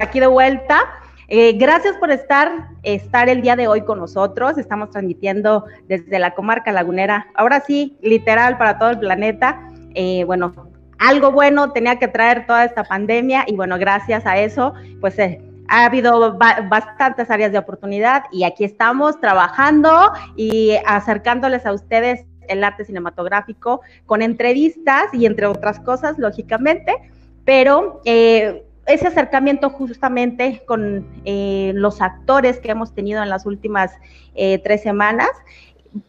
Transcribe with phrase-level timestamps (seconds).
[0.00, 0.80] aquí de vuelta.
[1.28, 4.58] Eh, gracias por estar, estar el día de hoy con nosotros.
[4.58, 9.60] Estamos transmitiendo desde la comarca lagunera, ahora sí, literal para todo el planeta.
[9.94, 10.52] Eh, bueno,
[10.98, 15.40] algo bueno tenía que traer toda esta pandemia y bueno, gracias a eso, pues eh,
[15.68, 22.64] ha habido bastantes áreas de oportunidad y aquí estamos trabajando y acercándoles a ustedes el
[22.64, 26.96] arte cinematográfico con entrevistas y entre otras cosas, lógicamente,
[27.44, 33.92] pero eh, ese acercamiento justamente con eh, los actores que hemos tenido en las últimas
[34.34, 35.30] eh, tres semanas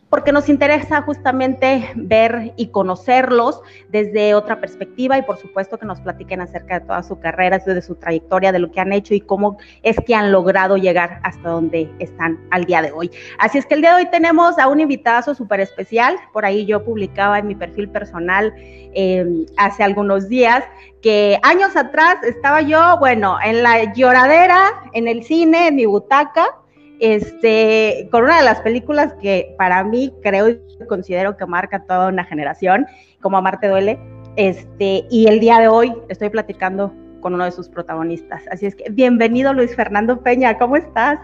[0.10, 6.02] porque nos interesa justamente ver y conocerlos desde otra perspectiva y por supuesto que nos
[6.02, 9.22] platiquen acerca de toda su carrera, de su trayectoria, de lo que han hecho y
[9.22, 13.10] cómo es que han logrado llegar hasta donde están al día de hoy.
[13.40, 16.66] Así es que el día de hoy tenemos a un invitado súper especial, por ahí
[16.66, 18.54] yo publicaba en mi perfil personal
[18.94, 20.64] em, hace algunos días
[21.02, 26.61] que años atrás estaba yo, bueno, en la lloradera, en el cine, en mi butaca,
[27.02, 32.08] este, con una de las películas que para mí creo y considero que marca toda
[32.08, 32.86] una generación,
[33.22, 34.00] como Amarte Duele,
[34.36, 38.44] este, y el día de hoy estoy platicando con uno de sus protagonistas.
[38.52, 41.20] Así es que bienvenido Luis Fernando Peña, ¿cómo estás?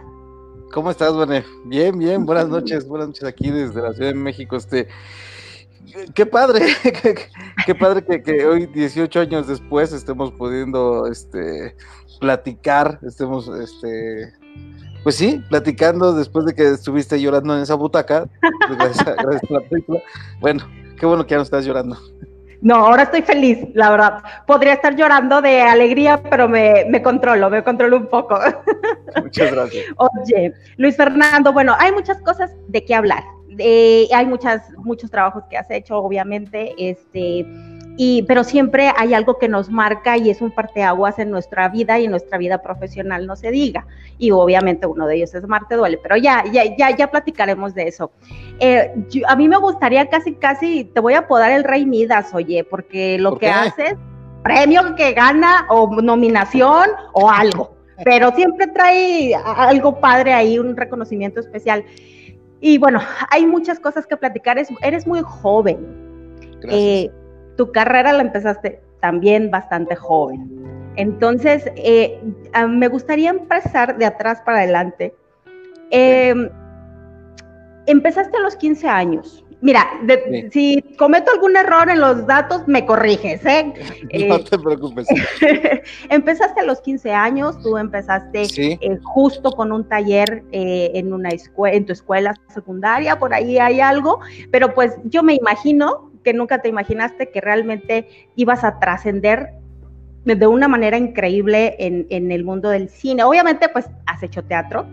[0.74, 1.46] ¿Cómo estás, Bene?
[1.66, 4.58] Bien, bien, buenas noches, buenas noches aquí desde la Ciudad de México.
[4.58, 4.88] Este,
[6.16, 6.66] qué padre,
[7.66, 11.76] qué, padre que, que, hoy, 18 años después, estemos pudiendo este,
[12.20, 14.34] platicar, estemos este,
[15.08, 18.28] pues sí, platicando después de que estuviste llorando en esa butaca,
[18.78, 19.16] gracias, a,
[19.54, 20.02] la película.
[20.42, 20.68] Bueno,
[21.00, 21.98] qué bueno que ya no estás llorando.
[22.60, 24.22] No, ahora estoy feliz, la verdad.
[24.46, 28.38] Podría estar llorando de alegría, pero me, me controlo, me controlo un poco.
[29.24, 29.86] Muchas gracias.
[29.96, 33.24] Oye, Luis Fernando, bueno, hay muchas cosas de qué hablar.
[33.60, 37.46] Eh, hay muchas, muchos trabajos que has hecho, obviamente, este,
[38.00, 42.00] y, pero siempre hay algo que nos marca y es un parteaguas en nuestra vida
[42.00, 43.88] y en nuestra vida profesional, no se diga.
[44.20, 47.88] Y obviamente uno de ellos es Marte Duele, pero ya, ya, ya, ya platicaremos de
[47.88, 48.12] eso.
[48.60, 48.94] Eh,
[49.28, 53.18] a mí me gustaría casi, casi, te voy a apodar el Rey Midas, oye, porque
[53.18, 53.96] lo que haces,
[54.44, 57.76] premio que gana o nominación o algo,
[58.06, 61.84] pero siempre trae algo padre ahí, un reconocimiento especial.
[62.62, 63.00] Y bueno,
[63.32, 65.78] hay muchas cosas que platicar, eres, muy joven.
[66.62, 66.74] Gracias.
[66.74, 67.12] Eh,
[67.58, 70.68] tu carrera la empezaste también bastante joven.
[70.96, 72.20] Entonces, eh,
[72.68, 75.14] me gustaría empezar de atrás para adelante.
[75.92, 76.50] Em,
[77.86, 79.44] empezaste a los 15 años.
[79.60, 79.88] Mira,
[80.52, 83.74] si cometo algún error en los datos, me corriges, ¿eh?
[84.28, 85.08] no eh, te preocupes.
[86.10, 91.86] empezaste a los 15 años, tú empezaste eh, justo con un taller en, una en
[91.86, 94.20] tu escuela secundaria, por ahí hay algo,
[94.52, 99.54] pero pues yo me imagino que nunca te imaginaste que realmente ibas a trascender
[100.26, 103.24] de una manera increíble en, el mundo del cine.
[103.24, 104.86] Obviamente, pues has hecho teatro,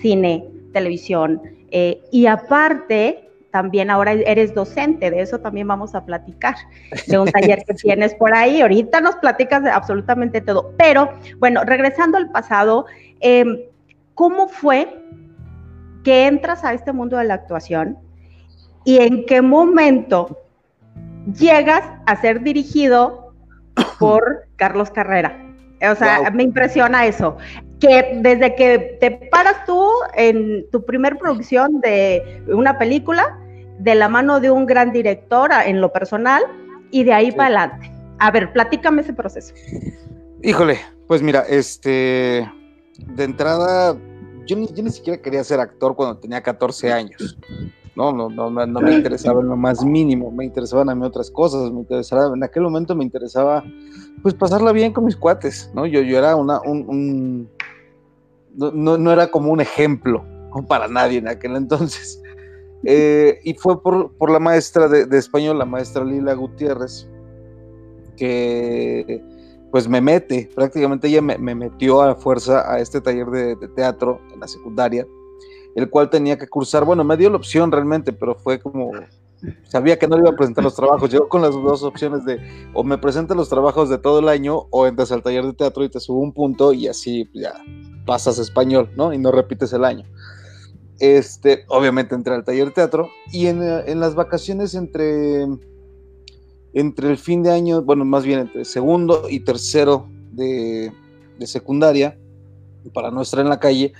[0.00, 6.54] cine, televisión, eh, y aparte, también ahora eres docente, de eso también vamos a platicar,
[7.08, 8.60] de un taller que tienes por ahí.
[8.60, 10.74] Ahorita nos platicas de absolutamente todo.
[10.78, 12.86] Pero bueno, regresando al pasado,
[13.18, 13.62] em,
[14.14, 14.86] ¿cómo fue
[16.04, 17.98] que entras a este mundo de la actuación
[18.84, 20.47] y en qué momento
[21.36, 23.34] llegas a ser dirigido
[23.98, 25.44] por Carlos Carrera.
[25.90, 27.36] O sea, me impresiona eso.
[27.78, 33.38] Que desde que te paras tú en tu primer producción de una película,
[33.78, 36.42] de la mano de un gran director en lo personal,
[36.90, 37.92] y de ahí para adelante.
[38.18, 39.54] A ver, platícame ese proceso.
[40.42, 42.50] Híjole, pues mira, este,
[42.98, 43.96] de entrada,
[44.46, 47.38] yo ni, yo ni siquiera quería ser actor cuando tenía 14 años.
[47.98, 51.32] No, no, no, no me interesaba en lo más mínimo, me interesaban a mí otras
[51.32, 53.64] cosas, me interesaba, en aquel momento me interesaba,
[54.22, 55.84] pues pasarla bien con mis cuates, ¿no?
[55.84, 57.50] Yo, yo era una, un,
[58.54, 60.24] no, no, era como un ejemplo
[60.68, 62.22] para nadie en aquel entonces.
[62.84, 67.08] Eh, y fue por, por la maestra de, español, la maestra Lila Gutiérrez,
[68.16, 69.20] que
[69.72, 74.38] pues me mete, prácticamente ella me, metió a fuerza a este taller de teatro en
[74.38, 75.04] la secundaria
[75.78, 76.84] el cual tenía que cursar.
[76.84, 78.90] Bueno, me dio la opción realmente, pero fue como,
[79.62, 81.08] sabía que no le iba a presentar los trabajos.
[81.08, 82.40] Llegó con las dos opciones de
[82.74, 85.84] o me presenta los trabajos de todo el año o entras al taller de teatro
[85.84, 87.54] y te subo un punto y así ya
[88.06, 89.12] pasas español, ¿no?
[89.12, 90.04] Y no repites el año.
[90.98, 93.60] Este, obviamente entré al taller de teatro y en,
[94.00, 95.46] las vacaciones entre,
[96.72, 100.92] entre el fin de año, bueno, más bien entre segundo y tercero de,
[101.38, 102.18] de secundaria,
[102.92, 103.92] para no estar en la calle,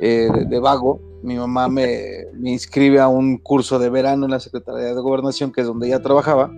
[0.00, 4.94] eh, de, vago, mi mamá me, inscribe a un curso de verano en la Secretaría
[4.94, 6.50] de Gobernación, que es donde ella trabajaba,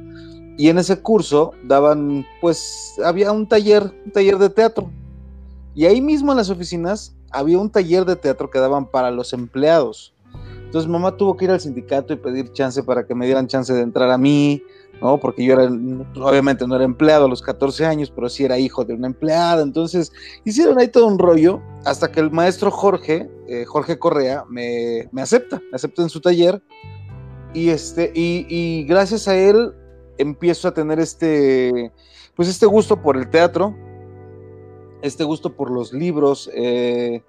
[0.57, 4.91] y en ese curso daban, pues, había un taller, un taller de teatro.
[5.75, 9.33] Y ahí mismo en las oficinas había un taller de teatro que daban para los
[9.33, 10.13] empleados.
[10.65, 13.73] Entonces mamá tuvo que ir al sindicato y pedir chance para que me dieran chance
[13.73, 14.63] de entrar a mí,
[15.01, 15.19] ¿no?
[15.19, 18.85] Porque yo era, obviamente no era empleado a los 14 años, pero sí era hijo
[18.85, 19.63] de una empleada.
[19.63, 20.13] Entonces
[20.45, 25.23] hicieron ahí todo un rollo hasta que el maestro Jorge, eh, Jorge Correa, me, me,
[25.23, 26.63] acepta, me acepta en su taller.
[27.53, 29.73] Y, este, y, gracias a él
[30.19, 31.91] empiezo a tener este,
[32.37, 33.75] pues este gusto por el teatro,
[35.03, 36.49] este gusto por los libros.
[36.55, 37.23] Eh,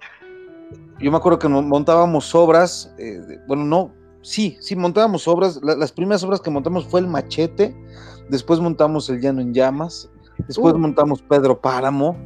[1.00, 5.60] yo me acuerdo que montábamos obras, eh, bueno, no, sí, sí, montábamos obras.
[5.62, 7.76] las primeras obras que montamos fue El Machete,
[8.28, 10.10] después montamos El Llano en Llamas,
[10.46, 10.78] después uh.
[10.78, 12.16] montamos Pedro Páramo.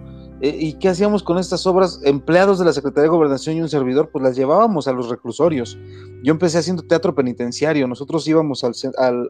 [0.43, 1.99] Eh, ¿Y qué hacíamos con estas obras?
[2.05, 5.79] Empleados de la Secretaría de Gobernación y un servidor, pues las llevábamos a los reclusorios.
[6.23, 8.75] Yo empecé haciendo teatro penitenciario, nosotros íbamos al,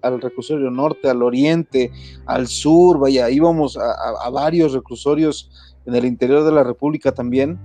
[0.03, 1.93] al, reclusorio norte, al oriente,
[2.27, 5.49] al sur, vaya, íbamos a varios reclusorios
[5.87, 7.59] en el interior de la República también.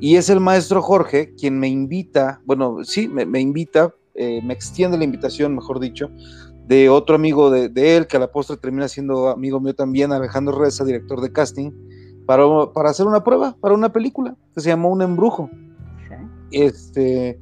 [0.00, 4.98] Y es el maestro Jorge quien me invita, bueno, sí, me, invita, eh, me extiende
[4.98, 6.10] la invitación, mejor dicho,
[6.66, 10.58] de otro amigo de, él, que a la postre termina siendo amigo mío también, Alejandro
[10.58, 11.70] Reza, director de casting,
[12.26, 12.44] para,
[12.74, 15.48] para hacer una prueba, para una película, que se llamó Un Embrujo.
[16.50, 17.40] Este,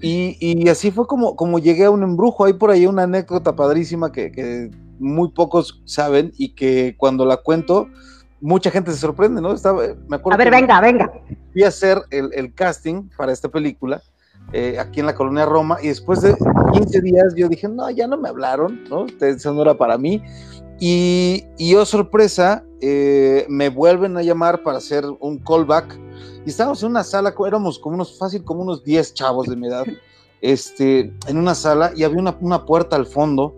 [0.00, 2.44] y, y, así fue como, como llegué a un embrujo.
[2.44, 7.38] Hay por ahí una anécdota padrísima que, que muy pocos saben y que cuando la
[7.38, 7.88] cuento,
[8.40, 9.52] mucha gente se sorprende, ¿no?
[9.52, 11.10] Estaba, me acuerdo a ver, venga, venga.
[11.52, 14.02] Fui a hacer el, casting para esta película
[14.52, 16.36] eh, aquí en la colonia Roma y después de
[16.72, 19.06] 15 días yo dije, no, ya no me hablaron, ¿no?
[19.20, 20.22] Eso no era para mí.
[20.80, 25.98] Y, y oh, sorpresa, eh, me vuelven a llamar para hacer un callback.
[26.44, 29.68] Y estábamos en una sala, éramos como unos, fácil, como unos 10 chavos de mi
[29.68, 29.86] edad,
[30.40, 33.54] este, en una sala y había una, una puerta al fondo.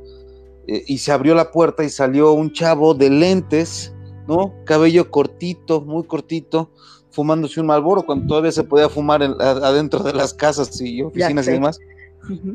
[0.69, 3.95] Eh, y se abrió la puerta y salió un chavo de lentes,
[4.27, 4.53] ¿no?
[4.65, 6.71] Cabello cortito, muy cortito,
[7.17, 11.53] fumándose un malboro cuando todavía se podía fumar adentro de las casas y oficinas y
[11.53, 11.81] demás.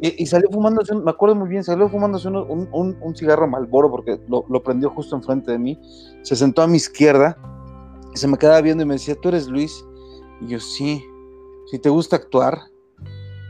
[0.01, 4.45] y, salió fumándose, me acuerdo muy bien, salió fumándose un, un, cigarro malboro porque lo,
[4.47, 5.79] lo, prendió justo enfrente de mí.
[6.21, 7.37] Se sentó a mi izquierda
[8.13, 9.83] y se me quedaba viendo y me decía, ¿tú eres Luis?
[10.41, 11.03] Y yo, sí,
[11.71, 12.59] si te gusta actuar,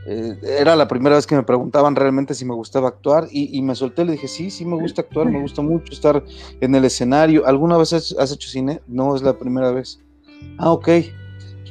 [0.06, 3.74] eh, era la primera vez que me preguntaban realmente si me gustaba actuar y, me
[3.74, 6.24] solté, le dije, sí, sí me gusta actuar, me gusta mucho estar
[6.60, 7.46] en el escenario.
[7.46, 8.80] ¿Alguna vez has, hecho cine?
[8.86, 10.00] No, es la primera vez.
[10.58, 10.88] Ah, ok,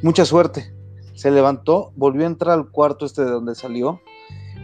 [0.01, 0.73] mucha suerte.
[1.13, 4.01] Se levantó, volvió a entrar al cuarto este de donde salió.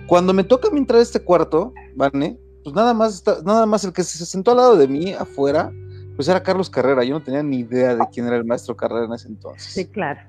[0.07, 2.39] Cuando me toca a mí entrar a este cuarto, ¿vale?
[2.63, 5.71] Pues nada más, nada más el que se sentó al lado de mí afuera,
[6.15, 7.03] pues era Carlos Carrera.
[7.03, 9.71] Yo no tenía ni idea de quién era el maestro Carrera en ese entonces.
[9.71, 10.19] Sí, claro.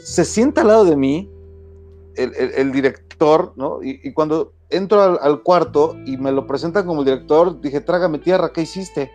[0.00, 1.28] se sienta al lado de mí,
[2.16, 3.80] el, director, ¿no?
[3.82, 8.62] Y, cuando entro al, cuarto y me lo presentan como director, dije, trágame tierra, ¿qué
[8.62, 9.10] hiciste?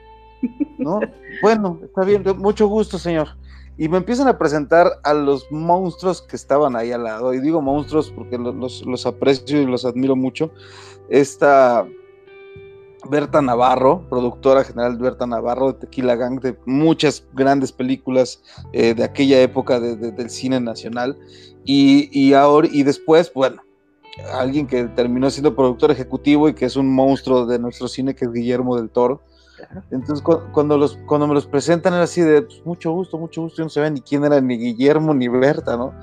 [0.77, 0.99] ¿No?
[1.41, 3.29] bueno, está bien, mucho gusto, señor.
[3.77, 7.33] Y me empiezan a presentar a los monstruos que estaban ahí al lado.
[7.33, 10.51] Y digo monstruos porque los, aprecio y los admiro mucho.
[11.09, 11.85] Esta
[13.09, 18.41] Berta Navarro, productora general Berta Navarro de Tequila Gang, de muchas grandes películas
[18.71, 21.17] eh, de aquella época del cine nacional.
[21.65, 23.61] Y, ahora, y después, bueno,
[24.33, 28.25] alguien que terminó siendo productor ejecutivo y que es un monstruo de nuestro cine, que
[28.25, 29.21] es Guillermo del Toro.
[29.91, 33.61] Entonces, cuando, los, cuando me los presentan era así de pues, mucho gusto, mucho gusto,
[33.61, 35.93] y no se ve ni quién era ni Guillermo ni Berta, ¿no?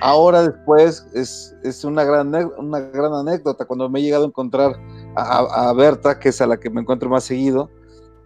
[0.00, 4.72] Ahora después es, es una, gran, una gran anécdota, cuando me he llegado a encontrar
[5.14, 7.70] a, Berta, que es a la que me encuentro más seguido,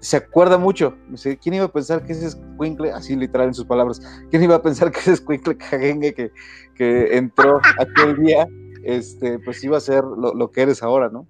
[0.01, 0.95] se acuerda mucho.
[1.43, 4.01] ¿Quién iba a pensar que ese escuincle, así literal en sus palabras,
[4.31, 6.31] quién iba a pensar que ese escuincle cagengue que,
[6.75, 8.47] que entró aquel día,
[8.83, 11.27] este, pues iba a ser lo, que eres ahora, ¿no?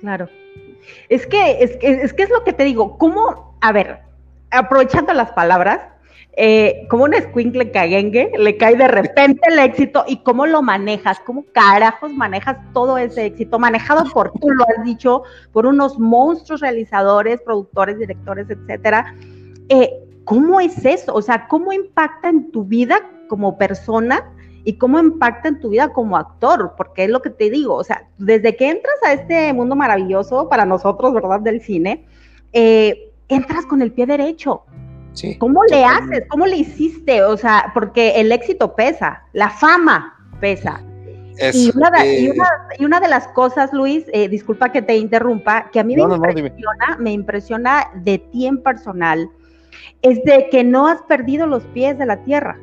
[0.00, 0.28] Claro.
[1.08, 4.00] Es que, es, es que es lo que te digo, ¿cómo, a ver,
[4.50, 5.80] aprovechando las palabras,
[6.40, 11.18] eh, como un escuincle caguengue, le cae de repente el éxito y cómo lo manejas,
[11.26, 16.60] cómo carajos manejas todo ese éxito, manejado por tú, lo has dicho, por unos monstruos
[16.60, 19.16] realizadores, productores, directores, etcétera.
[19.68, 19.90] Eh,
[20.24, 21.12] ¿Cómo es eso?
[21.12, 24.32] O sea, ¿cómo impacta en tu vida como persona
[24.68, 26.74] y cómo impacta en tu vida como actor?
[26.76, 30.48] Porque es lo que te digo, o sea, desde que entras a este mundo maravilloso
[30.50, 31.40] para nosotros, ¿verdad?
[31.40, 32.04] Del cine,
[32.52, 34.64] eh, entras con el pie derecho
[35.38, 36.24] ¿Cómo le haces?
[36.28, 37.22] ¿Cómo le hiciste?
[37.22, 40.82] O sea, porque el éxito pesa, la fama pesa.
[41.52, 42.20] y, una de,
[42.78, 46.02] y, una, de, las cosas, Luis, eh, disculpa que te interrumpa, que a mí me,
[46.02, 49.30] impresiona, me impresiona de ti en personal,
[50.02, 52.58] es de que no has perdido los pies de la tierra.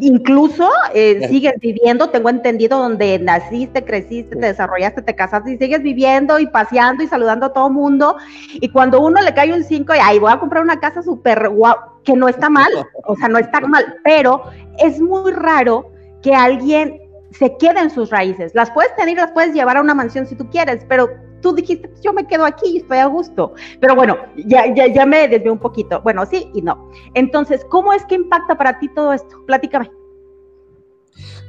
[0.00, 5.82] Incluso eh, sigues viviendo, tengo entendido, donde naciste, creciste, te desarrollaste, te casaste y sigues
[5.82, 8.16] viviendo y paseando y saludando a todo mundo.
[8.54, 11.48] Y cuando uno le cae un 5 y ay, voy a comprar una casa súper
[11.48, 12.70] guau, que no está mal,
[13.04, 14.42] o sea, no está mal, pero
[14.78, 18.54] es muy raro que alguien se quede en sus raíces.
[18.54, 21.08] Las puedes tener, las puedes llevar a una mansión si tú quieres, pero
[21.40, 23.54] tú dijiste, pues yo me quedo aquí y estoy a gusto.
[23.80, 26.00] Pero bueno, ya, ya, ya me desvié un poquito.
[26.02, 26.90] Bueno, sí y no.
[27.14, 29.44] Entonces, ¿cómo es que impacta para ti todo esto?
[29.46, 29.90] Platícame.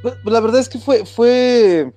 [0.01, 1.93] Pues, pues la verdad es que fue, fue,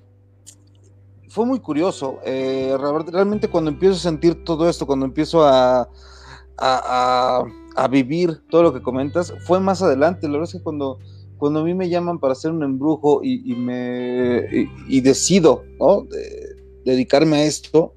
[1.29, 2.19] fue muy curioso.
[2.25, 2.75] Eh,
[3.11, 5.89] realmente cuando empiezo a sentir todo esto, cuando empiezo a,
[6.57, 7.43] a,
[7.75, 10.27] a, vivir todo lo que comentas, fue más adelante.
[10.27, 10.99] La verdad es que cuando,
[11.37, 16.05] cuando a mí me llaman para hacer un embrujo y, me y, decido, ¿no?
[16.85, 17.93] Dedicarme a esto,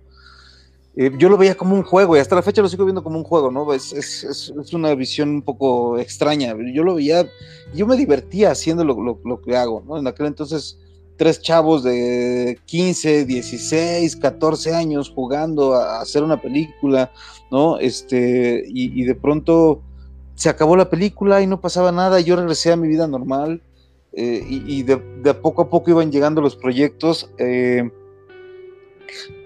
[0.98, 3.18] eh, yo lo veía como un juego y hasta la fecha lo sigo viendo como
[3.18, 3.70] un juego, ¿no?
[3.74, 6.56] Es, es, es, una visión un poco extraña.
[6.72, 7.28] Yo lo veía,
[7.74, 9.98] yo me divertía haciendo lo, lo, lo, que hago, ¿no?
[9.98, 10.78] En aquel entonces,
[11.18, 17.12] tres chavos de 15, 16, 14 años jugando a, hacer una película,
[17.50, 17.78] ¿no?
[17.78, 19.82] Este, y, de pronto
[20.34, 23.60] se acabó la película y no pasaba nada, yo regresé a mi vida normal
[24.14, 24.96] eh, y, de,
[25.34, 27.30] poco a poco iban llegando los proyectos.
[27.36, 27.90] Eh,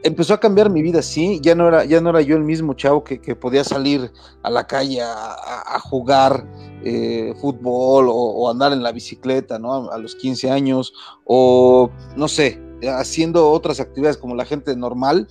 [0.02, 2.74] empezó a cambiar mi vida, sí, ya no era, ya no era yo el mismo
[2.74, 4.10] chavo que, podía salir
[4.42, 6.46] a la calle a, jugar
[6.84, 9.90] eh, fútbol o, andar en la bicicleta, ¿no?
[9.90, 10.92] A, los 15 años,
[11.24, 15.28] o no sé, haciendo otras actividades como la gente normal,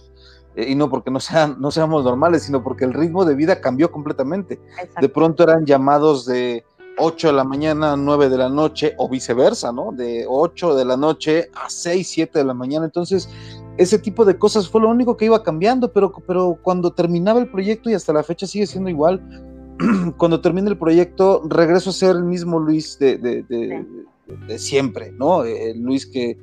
[0.56, 3.62] eh, y no porque no, sean, no seamos normales, sino porque el ritmo de vida
[3.62, 4.60] cambió completamente.
[5.00, 6.66] De pronto eran llamados de
[6.98, 9.92] 8 de la mañana a 9 de la noche, o viceversa, ¿no?
[9.92, 12.86] De 8 de la noche a 6, 7 de la mañana.
[12.86, 13.30] Entonces,
[13.80, 17.50] ese tipo de cosas fue lo único que iba cambiando, pero, pero cuando terminaba el
[17.50, 19.22] proyecto y hasta la fecha sigue siendo igual,
[20.18, 25.46] cuando termine el proyecto regreso a ser el mismo Luis de, de, de, siempre, ¿no?
[25.46, 26.38] El Luis que,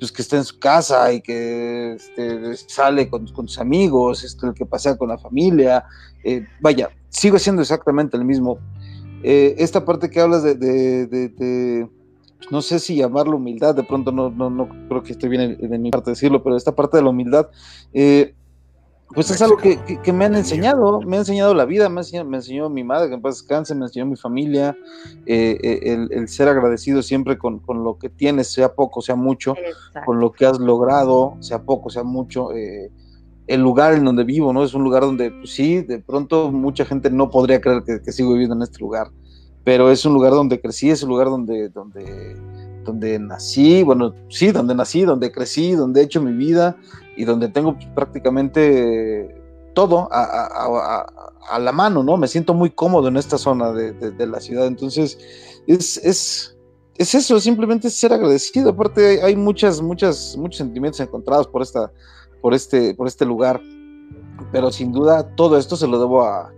[0.00, 4.48] pues, que está en su casa y que este, sale con, con, sus amigos, este,
[4.48, 5.84] el que pasea con la familia,
[6.24, 8.58] eh, vaya, sigo siendo exactamente el mismo.
[9.22, 10.58] Eh, esta parte que hablas de
[12.50, 15.78] no sé si llamarlo humildad, de pronto no, no, no creo que esté bien de
[15.78, 17.48] mi parte decirlo, pero esta parte de la humildad,
[17.92, 18.34] eh,
[19.12, 22.24] pues es algo que, que, me han enseñado, me ha enseñado la vida, me, enseñó,
[22.24, 24.76] me enseñó mi madre, que en paz descanse, me enseñó mi familia,
[25.26, 29.16] eh, eh, el, el, ser agradecido siempre con, con, lo que tienes, sea poco, sea
[29.16, 30.06] mucho, Exacto.
[30.06, 32.50] con lo que has logrado, sea poco, sea mucho.
[32.52, 34.62] el lugar en donde vivo, ¿no?
[34.62, 38.12] Es un lugar donde, pues sí, de pronto mucha gente no podría creer que, que
[38.12, 39.08] sigo viviendo en este lugar
[39.64, 42.36] pero es un lugar donde crecí, es un lugar donde, donde,
[42.84, 46.76] donde nací, bueno, sí, donde nací, donde crecí, donde he hecho mi vida
[47.16, 49.34] y donde tengo prácticamente
[49.74, 51.06] todo a, a, a,
[51.50, 52.16] a la mano, ¿no?
[52.16, 55.18] Me siento muy cómodo en esta zona de, de, la ciudad, entonces
[55.66, 56.56] es, es,
[56.96, 61.92] es, eso, simplemente ser agradecido, aparte hay muchas, muchas, muchos sentimientos encontrados por, esta,
[62.40, 63.60] por, este, por este lugar,
[64.52, 66.52] pero sin duda todo esto se lo debo a,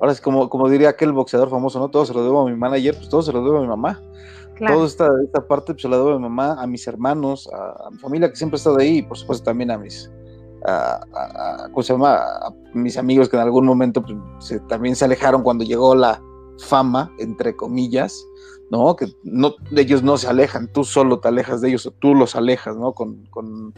[0.00, 1.90] ahora es como, como diría aquel boxeador famoso, ¿no?
[1.90, 4.00] Todo se lo debo a mi manager, pues todo se lo debo a mi mamá.
[4.56, 4.74] Claro.
[4.74, 7.86] Toda esta, esta, parte pues, se la debo a mi mamá, a mis hermanos, a,
[7.86, 10.10] a, mi familia que siempre ha estado ahí y por supuesto también a mis,
[10.66, 12.16] a, a, ¿cómo se llama?
[12.16, 16.22] a mis amigos que en algún momento pues, se, también se alejaron cuando llegó la
[16.58, 18.24] fama, entre comillas,
[18.70, 18.96] ¿no?
[18.96, 22.36] Que no, ellos no se alejan, tú solo te alejas de ellos o tú los
[22.36, 22.92] alejas, ¿no?
[22.92, 23.74] Con, con,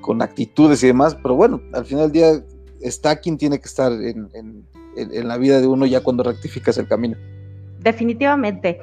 [0.00, 2.44] con actitudes y demás, pero bueno, al final del día
[2.80, 4.64] está quien tiene que estar en, en
[5.00, 7.16] en, en, la vida de uno ya cuando rectificas el camino.
[7.80, 8.80] Definitivamente.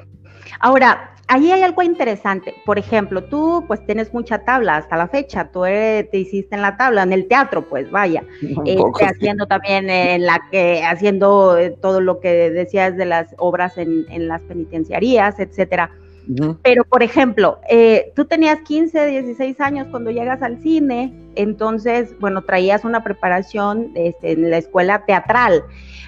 [0.60, 2.54] Ahora, ahí hay algo interesante.
[2.64, 5.50] Por ejemplo, tú pues tienes mucha tabla hasta la fecha.
[5.50, 8.24] Tú eres, te hiciste en la tabla, en el teatro, pues vaya.
[8.66, 13.78] Eh, haciendo también en la que, haciendo eh, todo lo que decías de las obras
[13.78, 15.90] en, en las penitenciarías, etcétera.
[16.28, 16.58] Uh -huh.
[16.62, 22.42] Pero, por ejemplo, eh, tú tenías 15, 16 años cuando llegas al cine, entonces, bueno,
[22.42, 25.62] traías una preparación este, en la escuela teatral.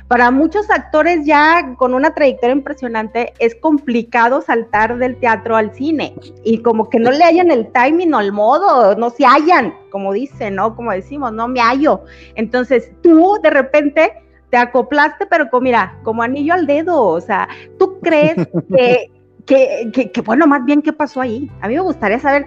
[0.09, 6.15] Para muchos actores ya con una trayectoria impresionante es complicado saltar del teatro al cine
[6.45, 10.15] y como que no le hayan el timing o el modo, no se hallan, como
[10.15, 10.75] dicen, ¿no?
[10.75, 12.05] Como decimos, no me hallo.
[12.37, 14.12] Entonces tú de repente
[14.49, 17.47] te acoplaste, pero como, mira, como anillo al dedo, o sea,
[17.79, 18.35] ¿tú crees
[18.75, 19.11] que,
[19.47, 21.50] que, que, que, bueno, más bien qué pasó ahí?
[21.61, 22.47] A mí me gustaría saber,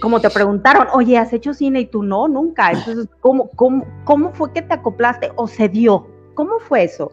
[0.00, 1.82] como te preguntaron, oye, ¿has hecho cine?
[1.82, 2.72] Y tú no, nunca.
[2.72, 6.08] Entonces, ¿cómo, cómo, cómo fue que te acoplaste o se dio?
[6.34, 7.12] ¿Cómo fue eso?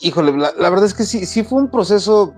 [0.00, 2.32] Híjole, la, la, verdad es que sí, sí fue un proceso,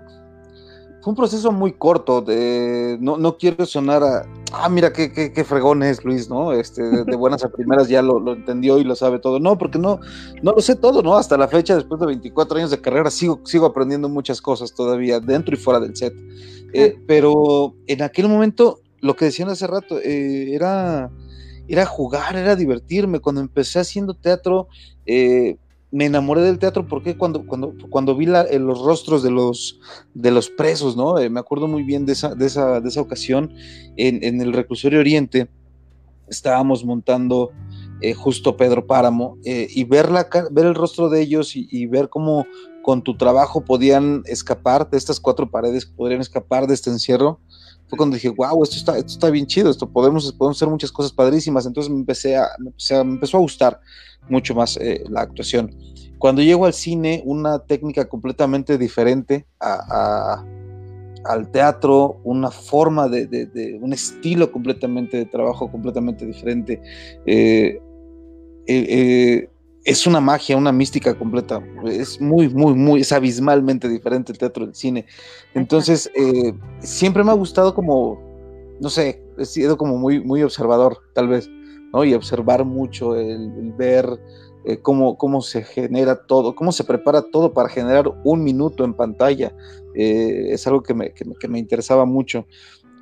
[1.01, 5.33] fue un proceso muy corto, de, no, no quiero sonar a, ah, mira qué, qué,
[5.33, 6.53] qué fregón es Luis, ¿no?
[6.53, 9.41] Este, de, buenas a primeras ya lo, lo, entendió y lo sabe todo.
[9.41, 10.01] No, porque no,
[10.43, 11.17] no lo sé todo, ¿no?
[11.17, 15.21] Hasta la fecha, después de 24 años de carrera, sigo, sigo aprendiendo muchas cosas todavía,
[15.21, 16.15] dentro y fuera del set.
[16.73, 21.11] Eh, pero en aquel momento, lo que decían hace rato, eh, era,
[21.75, 23.21] era jugar, era divertirme.
[23.21, 24.69] Cuando empecé haciendo teatro,
[25.07, 25.57] eh,
[25.91, 29.81] me enamoré del teatro porque cuando, cuando, cuando vi la, los rostros de los,
[30.15, 31.15] de los presos, ¿no?
[31.31, 33.53] me acuerdo muy bien de esa, de esa, de esa ocasión
[33.97, 35.49] en, en el reclusorio Oriente,
[36.29, 37.51] estábamos montando
[38.17, 42.47] justo Pedro Páramo y ver, la, ver el rostro de ellos y, y ver cómo,
[42.83, 47.41] con tu trabajo podían escapar de estas cuatro paredes, podrían escapar de este encierro,
[47.97, 51.13] cuando dije, wow, esto está, esto está bien chido, esto podemos, podemos hacer muchas cosas
[51.13, 51.67] padrísimas.
[51.67, 53.81] Entonces me, empecé a, me, empezó a gustar
[54.29, 55.75] mucho más eh, la actuación.
[56.19, 60.47] Cuando llego al cine, una técnica completamente diferente a, a,
[61.25, 66.81] al teatro, una forma de, de, un estilo completamente de trabajo completamente diferente.
[67.27, 67.81] Eh,
[68.67, 69.49] eh
[69.85, 71.63] es una magia, una mística completa.
[71.85, 75.07] Es muy, muy, muy, es abismalmente diferente el teatro del cine.
[75.55, 78.21] Entonces, eh, siempre me ha gustado como,
[78.81, 81.49] no sé, he sido como muy, muy observador, tal vez,
[81.93, 82.05] ¿no?
[82.05, 84.07] Y observar mucho, el, el ver
[84.65, 88.95] eh, cómo, cómo se genera todo, cómo se prepara todo para generar un minuto en
[88.95, 89.55] pantalla.
[89.95, 92.47] Eh, es algo que me, que, que me interesaba mucho.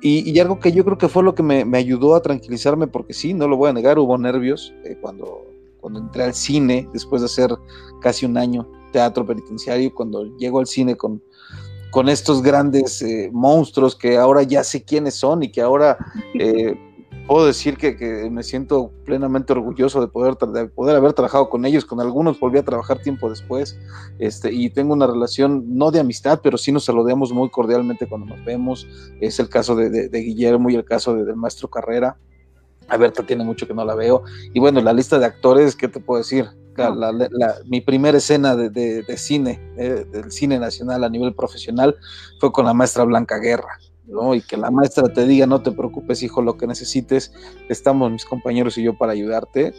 [0.01, 2.87] Y, y, algo que yo creo que fue lo que me, me, ayudó a tranquilizarme,
[2.87, 5.45] porque sí, no lo voy a negar, hubo nervios eh, cuando
[5.81, 7.53] cuando entré al cine, después de hacer
[7.99, 11.21] casi un año teatro penitenciario, cuando llego al cine con,
[11.89, 15.97] con estos grandes eh, monstruos que ahora ya sé quiénes son y que ahora
[16.35, 16.77] eh,
[17.27, 21.65] puedo decir que, que, me siento plenamente orgulloso de poder, de poder haber trabajado con
[21.65, 23.79] ellos, con algunos volví a trabajar tiempo después,
[24.19, 28.35] este, y tengo una relación no de amistad, pero sí nos saludamos muy cordialmente cuando
[28.35, 28.87] nos vemos,
[29.19, 32.17] es el caso de, de, Guillermo y el caso de, del maestro Carrera,
[32.87, 34.23] a Berta tiene mucho que no la veo.
[34.53, 36.47] Y bueno, la lista de actores, ¿qué te puedo decir?
[36.77, 41.09] La, la, la, mi primera escena de, de, de cine, eh, del cine nacional a
[41.09, 41.95] nivel profesional,
[42.39, 43.77] fue con la maestra Blanca Guerra.
[44.07, 44.35] ¿no?
[44.35, 47.33] Y que la maestra te diga, no te preocupes, hijo, lo que necesites,
[47.69, 49.73] estamos mis compañeros y yo para ayudarte.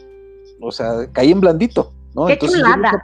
[0.61, 2.27] O sea, caí en blandito, ¿no?
[2.27, 3.03] Qué Entonces, chulada.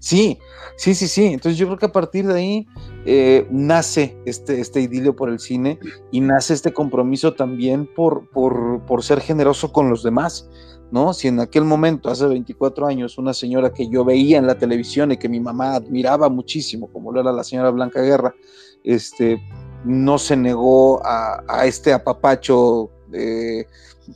[0.00, 0.38] Sí,
[0.76, 1.26] sí, sí, sí.
[1.26, 2.66] Entonces yo creo que a partir de ahí
[3.04, 5.78] eh, nace este, este idilio por el cine
[6.10, 10.48] y nace este compromiso también por, por, por, ser generoso con los demás,
[10.90, 11.12] ¿no?
[11.12, 15.12] Si en aquel momento, hace 24 años, una señora que yo veía en la televisión
[15.12, 18.34] y que mi mamá admiraba muchísimo, como lo era la señora Blanca Guerra,
[18.82, 19.38] este,
[19.84, 22.90] no se negó a, este apapacho.
[23.12, 23.66] Eh,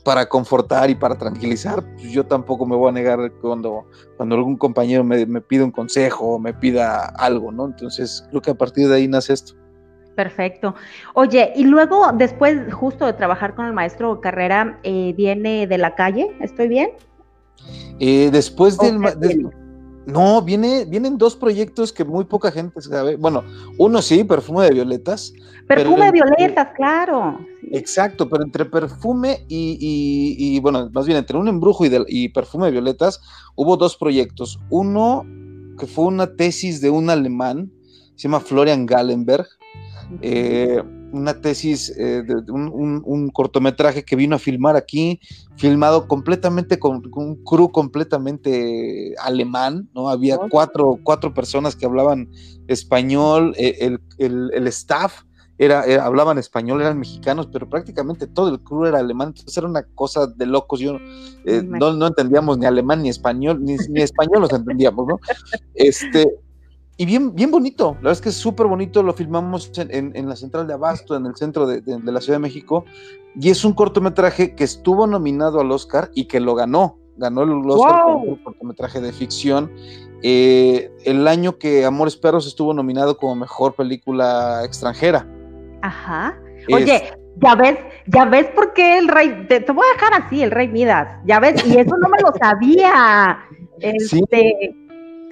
[0.02, 4.56] para confortar y para tranquilizar, pues yo tampoco me voy a negar cuando, cuando algún
[4.56, 7.66] compañero me, me pide un consejo o me pida algo, ¿no?
[7.66, 9.54] Entonces creo que a partir de ahí nace esto.
[10.14, 10.74] Perfecto.
[11.14, 15.94] Oye, y luego, después justo de trabajar con el maestro Carrera, eh, viene de la
[15.94, 16.90] calle, ¿estoy bien?
[17.98, 19.00] Eh, después del...
[19.00, 19.63] De,
[20.06, 23.16] no, viene, vienen dos proyectos que muy poca gente sabe.
[23.16, 23.42] Bueno,
[23.78, 25.32] uno sí, perfume de violetas.
[25.66, 27.38] Perfume de violetas, claro.
[27.72, 32.04] Exacto, pero entre perfume y, y, y, bueno, más bien entre un embrujo y, de,
[32.06, 33.20] y perfume de violetas,
[33.54, 34.58] hubo dos proyectos.
[34.68, 35.24] Uno
[35.78, 37.72] que fue una tesis de un alemán,
[38.14, 39.46] se llama Florian Gallenberg.
[40.20, 40.82] Eh,
[41.14, 45.20] una tesis, eh, de, un, un, un, cortometraje que vino a filmar aquí,
[45.56, 50.08] filmado completamente con, con un crew completamente alemán, ¿no?
[50.08, 52.28] Había cuatro, cuatro personas que hablaban
[52.66, 55.22] español, eh, el, el, el, staff
[55.56, 59.68] era, era, hablaban español, eran mexicanos, pero prácticamente todo el crew era alemán, entonces era
[59.68, 60.98] una cosa de locos, yo
[61.44, 65.20] eh, no, no, entendíamos ni alemán ni español, ni, ni español los entendíamos, ¿no?
[65.74, 66.26] Este,
[66.96, 70.12] y bien, bien bonito, la verdad es que es súper bonito, lo filmamos en, en,
[70.14, 72.84] en, la central de Abasto, en el centro de, de, de, la Ciudad de México,
[73.34, 77.50] y es un cortometraje que estuvo nominado al Oscar y que lo ganó, ganó el
[77.68, 78.20] Oscar wow.
[78.20, 79.72] como cortometraje de ficción.
[80.22, 85.28] Eh, el año que Amores Perros estuvo nominado como mejor película extranjera.
[85.82, 86.38] Ajá.
[86.72, 87.02] Oye, es,
[87.42, 87.76] ya ves,
[88.06, 91.20] ya ves por qué el rey, te, te, voy a dejar así, el rey Midas,
[91.26, 93.38] ya ves, y eso no me lo sabía.
[93.80, 94.83] Este, sí.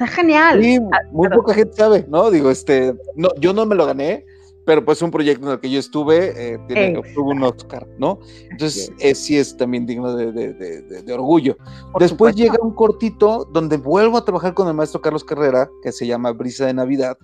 [0.02, 0.62] Está genial.
[0.62, 0.80] Sí,
[1.12, 1.40] muy pero...
[1.40, 2.30] poca gente sabe, ¿no?
[2.30, 4.24] Digo, este, no, yo no me lo gané,
[4.64, 8.20] pero pues un proyecto en el que yo estuve, eh, tiene, obtuvo un Oscar, ¿no?
[8.50, 11.56] Entonces, es, sí es también digno de, de, de, de orgullo.
[11.92, 12.42] Por Después supuesto.
[12.42, 16.32] llega un cortito donde vuelvo a trabajar con el maestro Carlos Carrera, que se llama
[16.32, 17.16] Brisa de Navidad,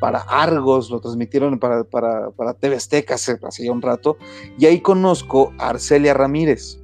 [0.00, 4.16] para Argos, lo transmitieron para, para, para TV Azteca hace, hace ya un rato,
[4.58, 6.78] y ahí conozco a Arcelia Ramírez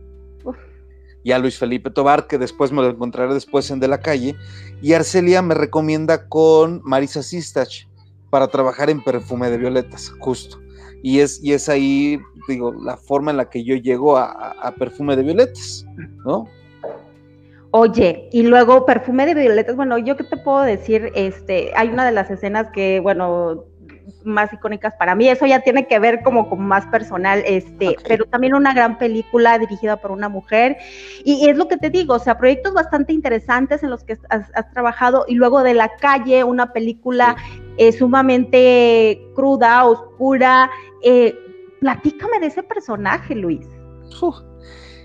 [1.22, 4.34] y a Luis Felipe Tobar, que después me lo encontraré después en De la Calle,
[4.82, 7.84] y Arcelia me recomienda con Marisa Sistach,
[8.30, 10.58] para trabajar en perfume de violetas, justo.
[11.02, 15.16] Y es, y es ahí, digo, la forma en la que yo llego a, perfume
[15.16, 15.86] de violetas,
[16.24, 16.46] ¿no?
[17.72, 22.04] Oye, y luego perfume de violetas, bueno, yo qué te puedo decir, este, hay una
[22.04, 23.64] de las escenas que, bueno,
[24.24, 25.28] más icónicas para mí.
[25.28, 29.58] Eso ya tiene que ver como, como más personal, este, pero también una gran película
[29.58, 30.76] dirigida por una mujer.
[31.24, 34.50] Y, es lo que te digo, o sea, proyectos bastante interesantes en los que has,
[34.72, 37.36] trabajado y luego de la calle, una película
[37.76, 40.70] eh, sumamente cruda, oscura.
[41.02, 41.34] Eh,
[41.80, 43.66] platícame de ese personaje, Luis.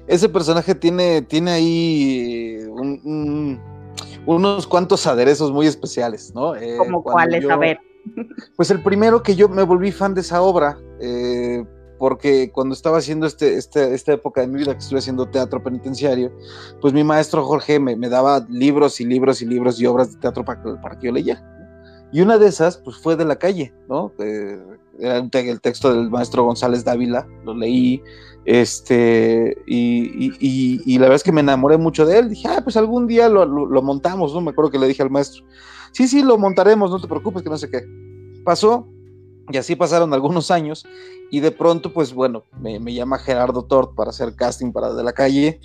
[0.07, 2.59] ese personaje tiene, tiene ahí
[4.25, 6.55] unos cuantos aderezos muy especiales, ¿no?
[6.55, 7.49] Eh, ¿Como cuáles?
[7.49, 7.79] A ver.
[8.55, 11.65] Pues el primero que yo me volví fan de esa obra, eh,
[11.97, 15.63] porque cuando estaba haciendo este, este, esta época de mi vida que estuve haciendo teatro
[15.63, 16.31] penitenciario,
[16.81, 20.19] pues mi maestro Jorge me, me daba libros y libros y libros y obras de
[20.19, 21.43] teatro para, para que yo leyera.
[22.11, 24.11] Y una de esas, pues fue de la calle, ¿no?
[24.19, 24.57] Eh,
[24.99, 28.01] era el texto del maestro González Dávila, lo leí,
[28.45, 32.29] este, y, y, la verdad es que me enamoré mucho de él.
[32.29, 34.41] Dije, ah, pues algún día lo, lo montamos, ¿no?
[34.41, 35.43] Me acuerdo que le dije al maestro,
[35.95, 37.81] sí, sí, lo montaremos, no te preocupes, que no sé qué.
[38.43, 38.87] Pasó,
[39.49, 40.85] y así pasaron algunos años,
[41.31, 45.13] y de pronto, pues bueno, me, llama Gerardo Tort para hacer casting para De la
[45.13, 45.61] Calle,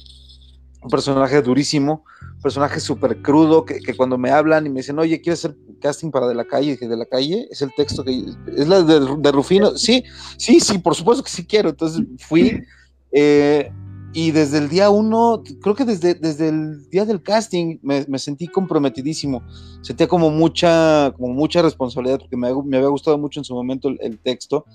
[0.83, 2.05] un personaje durísimo,
[2.37, 6.12] un personaje súper crudo, que, cuando me hablan y me dicen, oye, ¿quieres hacer casting
[6.12, 6.73] para De la Calle?
[6.73, 8.25] Dije, De la Calle, es el texto que,
[8.57, 10.05] es la de, Rufino, sí,
[10.38, 12.62] sí, sí, por supuesto que sí quiero, entonces fui,
[13.11, 13.73] eh,
[14.12, 18.49] y desde el día uno, creo que desde, desde el día del casting me, sentí
[18.49, 19.42] comprometidísimo.
[19.83, 24.18] Sentía como mucha, como mucha responsabilidad porque me, había gustado mucho en su momento el,
[24.18, 24.66] texto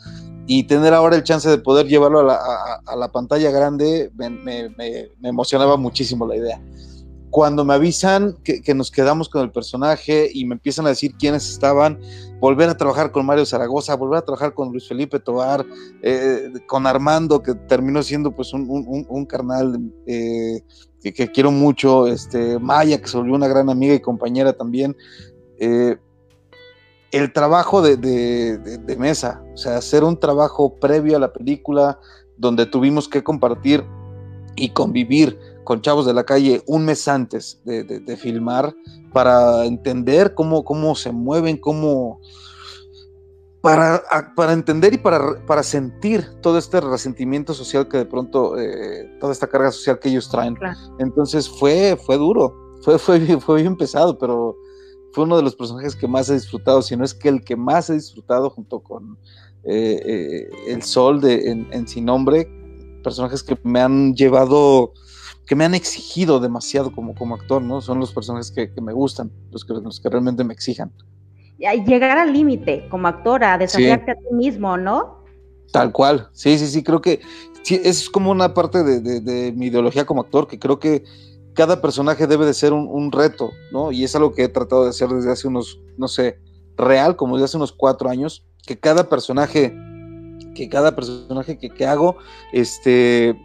[0.47, 4.71] y tener ahora el chance de poder llevarlo a la, pantalla grande me,
[5.21, 6.61] emocionaba muchísimo la idea
[7.35, 11.49] cuando me avisan que, nos quedamos con el personaje y me empiezan a decir quiénes
[11.49, 11.99] estaban,
[12.39, 15.65] volver a trabajar con Mario Zaragoza, volver a trabajar con Luis Felipe Tobar,
[16.01, 20.61] eh, con Armando, que terminó siendo pues un, carnal eh,
[21.03, 24.95] que, quiero mucho, este, Maya, que se volvió una gran amiga y compañera también.
[25.59, 25.97] Eh,
[27.11, 31.99] el trabajo de mesa, o sea, hacer un trabajo previo a la película
[32.37, 33.83] donde tuvimos que compartir
[34.55, 38.73] y convivir con chavos de la calle un mes antes de, filmar
[39.11, 42.21] para entender cómo, cómo se mueven, cómo...
[43.61, 44.03] Para,
[44.35, 49.33] para entender y para, para, sentir todo este resentimiento social que de pronto, eh, toda
[49.33, 50.55] esta carga social que ellos traen.
[50.99, 54.55] Entonces fue, fue duro, fue, fue, fue bien pesado, pero
[55.13, 57.55] fue uno de los personajes que más he disfrutado, si no es que el que
[57.55, 59.17] más he disfrutado junto con
[59.63, 62.47] eh, eh, El Sol de, en, en Sin Nombre,
[63.01, 64.93] personajes que me han llevado
[65.45, 67.81] que me han exigido demasiado como, como actor, ¿no?
[67.81, 70.91] Son los personajes que, me gustan, los que, los que realmente me exijan.
[71.57, 75.23] Llegar al límite como actor, a desafiarte a ti mismo, ¿no?
[75.71, 77.21] Tal cual, sí, sí, sí, creo que
[77.69, 81.03] es como una parte de, mi ideología como actor, que creo que
[81.53, 83.91] cada personaje debe de ser un, reto, ¿no?
[83.91, 86.39] Y es algo que he tratado de hacer desde hace unos, no sé,
[86.75, 89.73] real, como desde hace unos cuatro años, que cada personaje,
[90.53, 92.17] que cada personaje que, que hago,
[92.51, 93.35] este,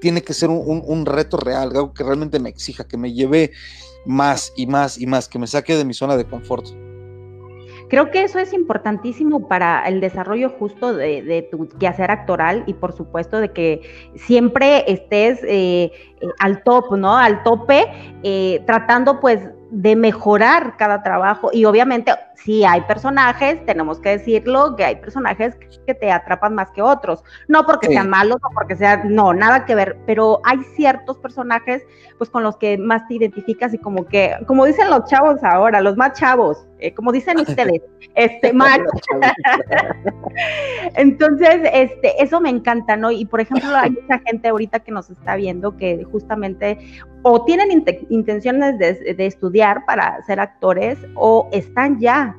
[0.00, 3.52] tiene que ser un, reto real, algo que realmente me exija, que me lleve
[4.06, 6.66] más y más y más, que me saque de mi zona de confort.
[7.90, 12.92] Creo que eso es importantísimo para el desarrollo justo de, tu quehacer actoral y por
[12.92, 13.82] supuesto de que
[14.14, 17.16] siempre estés eh, eh, al top, ¿no?
[17.16, 17.86] Al tope,
[18.22, 19.40] eh, tratando pues
[19.72, 22.12] de mejorar cada trabajo y obviamente
[22.44, 27.22] si hay personajes, tenemos que decirlo, que hay personajes que te atrapan más que otros,
[27.48, 31.82] no porque sean malos o porque sean, no, nada que ver, pero hay ciertos personajes
[32.16, 35.80] pues con los que más te identificas y como que, como dicen los chavos ahora,
[35.80, 37.82] los más chavos, eh, como dicen ustedes,
[38.14, 38.78] este, más.
[40.96, 43.10] Entonces, este, eso me encanta, ¿no?
[43.10, 46.78] Y por ejemplo, hay mucha gente ahorita que nos está viendo que justamente
[47.22, 52.29] o tienen intenciones de, estudiar para ser actores o están ya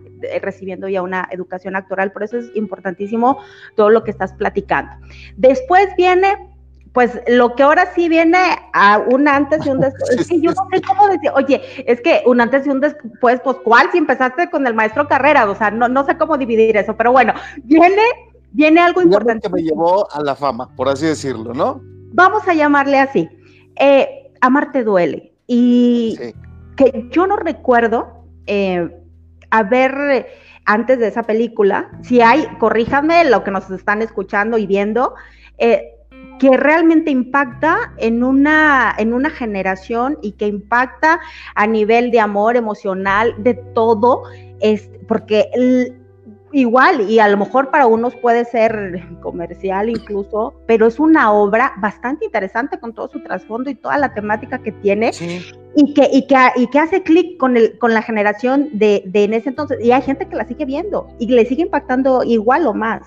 [0.42, 3.40] recibiendo ya una educación actoral, por eso es importantísimo
[3.76, 4.94] todo lo que estás platicando.
[5.38, 6.52] Después viene
[6.94, 8.38] pues lo que ahora sí viene
[8.74, 12.02] a un antes y un después, es que yo no sé cómo decir, oye, es
[12.02, 13.90] que un antes y un después, pues ¿cuál?
[13.92, 17.12] Si empezaste con el maestro carrera, o sea, no, no sé cómo dividir eso, pero
[17.12, 18.02] bueno, viene,
[18.52, 19.48] viene algo importante.
[19.48, 21.82] que me llevó a la fama, por así decirlo, ¿no?
[22.14, 23.30] Vamos a llamarle así.
[23.78, 25.34] Eh, Amarte duele.
[25.48, 26.18] Y
[26.76, 28.90] que yo no recuerdo eh,
[29.52, 30.28] haber,
[30.66, 35.14] antes de esa película, si hay, corríjame lo que nos están escuchando y viendo,
[35.58, 35.92] eh,
[36.40, 41.20] que realmente impacta en una, en una generación y que impacta
[41.54, 44.24] a nivel de amor emocional, de todo,
[44.60, 45.52] es, porque
[46.54, 51.74] igual, y a lo mejor para unos puede ser comercial incluso, pero es una obra
[51.78, 55.12] bastante interesante con todo su trasfondo y toda la temática que tiene.
[55.74, 59.24] Y que, y que, y que hace clic con, el, con la generación de, de,
[59.24, 59.80] en ese entonces.
[59.82, 63.02] Y hay gente que la sigue viendo y le sigue impactando igual o más.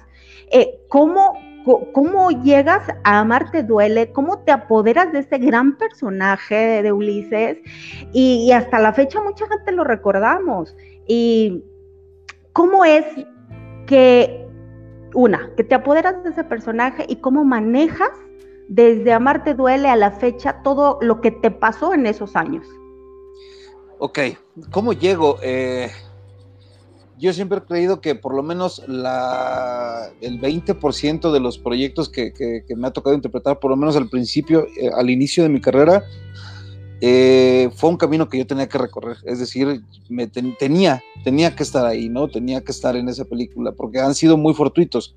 [0.50, 1.34] Eh, ¿cómo,
[1.92, 4.12] ¿Cómo llegas a Amarte Duele?
[4.12, 7.58] ¿Cómo te apoderas de ese gran personaje de, Ulises?
[8.12, 10.74] Y, y, hasta la fecha mucha gente lo recordamos.
[11.06, 11.62] Y
[12.52, 13.04] cómo es
[13.86, 14.46] que,
[15.14, 18.10] una, que te apoderas de ese personaje y cómo manejas
[18.68, 22.66] desde Amarte Duele a la fecha todo lo que te pasó en esos años.
[23.98, 24.18] Ok,
[24.70, 25.38] ¿cómo llego?
[25.42, 25.90] Eh,
[27.18, 32.64] yo siempre he creído que por lo menos la, el 20% de los proyectos que,
[32.76, 36.04] me ha tocado interpretar, por lo menos al principio, eh, al inicio de mi carrera,
[37.06, 41.62] eh, fue un camino que yo tenía que recorrer, es decir, me tenía, tenía que
[41.62, 42.28] estar ahí, ¿no?
[42.28, 45.14] Tenía que estar en esa película, porque han sido muy fortuitos.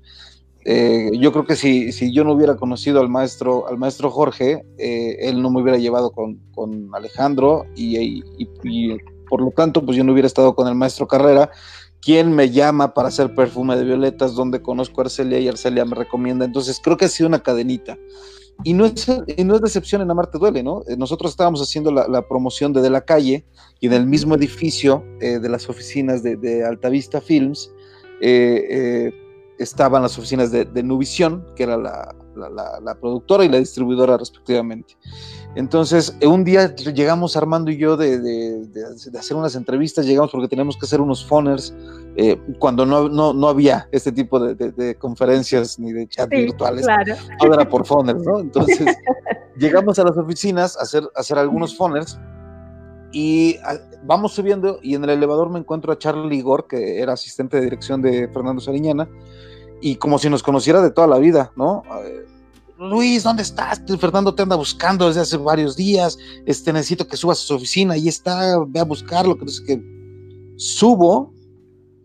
[0.66, 4.66] Eh, yo creo que si, si, yo no hubiera conocido al maestro, al maestro Jorge,
[4.76, 9.96] eh, él no me hubiera llevado con, con Alejandro y, y, por lo tanto, pues
[9.96, 11.50] yo no hubiera estado con el maestro Carrera,
[12.02, 15.96] quien me llama para hacer perfume de violetas, donde conozco a Arcelia y Arcelia me
[15.96, 16.44] recomienda.
[16.44, 17.96] Entonces creo que ha sido una cadenita.
[18.64, 20.82] Y no, es, no es decepción en Amarte Duele, ¿no?
[20.88, 23.44] Eh, nosotros estábamos haciendo la, promoción de De la Calle
[23.80, 27.70] y en el mismo edificio eh, de las oficinas de, de Altavista Films
[28.20, 29.12] eh,
[29.58, 34.96] estaban las oficinas de, de Nuvision, que era la, la, productora y la distribuidora respectivamente.
[35.54, 40.76] Entonces, un día llegamos Armando y yo de, de, hacer unas entrevistas, llegamos porque teníamos
[40.76, 41.74] que hacer unos phoners
[42.16, 46.86] eh, cuando no, no, no, había este tipo de, conferencias ni de chat virtuales.
[47.38, 48.40] Todo era por phoners, ¿no?
[48.40, 48.86] Entonces,
[49.56, 52.18] llegamos a las oficinas a hacer, a hacer algunos phoners
[53.12, 57.14] y ah, vamos subiendo y en el elevador me encuentro a Charlie Igor, que era
[57.14, 59.08] asistente de dirección de Fernando Sariñana,
[59.80, 61.82] y como si nos conociera de toda la vida, ¿no?
[62.78, 63.82] Luis, ¿dónde estás?
[63.98, 67.94] Fernando te anda buscando desde hace varios días, este, necesito que subas a su oficina,
[67.94, 69.82] ahí está, ve a buscarlo, que, que
[70.56, 71.32] subo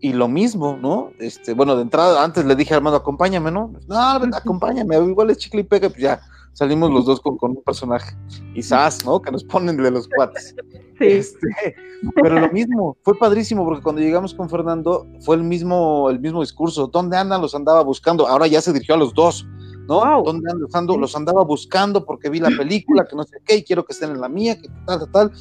[0.00, 1.12] y lo mismo, ¿no?
[1.18, 3.72] Este, bueno, de entrada, antes le dije a Armando, acompáñame, ¿no?
[3.86, 6.20] No, acompáñame, igual es chicle y pega, pues ya,
[6.52, 8.16] salimos los dos con, un personaje,
[8.54, 9.22] quizás, ¿no?
[9.22, 10.54] Que nos ponen de los cuates.
[10.98, 11.04] Sí.
[11.06, 11.74] Este,
[12.14, 16.40] pero lo mismo, fue padrísimo porque cuando llegamos con Fernando fue el mismo, el mismo
[16.40, 16.86] discurso.
[16.86, 17.40] ¿Dónde andan?
[17.40, 18.26] Los andaba buscando.
[18.26, 19.46] Ahora ya se dirigió a los dos,
[19.88, 20.22] ¿no?
[20.22, 21.00] ¿Dónde andan?
[21.00, 24.10] Los, andaba buscando porque vi la película, que no sé qué, y quiero que estén
[24.10, 25.32] en la mía, que tal, tal, tal.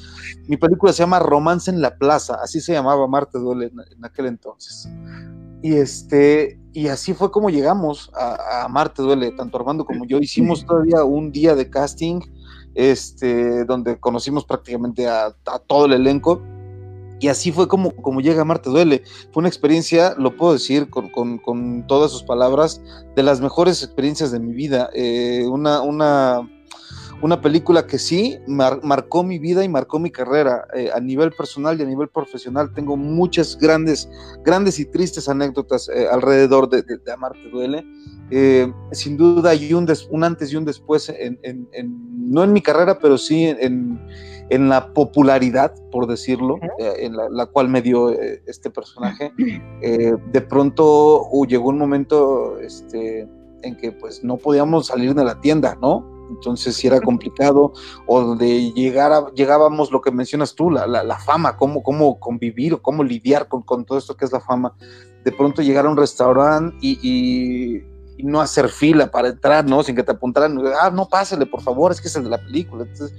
[0.48, 4.28] Mi película se llama Romance en la Plaza, así se llamaba Marte Duele en aquel
[4.28, 4.90] entonces.
[5.64, 10.18] Y este, y así fue como llegamos a, Marte Duele, tanto Armando como yo.
[10.18, 12.20] Hicimos todavía un día de casting,
[12.76, 15.36] este, donde conocimos prácticamente a,
[15.68, 16.42] todo el elenco.
[17.20, 19.04] Y así fue como, como llega Marte Duele.
[19.32, 22.82] Fue una experiencia, lo puedo decir con, con, todas sus palabras,
[23.16, 24.90] de las mejores experiencias de mi vida.
[24.94, 26.50] Eh, una, una
[27.24, 31.80] una película que sí marcó mi vida y marcó mi carrera eh, a nivel personal
[31.80, 32.74] y a nivel profesional.
[32.74, 34.10] Tengo muchas grandes,
[34.44, 36.84] grandes y tristes anécdotas eh, alrededor de,
[37.14, 37.86] Amarte Duele.
[38.30, 41.70] Eh, sin duda hay un, un, antes y un después, en,
[42.30, 44.02] no en mi carrera, pero sí en,
[44.50, 49.32] la popularidad, por decirlo, en la, cual me dio este personaje.
[49.82, 53.30] de pronto uh, llegó un momento este,
[53.62, 56.13] en que pues no podíamos salir de la tienda, ¿no?
[56.36, 57.74] Entonces si era complicado,
[58.06, 62.74] o de llegar a, llegábamos lo que mencionas tú, la, la, fama, cómo, cómo convivir
[62.74, 64.76] o cómo lidiar con, con, todo esto que es la fama,
[65.24, 67.84] de pronto llegar a un restaurante y,
[68.20, 69.84] no hacer fila para entrar, ¿no?
[69.84, 72.38] Sin que te apuntaran, ah, no, pásale, por favor, es que es el de la
[72.38, 72.84] película.
[72.84, 73.14] Entonces,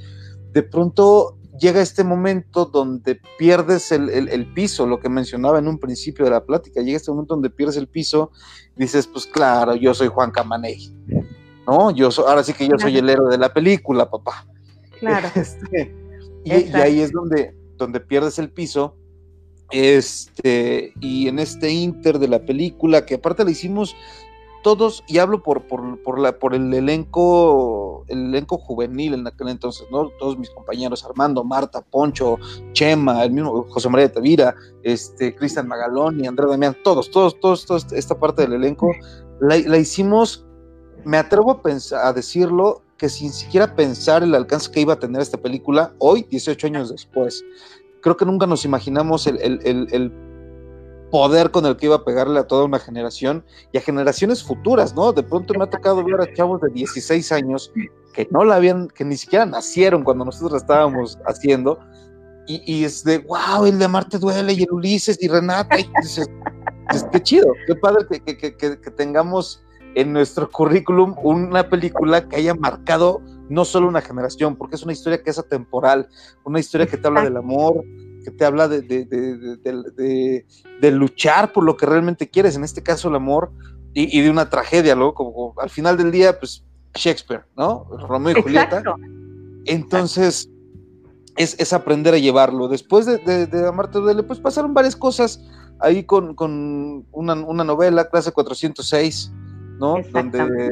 [0.52, 5.78] de pronto llega este momento donde pierdes el, el, piso, lo que mencionaba en un
[5.78, 8.30] principio de la plática, llega este momento donde pierdes el piso,
[8.76, 10.94] dices, pues claro, yo soy Juan Camaney
[11.66, 11.90] ¿no?
[11.90, 14.46] Yo ahora sí que yo soy el héroe de la película, papá.
[14.98, 15.28] Claro.
[15.34, 15.94] Este,
[16.44, 18.96] y, ahí es donde, donde pierdes el piso.
[19.70, 23.96] Este, y en este inter de la película, que aparte le hicimos
[24.62, 29.86] todos, y hablo por, por, la, por el elenco, el elenco juvenil en aquel entonces,
[29.90, 30.08] ¿no?
[30.18, 32.38] Todos mis compañeros, Armando, Marta, Poncho,
[32.72, 37.38] Chema, el mismo José María de Tavira, este, Cristian Magalón y Andrés Damián, todos, todos,
[37.40, 38.90] todos, todos, esta parte del elenco,
[39.40, 40.46] la, la hicimos
[41.04, 41.60] me atrevo
[41.92, 46.26] a, decirlo que sin siquiera pensar el alcance que iba a tener esta película hoy,
[46.30, 47.44] 18 años después.
[48.00, 50.12] Creo que nunca nos imaginamos el,
[51.10, 54.94] poder con el que iba a pegarle a toda una generación y a generaciones futuras,
[54.94, 55.12] ¿no?
[55.12, 57.72] De pronto me ha tocado ver a chavos de 16 años
[58.12, 61.78] que no la habían, que ni siquiera nacieron cuando nosotros la estábamos haciendo.
[62.46, 65.76] Y, es de, wow, el de Marte duele y el Ulises y Renata.
[67.10, 69.63] Qué chido, qué padre que, tengamos
[69.94, 74.92] en nuestro currículum una película que haya marcado no solo una generación, porque es una
[74.92, 76.08] historia que es atemporal,
[76.44, 77.84] una historia que te habla del amor,
[78.24, 78.80] que te habla de,
[80.80, 83.52] de, luchar por lo que realmente quieres, en este caso el amor,
[83.92, 85.14] y, de una tragedia, ¿no?
[85.14, 87.84] Como, al final del día, pues Shakespeare, ¿no?
[88.08, 88.82] Romeo y Julieta.
[89.66, 90.50] Entonces,
[91.36, 92.68] es, aprender a llevarlo.
[92.68, 95.40] Después de, de, Amarte Duele, pues pasaron varias cosas
[95.80, 96.34] ahí con,
[97.12, 99.32] una, novela, clase 406,
[99.78, 99.96] ¿no?
[100.12, 100.70] Donde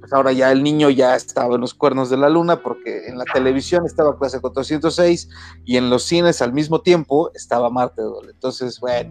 [0.00, 3.18] pues ahora ya el niño ya estaba en los cuernos de la luna, porque en
[3.18, 5.28] la televisión estaba clase 406
[5.66, 8.32] y en los cines al mismo tiempo estaba Marte Duele.
[8.32, 9.10] Entonces, bueno,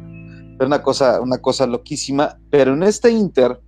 [0.58, 3.62] fue una cosa, una cosa loquísima, pero en este inter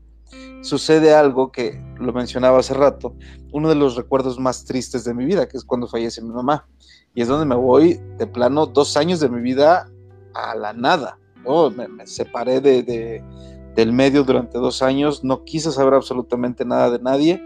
[0.61, 3.15] sucede algo que lo mencionaba hace rato,
[3.51, 6.67] uno de los recuerdos más tristes de mi vida, que es cuando fallece mi mamá.
[7.13, 9.89] Y es donde me voy de plano dos años de mi vida
[10.33, 11.17] a la nada.
[11.75, 13.23] Me, separé de,
[13.75, 17.45] del medio durante dos años, no quise saber absolutamente nada de nadie.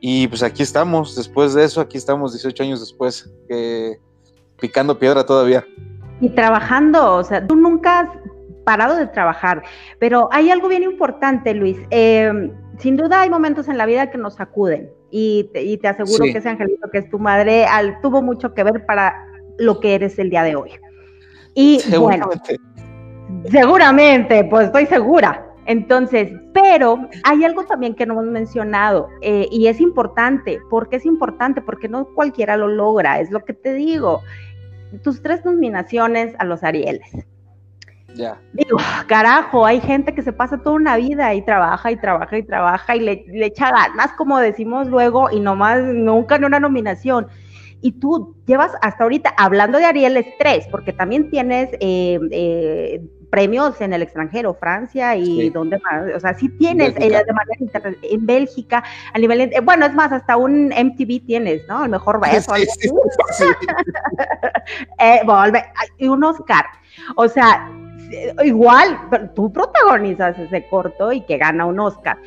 [0.00, 3.30] Y pues aquí estamos, después de eso, aquí estamos 18 años después,
[4.58, 5.64] picando piedra todavía.
[6.20, 8.08] Y trabajando, o sea, tú nunca has
[8.64, 9.62] parado de trabajar,
[9.98, 11.78] pero hay algo bien importante, Luis.
[11.90, 16.38] Em, sin duda hay momentos en la vida que nos sacuden y te, aseguro que
[16.38, 19.14] ese angelito que es tu madre al, tuvo mucho que ver para
[19.58, 20.70] lo que eres el día de hoy.
[21.54, 22.30] Y bueno,
[23.50, 25.49] seguramente, pues estoy segura.
[25.66, 30.60] Entonces, pero hay algo también que no hemos mencionado eh, y es importante.
[30.68, 31.60] ¿Por qué es importante?
[31.60, 34.22] Porque no cualquiera lo logra, es lo que te digo.
[35.02, 37.26] Tus tres nominaciones a los Arieles
[38.14, 38.40] ya.
[38.52, 42.42] Digo, carajo, hay gente que se pasa toda una vida y trabaja y trabaja y
[42.42, 47.28] trabaja y le, echa ganas, como decimos luego, y nomás nunca en una nominación.
[47.80, 53.80] Y tú llevas hasta ahorita, hablando de Ariel Estrés, porque también tienes eh, eh, premios
[53.80, 58.26] en el extranjero, Francia y donde más, o sea, sí tienes eh, de manera en
[58.26, 61.84] Bélgica, a nivel, bueno, es más, hasta un MTV tienes, ¿no?
[61.84, 62.52] El mejor beso.
[62.60, 62.66] Sí,
[63.30, 63.44] sí,
[65.98, 66.66] y un Oscar.
[67.16, 67.70] O sea,
[68.44, 68.98] igual,
[69.34, 72.18] tú protagonizas ese corto y que gana un Oscar.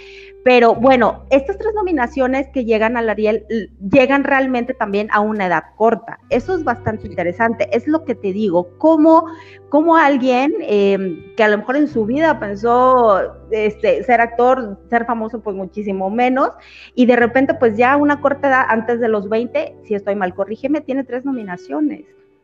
[0.43, 3.45] Pero bueno, estas tres nominaciones que llegan al Ariel
[3.89, 6.19] llegan realmente también a una edad corta.
[6.29, 7.69] Eso es bastante interesante.
[7.71, 9.25] Es lo que te digo, como,
[9.69, 15.05] como alguien em, que a lo mejor en su vida pensó este, ser actor, ser
[15.05, 16.49] famoso, pues muchísimo menos,
[16.93, 20.15] y de repente pues ya a una corta edad, antes de los 20, si estoy
[20.15, 22.03] mal, corrígeme, tiene tres nominaciones.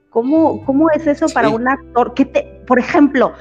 [0.09, 2.13] ¿Cómo, cómo es eso para un actor?
[2.13, 3.33] ¿Qué te, por ejemplo,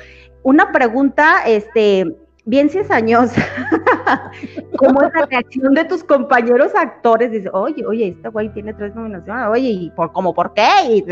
[0.42, 2.16] una pregunta, este,
[2.48, 3.42] bien cizañosa.
[4.78, 7.30] ¿Cómo es la reacción de tus compañeros actores?
[7.30, 11.04] Dice, oye, oye, este güey tiene tres nominaciones, oye, ¿y por, cómo, por qué?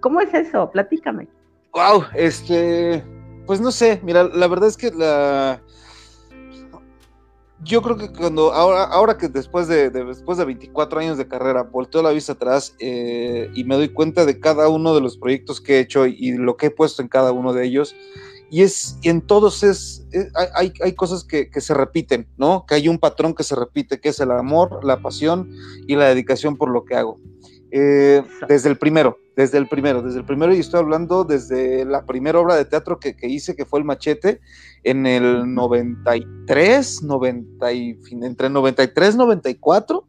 [0.00, 0.70] ¿Cómo es eso?
[0.70, 1.28] Platícame.
[1.72, 3.04] Wow, este,
[3.46, 5.60] pues no sé, mira, la verdad es que la,
[7.64, 11.62] yo creo que cuando, ahora, ahora que después de, después de 24 años de carrera,
[11.62, 15.60] volteo la vista atrás eh, y me doy cuenta de cada uno de los proyectos
[15.60, 17.96] que he hecho y, lo que he puesto en cada uno de ellos.
[18.54, 20.06] Y es, y en todos es,
[20.54, 22.66] hay, hay, cosas que, que, se repiten, ¿no?
[22.68, 25.50] Que hay un patrón que se repite, que es el amor, la pasión
[25.88, 27.18] y la dedicación por lo que hago.
[27.72, 32.06] Eh, desde el primero, desde el primero, desde el primero, y estoy hablando desde la
[32.06, 34.40] primera obra de teatro que, que hice, que fue El Machete,
[34.84, 40.06] en el 93, 90 y, entre 93 y 94,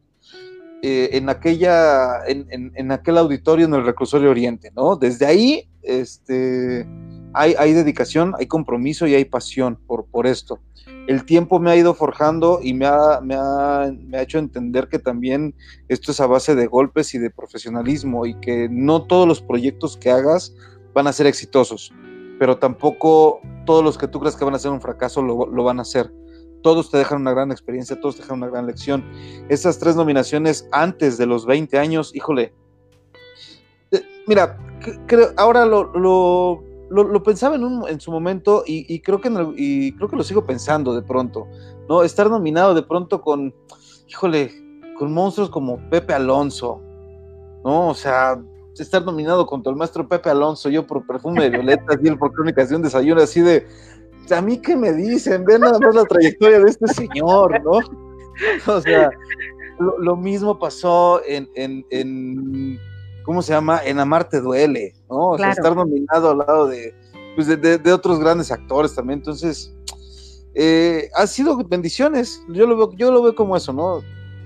[0.83, 4.97] eh, en, aquella, en, en, en, aquel auditorio en el Reclusorio Oriente, ¿no?
[4.97, 6.85] Desde ahí este,
[7.35, 10.59] hay, hay dedicación, hay compromiso y hay pasión por, por esto
[11.07, 14.87] el tiempo me ha ido forjando y me ha, me, ha, me ha, hecho entender
[14.87, 15.53] que también
[15.87, 19.97] esto es a base de golpes y de profesionalismo y que no todos los proyectos
[19.97, 20.55] que hagas
[20.93, 21.91] van a ser exitosos,
[22.39, 25.63] pero tampoco todos los que tú crees que van a ser un fracaso lo, lo
[25.63, 26.11] van a hacer.
[26.63, 29.05] Todos te dejan una gran experiencia, todos te dejan una gran lección.
[29.49, 32.53] Esas tres nominaciones antes de los 20 años, híjole.
[33.91, 34.57] Eh, mira,
[35.05, 36.63] creo, ahora lo, lo
[37.03, 40.45] lo, pensaba en, un, en su momento y, creo que y creo que lo sigo
[40.45, 41.47] pensando de pronto,
[41.89, 42.03] ¿no?
[42.03, 43.53] Estar nominado de pronto con,
[44.07, 44.51] híjole,
[44.97, 46.81] con monstruos como Pepe Alonso,
[47.63, 47.89] ¿no?
[47.89, 48.41] O sea,
[48.77, 52.31] estar nominado contra el maestro Pepe Alonso, yo por Perfume de Violetas y él por
[52.31, 53.67] Crónicas de un Desayuno, así de,
[54.31, 57.79] a mí qué me dicen, ven nada más la trayectoria de este señor, ¿no?
[58.67, 59.09] O sea,
[59.79, 62.79] lo, mismo pasó en, en
[63.25, 63.81] ¿cómo se llama?
[63.83, 65.31] En Amarte Duele, ¿no?
[65.31, 66.69] O sea, estar nominado al lado
[67.35, 69.19] pues, de, de, otros grandes actores también.
[69.19, 69.73] Entonces,
[70.53, 72.41] eh, ha sido bendiciones.
[72.49, 74.01] Yo lo, veo, yo lo veo como eso, ¿no?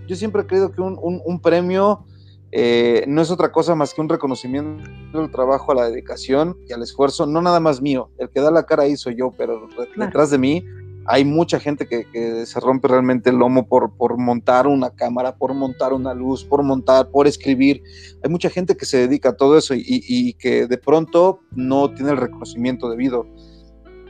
[0.08, 2.06] Yo siempre he creído que un, premio
[2.52, 6.74] eh, no es otra cosa más que un reconocimiento del trabajo, a la dedicación y
[6.74, 9.70] al esfuerzo, no nada más mío, el que da la cara ahí soy yo, pero
[9.96, 10.66] detrás de mí
[11.12, 15.56] hay mucha gente que, se rompe realmente el lomo por, por, montar una cámara, por
[15.56, 17.82] montar una luz, por montar, por escribir.
[18.24, 22.12] Hay mucha gente que se dedica a todo eso y, que de pronto no tiene
[22.12, 23.26] el reconocimiento debido.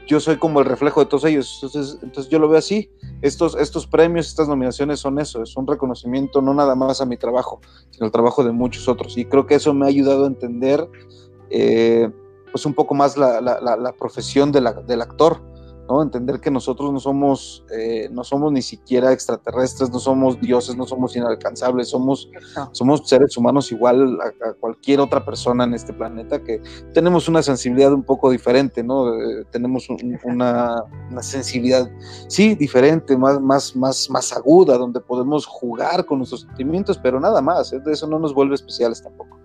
[0.06, 2.90] Yo soy como el reflejo de todos ellos, entonces, entonces yo lo veo así.
[3.22, 7.16] Estos, estos premios, estas nominaciones son eso, es un reconocimiento no nada más a mi
[7.16, 9.16] trabajo, sino al trabajo de muchos otros.
[9.16, 10.86] Y creo que eso me ha ayudado a entender
[11.48, 12.10] eh,
[12.52, 15.50] pues un poco más la, la, la, profesión del actor
[16.02, 20.86] Entender que nosotros no somos, eh, no somos ni siquiera extraterrestres, no somos dioses, no
[20.86, 22.30] somos inalcanzables, somos,
[22.72, 26.62] somos seres humanos igual a, cualquier otra persona en este planeta que
[26.94, 29.12] tenemos una sensibilidad un poco diferente, ¿no?
[29.14, 29.88] Eh, tenemos
[30.24, 30.76] una,
[31.20, 31.90] sensibilidad,
[32.28, 37.40] sí, diferente, más, más, más, más aguda, donde podemos jugar con nuestros sentimientos, pero nada
[37.42, 37.82] más, ¿eh?
[37.86, 39.39] eso no nos vuelve especiales tampoco.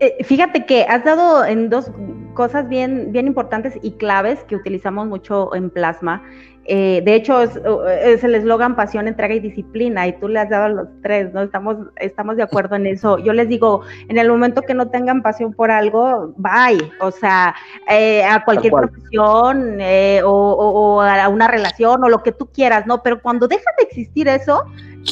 [0.00, 1.90] Eh, fíjate que has dado en dos
[2.34, 6.22] cosas bien, bien importantes y claves que utilizamos mucho en Plasma.
[6.70, 10.64] Eh, de hecho, es, el eslogan pasión, entrega y disciplina, y tú le has dado
[10.66, 11.40] a los tres, ¿no?
[11.40, 13.18] Estamos, estamos de acuerdo en eso.
[13.18, 17.54] Yo les digo, en el momento que no tengan pasión por algo, bye, o sea,
[17.90, 19.78] eh, a cualquier profesión
[20.24, 23.02] o, o, a una relación o lo que tú quieras, ¿no?
[23.02, 24.64] Pero cuando deja de existir eso,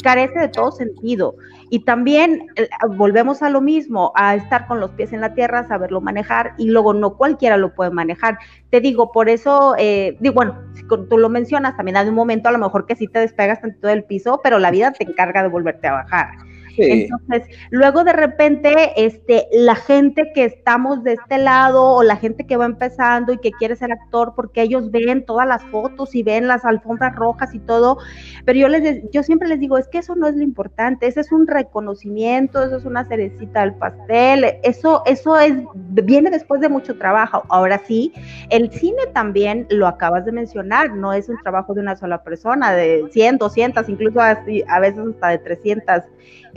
[0.03, 1.35] carece de todo sentido.
[1.69, 5.67] Y también eh, volvemos a lo mismo, a estar con los pies en la tierra,
[5.67, 8.37] saberlo manejar y luego no cualquiera lo puede manejar.
[8.69, 12.49] Te digo, por eso, eh, digo, bueno, si tú lo mencionas, también hay un momento
[12.49, 15.43] a lo mejor que sí te despegas tanto del piso, pero la vida te encarga
[15.43, 16.29] de volverte a bajar.
[16.77, 22.45] Entonces, luego de repente, este, la gente que estamos de este lado o la gente
[22.45, 26.23] que va empezando y que quiere ser actor, porque ellos ven todas las fotos y
[26.23, 27.97] ven las alfombras rojas y todo,
[28.45, 31.21] pero yo les, yo siempre les digo, es que eso no es lo importante, ese
[31.21, 36.69] es un reconocimiento, eso es una cerecita del pastel, eso, eso es, viene después de
[36.69, 37.43] mucho trabajo.
[37.49, 38.13] Ahora sí,
[38.49, 42.73] el cine también lo acabas de mencionar, no es un trabajo de una sola persona,
[42.73, 44.35] de 100, 200, incluso a
[44.79, 46.03] veces hasta de 300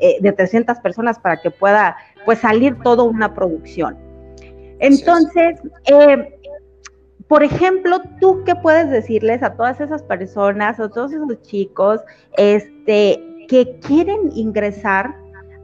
[0.00, 3.96] eh, de 300 personas para que pueda pues salir toda una producción.
[4.78, 6.38] Entonces, eh,
[7.28, 12.00] por ejemplo, ¿tú qué puedes decirles a todas esas personas, a todos esos chicos
[12.36, 15.14] este, que quieren ingresar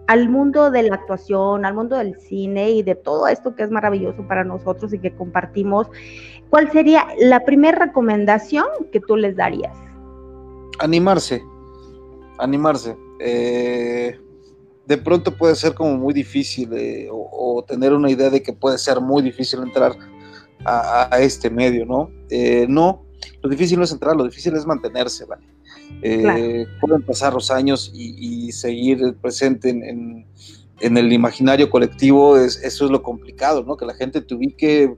[0.07, 3.71] al mundo de la actuación, al mundo del cine y de todo esto que es
[3.71, 5.89] maravilloso para nosotros y que compartimos?
[6.51, 9.77] ¿Cuál sería la primera recomendación que tú les darías?
[10.79, 11.43] Animarse,
[12.39, 12.97] animarse.
[13.19, 14.21] Eh,
[14.87, 18.79] de pronto puede ser como muy difícil eh, o, tener una idea de que puede
[18.79, 19.97] ser muy difícil entrar
[20.65, 22.11] a, este medio, ¿no?
[22.29, 23.05] Eh, no,
[23.43, 25.47] lo difícil no es entrar, lo difícil es mantenerse, ¿vale?
[26.03, 30.27] Eh, pueden pasar los años y, seguir presente en,
[30.81, 33.77] el imaginario colectivo, es, eso es lo complicado, ¿no?
[33.77, 34.97] Que la gente te ubique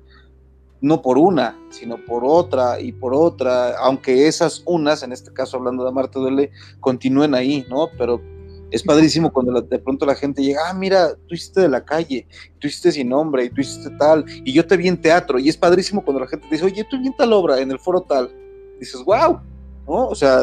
[0.81, 5.57] no por una, sino por otra y por otra, aunque esas unas, en este caso
[5.57, 7.89] hablando de Marta Duele, continúen ahí, ¿no?
[7.99, 8.23] Pero
[8.71, 12.27] es padrísimo cuando de pronto la gente llega, ah, mira, tú hiciste de la calle,
[12.59, 15.49] tú hiciste sin nombre, y tú hiciste tal, y yo te vi en teatro, y
[15.49, 17.79] es padrísimo cuando la gente te dice, oye, tú vi en tal obra, en el
[17.79, 18.31] foro tal,
[18.79, 19.41] dices, wow,
[19.87, 20.09] ¿no?
[20.09, 20.43] O sea,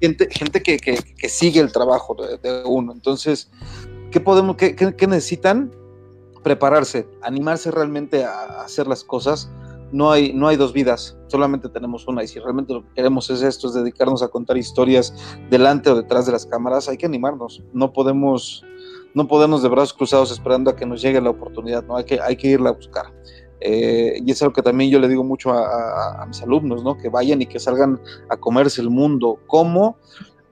[0.00, 2.92] gente, gente que, que, sigue el trabajo de, uno.
[2.92, 3.50] Entonces,
[4.10, 5.70] ¿qué podemos, qué, qué, necesitan?
[6.42, 9.48] Prepararse, animarse realmente a hacer las cosas
[9.92, 12.24] no hay, no hay dos vidas, solamente tenemos una.
[12.24, 15.14] Y si realmente lo que queremos es esto, es dedicarnos a contar historias
[15.50, 17.62] delante o detrás de las cámaras, hay que animarnos.
[17.72, 18.64] No podemos,
[19.14, 21.96] no podemos de brazos cruzados esperando a que nos llegue la oportunidad, ¿no?
[21.96, 23.12] Hay que, hay que irla a buscar.
[23.60, 26.96] Eh, y es algo que también yo le digo mucho a, a, mis alumnos, ¿no?
[26.96, 29.96] Que vayan y que salgan a comerse el mundo como,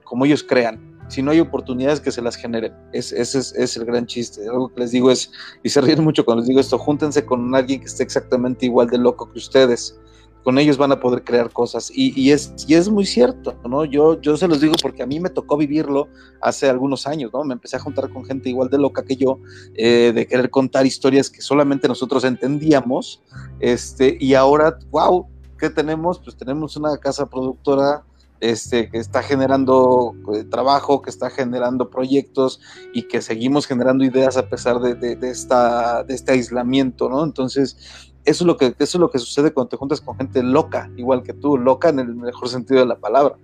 [0.05, 2.73] como ellos crean si no hay oportunidades que se las generen.
[2.93, 4.47] Es, ese es, el gran chiste.
[4.47, 5.29] Algo que les digo es,
[5.61, 8.87] y se ríen mucho cuando les digo esto, júntense con alguien que esté exactamente igual
[8.87, 9.99] de loco que ustedes.
[10.45, 11.91] Con ellos van a poder crear cosas.
[11.93, 13.83] Y, es, y es muy cierto, ¿no?
[13.83, 16.07] Yo, yo se los digo porque a mí me tocó vivirlo
[16.39, 17.43] hace algunos años, ¿no?
[17.43, 19.37] Me empecé a juntar con gente igual de loca que yo,
[19.75, 23.21] eh, de querer contar historias que solamente nosotros entendíamos.
[23.59, 25.27] Este, y ahora, wow,
[25.59, 26.19] ¿qué tenemos?
[26.19, 28.05] Pues tenemos una casa productora
[28.41, 32.59] este, que está generando eh, trabajo, que está generando proyectos
[32.93, 37.23] y que seguimos generando ideas a pesar de, esta, de este aislamiento, ¿no?
[37.23, 37.77] Entonces,
[38.25, 40.89] eso es, lo que, eso es lo que sucede cuando te juntas con gente loca,
[40.97, 43.35] igual que tú, loca en el mejor sentido de la palabra.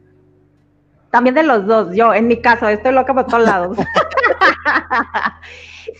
[1.12, 3.78] También de los dos, yo en mi caso, estoy loca por todos lados.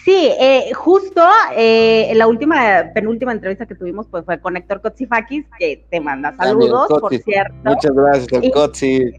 [0.08, 1.22] Sí, eh, justo
[1.54, 6.34] eh, la última, penúltima entrevista que tuvimos pues fue con Héctor Kotsifakis, que te manda
[6.38, 7.54] saludos, por cierto.
[7.66, 9.12] Muchas gracias, Kotsi.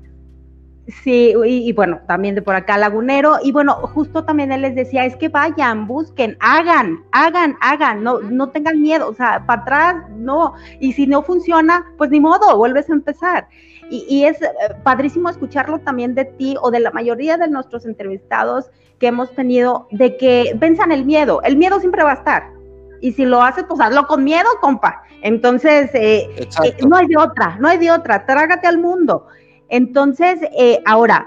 [1.05, 5.05] Sí, y, bueno, también de por acá Lagunero, y bueno, justo también él les decía,
[5.05, 9.97] es que vayan, busquen, hagan, hagan, hagan, no, no tengan miedo, o sea, para atrás,
[10.17, 13.47] no, y si no funciona, pues ni modo, vuelves a empezar.
[13.91, 14.49] Y, y es eh,
[14.83, 19.89] padrísimo escucharlo también de ti o de la mayoría de nuestros entrevistados que hemos tenido,
[19.91, 22.59] de que venzan el miedo, el miedo siempre va a estar,
[23.01, 25.03] y si lo haces, pues hazlo con miedo, compa.
[25.23, 29.27] Entonces, eh, eh, no hay de otra, no hay de otra, trágate al mundo.
[29.69, 31.27] Entonces, eh, ahora,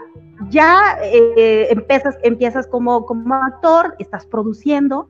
[0.50, 5.08] ya empiezas, empiezas como, como actor, estás produciendo,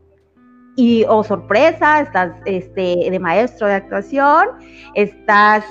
[0.76, 4.48] y oh sorpresa, estás este, de maestro de actuación,
[4.96, 5.66] estás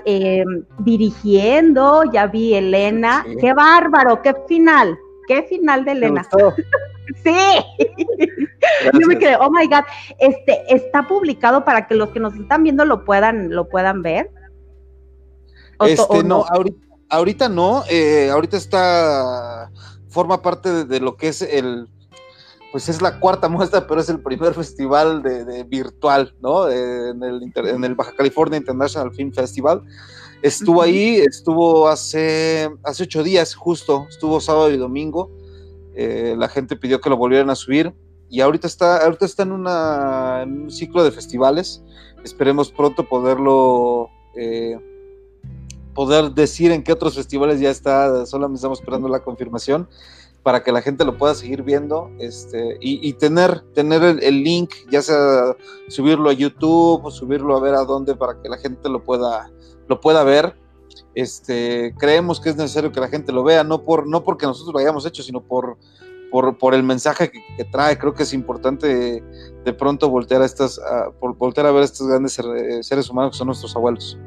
[0.80, 6.28] dirigiendo, ya vi Elena, qué bárbaro, qué final, qué final de Elena.
[7.24, 7.32] Sí.
[9.00, 9.84] Yo me quedé, oh my God.
[10.18, 14.30] Este, está publicado para que los que nos están viendo lo puedan, lo puedan ver.
[15.80, 16.44] este, no,
[17.10, 17.82] ahorita, no.
[17.90, 19.70] Eh, ahorita está,
[20.08, 21.88] forma parte de, lo que es el,
[22.72, 26.68] pues es la cuarta muestra, pero es el primer festival de, virtual, ¿no?
[26.68, 29.82] en, el, en el Baja California International Film Festival.
[30.42, 35.30] Estuvo ahí, estuvo hace, hace ocho días justo, estuvo sábado y domingo
[35.94, 37.92] eh, la gente pidió que lo volvieran a subir
[38.28, 41.82] y ahorita está, ahorita está en, un ciclo de festivales.
[42.24, 44.78] Esperemos pronto poderlo, eh,
[45.94, 49.88] poder decir en qué otros festivales ya está, solamente estamos esperando la confirmación
[50.42, 55.02] para que la gente lo pueda seguir viendo este, y, tener, tener el, link, ya
[55.02, 55.56] sea
[55.88, 59.50] subirlo a YouTube o subirlo a ver a dónde para que la gente lo pueda,
[59.86, 60.56] lo pueda ver
[61.14, 64.72] este, creemos que es necesario que la gente lo vea, no, por, no porque nosotros
[64.72, 65.76] lo hayamos hecho, sino por,
[66.30, 67.98] por, el mensaje que, trae.
[67.98, 69.22] Creo que es importante
[69.64, 70.80] de pronto voltear a, estas,
[71.18, 72.38] por, voltear a ver a estos grandes
[72.82, 74.18] seres humanos que son nuestros abuelos.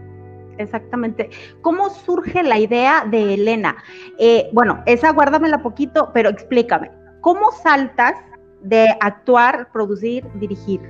[0.64, 1.30] Exactamente.
[1.62, 3.76] ¿Cómo surge la idea de Elena?
[4.18, 6.92] Eh, bueno, esa guárdamela poquito, pero explícame.
[7.22, 8.14] ¿Cómo saltas
[8.62, 10.82] de actuar, producir, dirigir?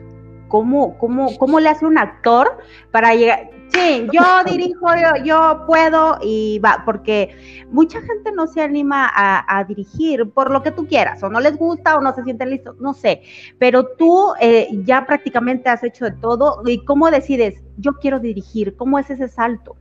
[0.53, 2.59] ¿Cómo, cómo, cómo le hace un actor
[2.91, 3.49] para llegar?
[3.69, 4.85] Sí, yo dirijo,
[5.23, 10.69] yo, puedo y va, porque mucha gente no se anima a, dirigir por lo que
[10.69, 13.23] tú quieras, o no les gusta o no se sienten listos, no sé,
[13.57, 18.75] pero tú eh, ya prácticamente has hecho de todo y cómo decides, yo quiero dirigir,
[18.77, 19.75] ¿cómo es ese salto?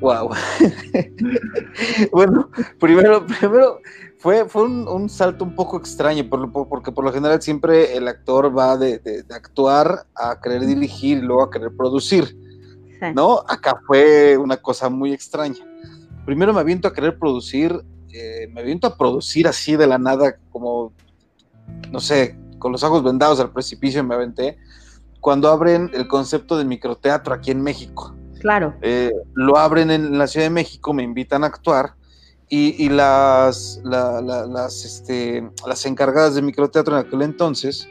[0.00, 0.30] Wow.
[2.12, 3.80] bueno, primero, primero,
[4.24, 8.78] fue, fue un, salto un poco extraño, porque por lo general siempre el actor va
[8.78, 12.34] de, actuar a querer dirigir y luego a querer producir,
[13.14, 13.44] ¿no?
[13.46, 15.62] Acá fue una cosa muy extraña.
[16.24, 20.38] Primero me aviento a querer producir, eh, me aviento a producir así de la nada,
[20.50, 20.94] como,
[21.92, 24.56] no sé, con los ojos vendados al precipicio me aventé,
[25.20, 28.16] cuando abren el concepto de microteatro aquí en México.
[28.40, 28.72] Claro.
[28.80, 31.96] Eh, lo abren en la Ciudad de México, me invitan a actuar
[32.48, 37.88] y, las, las, este, las encargadas de microteatro en aquel entonces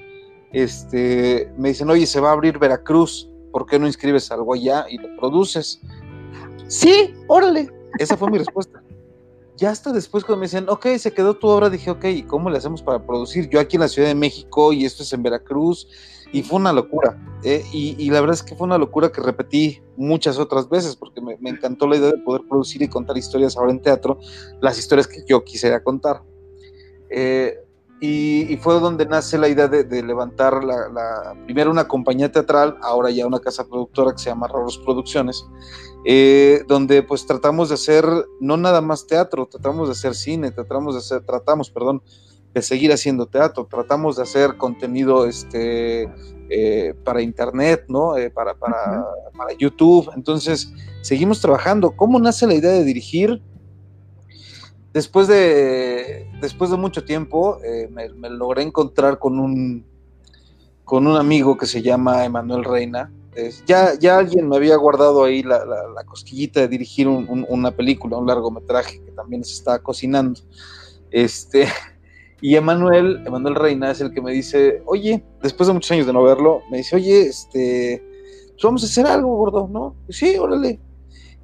[0.53, 4.85] este, me dicen, oye, se va a abrir Veracruz, ¿por qué no inscribes algo allá
[4.89, 5.81] y lo produces?
[6.67, 7.69] Sí, órale.
[7.99, 8.81] Esa fue mi respuesta.
[9.57, 12.49] Ya hasta después cuando me dicen, ok, se quedó tu obra, dije, ok, ¿y cómo
[12.49, 13.49] le hacemos para producir?
[13.49, 15.87] Yo aquí en la Ciudad de México y esto es en Veracruz
[16.33, 17.17] y fue una locura.
[17.43, 17.63] ¿eh?
[17.71, 21.37] y, la verdad es que fue una locura que repetí muchas otras veces, porque me,
[21.49, 24.17] encantó la idea de poder producir y contar historias ahora en teatro,
[24.59, 26.23] las historias que yo quisiera contar.
[27.09, 27.59] Eh,
[28.01, 33.27] y, fue donde nace la idea de, levantar la, primero una compañía teatral, ahora ya
[33.27, 35.45] una casa productora que se llama Raros Producciones,
[36.05, 38.05] eh, donde pues tratamos de hacer
[38.41, 42.01] no nada más teatro, tratamos de hacer cine, tratamos de hacer, tratamos, perdón,
[42.53, 46.09] de seguir haciendo teatro, tratamos de hacer contenido este,
[46.49, 48.15] eh, para internet, ¿no?
[48.15, 50.11] Eh, para, para, para, YouTube.
[50.15, 51.91] Entonces, seguimos trabajando.
[51.91, 53.41] ¿Cómo nace la idea de dirigir?
[54.93, 59.83] Después de, después de mucho tiempo, eh, me, logré encontrar con un,
[60.85, 63.11] con un amigo que se llama Emanuel Reina.
[63.65, 68.27] ya, ya alguien me había guardado ahí la, la, cosquillita de dirigir una película, un
[68.27, 70.39] largometraje que también se estaba cocinando.
[71.09, 71.67] Este,
[72.43, 76.11] y Emanuel, Emanuel Reina es el que me dice, oye, después de muchos años de
[76.11, 78.03] no verlo, me dice, oye, este,
[78.49, 79.95] pues vamos a hacer algo, gordo, ¿no?
[80.09, 80.77] sí, órale.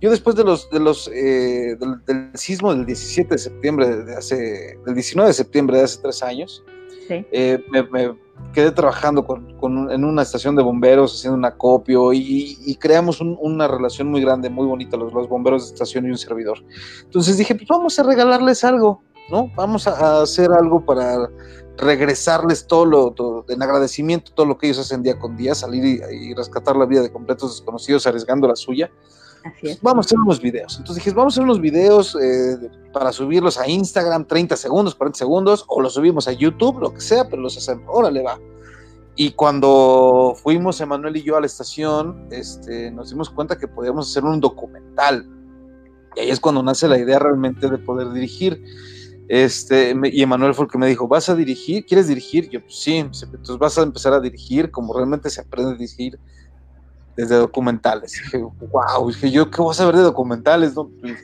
[0.01, 4.77] Yo después de los, de los, eh, del, sismo del 17 de septiembre de hace,
[4.85, 6.65] del 19 de septiembre de hace tres años,
[7.09, 8.13] eh, me,
[8.51, 14.09] quedé trabajando con, en una estación de bomberos, haciendo un acopio y, creamos una relación
[14.09, 16.57] muy grande, muy bonita, los, los bomberos de estación y un servidor.
[17.05, 19.01] Entonces dije, pues vamos a regalarles algo,
[19.31, 19.51] ¿no?
[19.55, 21.29] Vamos a hacer algo para
[21.77, 26.33] regresarles todo lo, en agradecimiento, todo lo que ellos hacen día con día, salir y,
[26.33, 28.91] rescatar la vida de completos desconocidos arriesgando la suya.
[29.81, 30.77] vamos a hacer unos videos.
[30.77, 35.17] Entonces dije, vamos a hacer unos videos eh, para subirlos a Instagram, 30 segundos, 40
[35.17, 38.37] segundos, o los subimos a YouTube, lo que sea, pero los hacemos, órale, va.
[39.15, 44.09] Y cuando fuimos Emanuel y yo a la estación, este, nos dimos cuenta que podíamos
[44.09, 45.27] hacer un documental.
[46.15, 48.63] Y ahí es cuando nace la idea realmente de poder dirigir.
[49.29, 51.85] Este, y Emanuel fue el que me dijo, ¿vas a dirigir?
[51.85, 52.49] ¿Quieres dirigir?
[52.49, 56.19] Yo, pues sí, entonces vas a empezar a dirigir como realmente se aprende a dirigir
[57.15, 58.11] desde documentales.
[58.11, 60.73] dije, wow, dije yo, ¿qué voy a saber de documentales?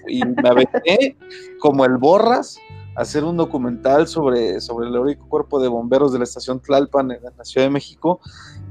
[0.07, 1.17] Y me aventé
[1.59, 2.59] como el Borras
[2.95, 7.09] a hacer un documental sobre, sobre el heroico cuerpo de bomberos de la estación Tlalpan
[7.09, 8.19] en la Ciudad de México.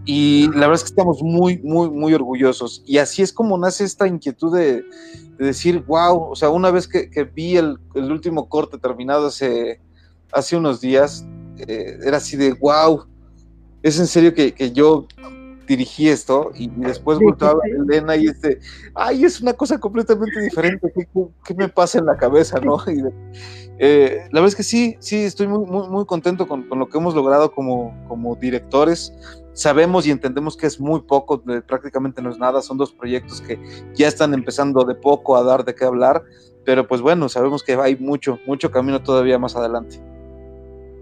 [0.06, 2.82] Y la verdad es que estamos muy, muy, muy orgullosos.
[2.86, 4.84] Y así es como nace esta inquietud de,
[5.38, 9.80] decir, wow, o sea, una vez que, vi el, el, último corte terminado hace,
[10.32, 11.26] hace unos días,
[11.58, 13.04] eh, era así de, wow,
[13.82, 15.06] es en serio que, que yo
[15.66, 18.60] dirigí esto y, después volteaba a Elena y este,
[18.94, 20.92] ay, es una cosa completamente diferente,
[21.44, 22.78] ¿qué, me pasa en la cabeza, no?
[22.86, 23.02] Y
[23.78, 26.88] eh, la verdad es que sí, sí, estoy muy, muy, muy contento con, con, lo
[26.88, 29.12] que hemos logrado como, como directores.
[29.54, 33.58] Sabemos y entendemos que es muy poco, prácticamente no es nada, son dos proyectos que
[33.94, 36.22] ya están empezando de poco a dar de qué hablar,
[36.64, 40.00] pero pues bueno, sabemos que hay mucho, mucho camino todavía más adelante.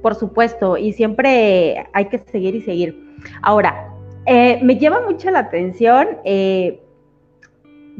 [0.02, 3.16] Por supuesto, y siempre hay que seguir y seguir.
[3.42, 3.92] Ahora,
[4.26, 6.80] eh, me llama mucho la atención eh,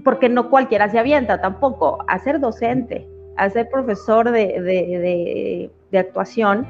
[0.04, 6.66] porque no cualquiera se avienta tampoco a ser docente, a ser profesor de, actuación.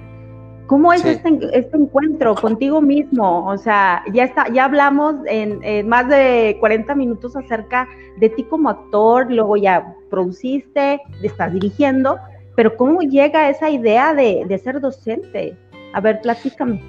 [0.73, 3.47] ¿Cómo es este, este, encuentro contigo mismo?
[3.47, 8.71] O sea, ya está, ya hablamos en, más de 40 minutos acerca de ti como
[8.71, 12.17] actor, luego ya produciste, estás dirigiendo,
[12.57, 15.59] pero ¿cómo llega esa idea de, de ser docente?
[15.93, 16.83] A ver, platícame.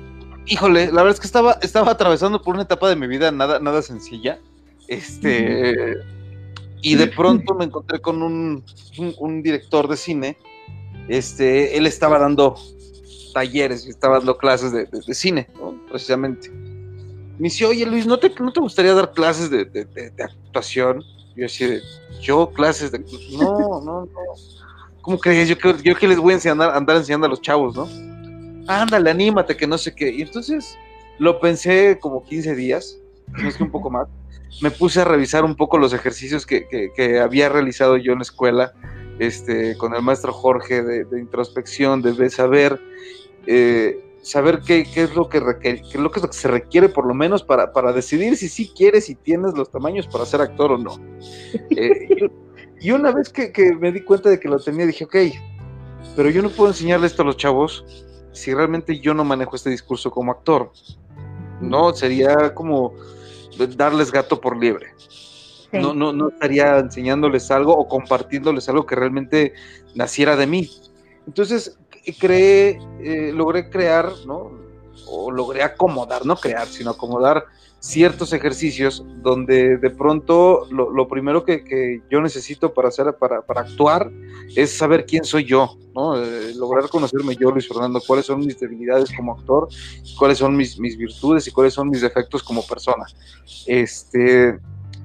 [0.45, 3.59] Híjole, la verdad es que estaba, estaba atravesando por una etapa de mi vida nada,
[3.59, 4.39] nada sencilla.
[4.87, 5.95] Este.
[6.81, 8.63] Y de pronto me encontré con un,
[9.43, 10.37] director de cine.
[11.09, 12.55] Este, él estaba dando
[13.33, 15.49] talleres, estaba dando clases de, cine,
[15.89, 16.49] precisamente.
[16.49, 19.67] Me dice, oye Luis, ¿no te, no te gustaría dar clases de,
[20.23, 21.03] actuación?
[21.35, 21.79] Yo decía,
[22.21, 22.99] yo clases de...
[22.99, 24.09] No, no, no.
[25.01, 25.49] ¿Cómo crees?
[25.49, 27.87] Yo, yo que les voy a enseñar, andar enseñando a los chavos, ¿no?
[28.67, 30.09] ándale, anímate, que no sé qué.
[30.09, 30.77] Y entonces
[31.19, 32.97] lo pensé como 15 días,
[33.59, 34.07] un poco más.
[34.61, 38.23] Me puse a revisar un poco los ejercicios que, que, había realizado yo en la
[38.23, 38.73] escuela,
[39.19, 42.79] este, con el maestro Jorge de, introspección, de saber,
[43.47, 47.13] eh, saber qué, qué, es lo que qué es lo que se requiere por lo
[47.13, 50.77] menos para, para decidir si sí quieres y tienes los tamaños para ser actor o
[50.77, 50.95] no.
[51.75, 52.29] Eh,
[52.79, 55.15] y, una vez que, que me di cuenta de que lo tenía, dije, ok,
[56.15, 57.85] pero yo no puedo enseñarle esto a los chavos
[58.33, 60.71] si realmente yo no manejo este discurso como actor.
[61.61, 62.93] No, sería como
[63.77, 64.87] darles gato por liebre.
[65.71, 69.53] No, no, no estaría enseñándoles algo o compartiéndoles algo que realmente
[69.95, 70.69] naciera de mí.
[71.25, 71.79] Entonces,
[72.11, 74.51] creé, eh, logré crear, ¿no?
[75.07, 77.45] O logré acomodar, no crear, sino acomodar
[77.83, 84.09] ciertos ejercicios donde de pronto lo, primero que, yo necesito para hacer para, actuar
[84.55, 86.15] es saber quién soy yo, ¿no?
[86.17, 89.67] Eh, lograr conocerme yo, Luis Fernando, cuáles son mis debilidades como actor,
[90.17, 93.05] cuáles son mis, mis virtudes y cuáles son mis defectos como persona.
[93.67, 94.57] Este,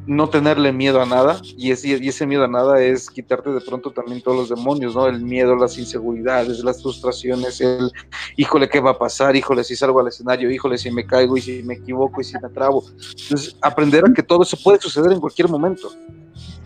[0.09, 3.61] no tenerle miedo a nada, y ese, y ese miedo a nada es quitarte de
[3.61, 5.07] pronto también todos los demonios, ¿no?
[5.07, 7.93] El miedo, las inseguridades, las frustraciones, el
[8.39, 9.37] híjole, ¿qué va a pasar?
[9.37, 12.39] Híjole, si salgo al escenario, híjole, si me caigo y si me equivoco y si
[12.41, 12.85] me trabo.
[13.23, 15.93] Entonces, aprender a que todo eso puede suceder en cualquier momento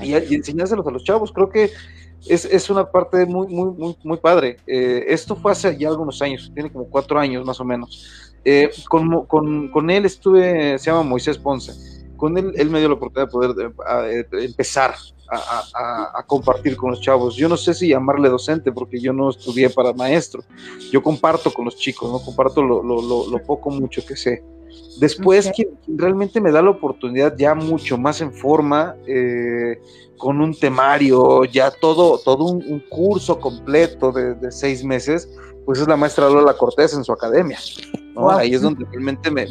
[0.01, 1.73] y, y enseñárselos a los chavos, creo que
[2.27, 4.59] es, es una parte muy, muy, muy, muy padre.
[4.69, 8.33] Eh, esto fue hace ya algunos años, tiene como cuatro años más o menos.
[8.45, 11.92] Eh, con, con, con él estuve, se llama Moisés Ponce
[12.23, 13.75] con él, él me dio la oportunidad de poder
[14.09, 14.95] eh, empezar
[15.29, 17.35] a, compartir con los chavos.
[17.35, 20.45] Yo no sé si llamarle docente, porque yo no estudié para maestro.
[20.93, 24.41] Yo comparto con los chicos, no comparto lo, poco, mucho que sé.
[25.01, 29.81] Después, quien, realmente me da la oportunidad ya mucho más en forma, eh,
[30.17, 35.29] con un temario, ya todo, todo un, curso completo de, de, seis meses,
[35.65, 37.59] pues es la maestra Lola Cortés en su academia.
[38.31, 39.47] Ahí es donde realmente me,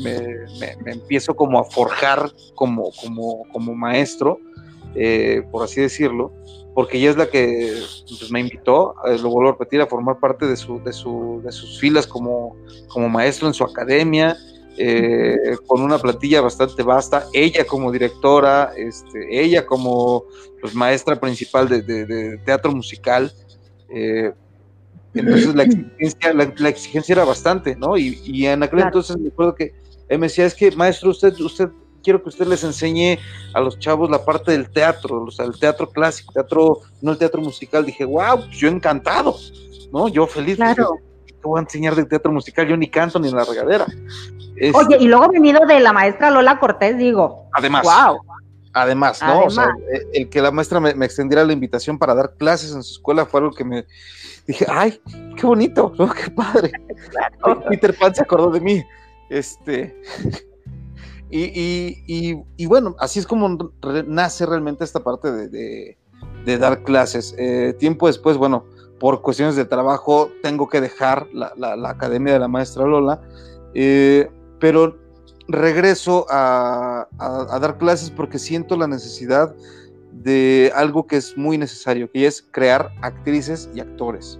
[0.86, 4.40] empiezo como a forjar como, como, como maestro,
[4.94, 6.32] eh, por así decirlo,
[6.74, 10.20] porque ella es la que pues, me invitó, eh, lo vuelvo a repetir, a formar
[10.20, 12.56] parte de, su, de, su, de sus filas como,
[12.88, 14.38] como maestro en su academia,
[14.78, 20.26] eh, con una plantilla bastante vasta, ella como directora, este, ella como
[20.62, 23.32] pues, maestra principal de, teatro musical.
[25.14, 27.98] Entonces la exigencia, la, exigencia era bastante, ¿no?
[27.98, 29.74] Y, y en aquel entonces me acuerdo que
[30.08, 31.70] él me decía, es que maestro, usted, usted
[32.04, 33.18] quiero que usted les enseñe
[33.54, 37.18] a los chavos la parte del teatro, o sea, el teatro clásico, teatro, no el
[37.18, 37.86] teatro musical.
[37.86, 39.36] Dije, wow, pues yo encantado,
[39.92, 40.08] ¿no?
[40.08, 40.58] Yo feliz.
[40.58, 40.98] Claro.
[41.26, 42.68] ¿Qué voy a enseñar de teatro musical?
[42.68, 43.86] Yo ni canto ni en la regadera.
[44.74, 47.50] Oye, y luego venido de la maestra Lola Cortés, digo.
[47.54, 47.84] Además.
[47.84, 48.20] Wow.
[48.74, 49.44] Además, ¿no?
[49.44, 49.74] O sea,
[50.14, 53.42] el que la maestra me, extendiera la invitación para dar clases en su escuela fue
[53.42, 53.86] algo que me
[54.48, 55.02] dije, ay,
[55.36, 56.12] qué bonito, ¿no?
[56.14, 56.72] Qué padre.
[57.70, 58.84] Peter Pan se acordó de mí.
[59.30, 60.02] Este.
[61.34, 63.72] Y, bueno, así es como
[64.06, 65.98] nace realmente esta parte de,
[66.58, 67.34] dar clases.
[67.38, 68.66] Eh, tiempo después, bueno,
[69.00, 71.54] por cuestiones de trabajo, tengo que dejar la,
[71.90, 73.22] academia de la maestra Lola,
[73.74, 75.01] eh, pero
[75.52, 77.08] regreso a,
[77.62, 79.56] dar clases porque siento la necesidad
[80.12, 84.40] de algo que es muy necesario, que es crear actrices y actores.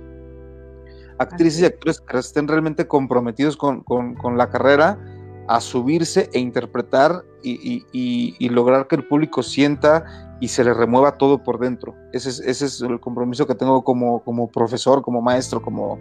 [1.18, 5.00] Actrices y actores que estén realmente comprometidos con, con la carrera
[5.48, 11.44] a subirse e interpretar y, lograr que el público sienta y se le remueva todo
[11.44, 11.96] por dentro.
[12.14, 16.00] Ese es, ese es el compromiso que tengo como, como, profesor, como maestro, como,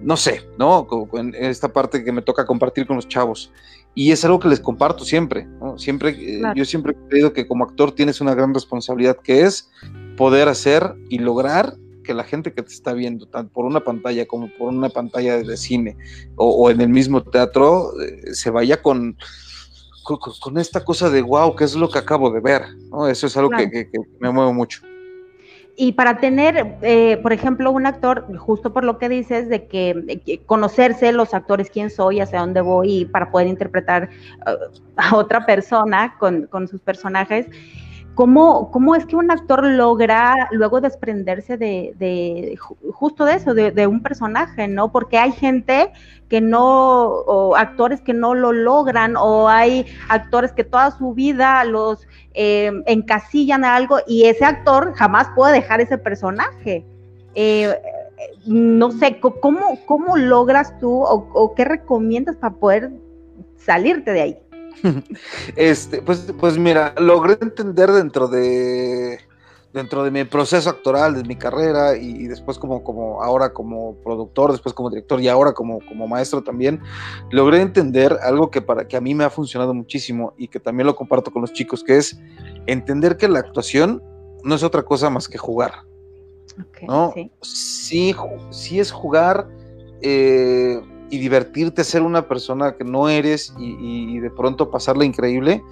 [0.00, 0.86] no sé, ¿no?
[1.14, 3.52] En esta parte que me toca compartir con los chavos.
[3.98, 5.78] Y es algo que les comparto siempre, ¿no?
[5.78, 9.70] Siempre, eh, yo siempre he creído que como actor tienes una gran responsabilidad que es
[10.18, 14.26] poder hacer y lograr que la gente que te está viendo, tanto por una pantalla
[14.26, 15.96] como por una pantalla de cine
[16.36, 19.16] o, en el mismo teatro, eh, se vaya con,
[20.04, 22.64] con, esta cosa de wow, ¿qué es lo que acabo de ver?
[23.10, 23.88] Eso es algo que,
[24.20, 24.82] me mueve mucho.
[25.78, 30.40] Y para tener, eh, por ejemplo, un actor, justo por lo que dices, de que,
[30.46, 34.08] conocerse los actores, quién soy, hacia dónde voy, para poder interpretar
[34.46, 37.46] uh, a otra persona con, con sus personajes,
[38.16, 42.58] ¿Cómo, ¿Cómo, es que un actor logra luego desprenderse de,
[42.94, 44.90] justo de eso, de, un personaje, ¿no?
[44.90, 45.92] Porque hay gente
[46.30, 51.62] que no, o actores que no lo logran, o hay actores que toda su vida
[51.64, 56.86] los eh, encasillan a algo y ese actor jamás puede dejar ese personaje.
[57.34, 57.78] Eh,
[58.46, 62.92] no sé, ¿cómo, ¿cómo logras tú o qué recomiendas para poder
[63.58, 64.38] salirte de ahí?
[65.56, 69.18] Este, pues, pues mira, logré entender dentro de
[69.76, 74.52] dentro de mi proceso actoral, de mi carrera y, después como, como ahora como productor,
[74.52, 76.80] después como director y ahora como, como maestro también,
[77.30, 80.86] logré entender algo que para que a mí me ha funcionado muchísimo y que también
[80.86, 82.18] lo comparto con los chicos, que es
[82.66, 84.02] entender que la actuación
[84.42, 85.72] no es otra cosa más que jugar.
[86.88, 87.12] ¿no?
[87.42, 88.14] Sí.
[88.50, 89.46] sí, es jugar.
[90.00, 90.80] Eh,
[91.10, 95.62] y divertirte, ser una persona que no eres y, de pronto pasarla increíble,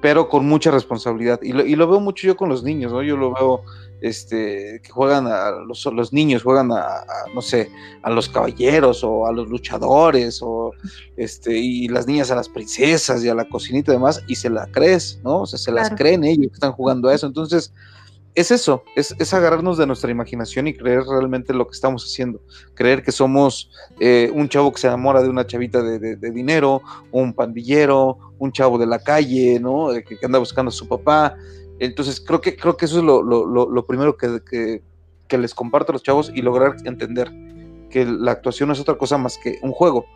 [0.00, 1.40] pero con mucha responsabilidad.
[1.42, 3.02] Y lo, veo mucho yo con los niños, ¿no?
[3.02, 3.62] Yo lo veo
[4.00, 7.70] este, que juegan a los, los niños, juegan a, no sé,
[8.02, 10.72] a los caballeros o a los luchadores, o
[11.16, 14.50] este, y las niñas a las princesas y a la cocinita y demás, y se
[14.50, 15.42] la crees, ¿no?
[15.42, 17.26] O sea, se las creen ellos que están jugando a eso.
[17.26, 17.72] Entonces,
[18.34, 22.40] es eso, es, agarrarnos de nuestra imaginación y creer realmente lo que estamos haciendo.
[22.74, 23.70] Creer que somos
[24.00, 26.82] eh, un chavo que se enamora de una chavita de, dinero,
[27.12, 29.88] un pandillero, un chavo de la calle, ¿no?
[30.06, 31.36] Que, anda buscando a su papá.
[31.78, 34.82] Entonces, creo que, creo que eso es lo, primero que,
[35.28, 37.30] que les comparto a los chavos y lograr entender
[37.88, 40.06] que la actuación no es otra cosa más que un juego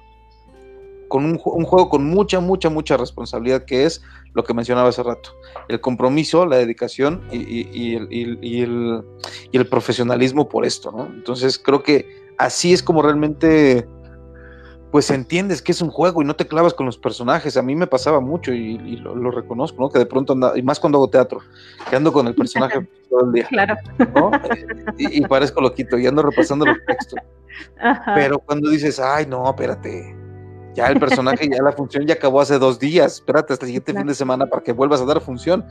[1.09, 4.02] con un, juego con mucha, mucha, mucha responsabilidad, que es
[4.34, 5.30] lo que mencionaba hace rato,
[5.68, 11.06] el compromiso, la dedicación y, el, profesionalismo por esto, ¿no?
[11.06, 12.06] Entonces creo que
[12.38, 13.86] así es como realmente
[14.90, 17.56] pues entiendes que es un juego y no te clavas con los personajes.
[17.56, 19.90] A mí me pasaba mucho y, lo, reconozco, ¿no?
[19.90, 21.40] Que de pronto anda, y más cuando hago teatro,
[21.90, 23.46] que ando con el personaje todo el día.
[23.48, 23.76] Claro.
[24.96, 27.20] Y, parezco loquito y ando repasando los textos.
[28.14, 30.16] Pero cuando dices, ay, no, espérate,
[30.79, 33.93] ya el personaje, ya la función ya acabó hace dos días, espérate hasta el siguiente
[33.93, 35.64] fin de semana para que vuelvas a dar función.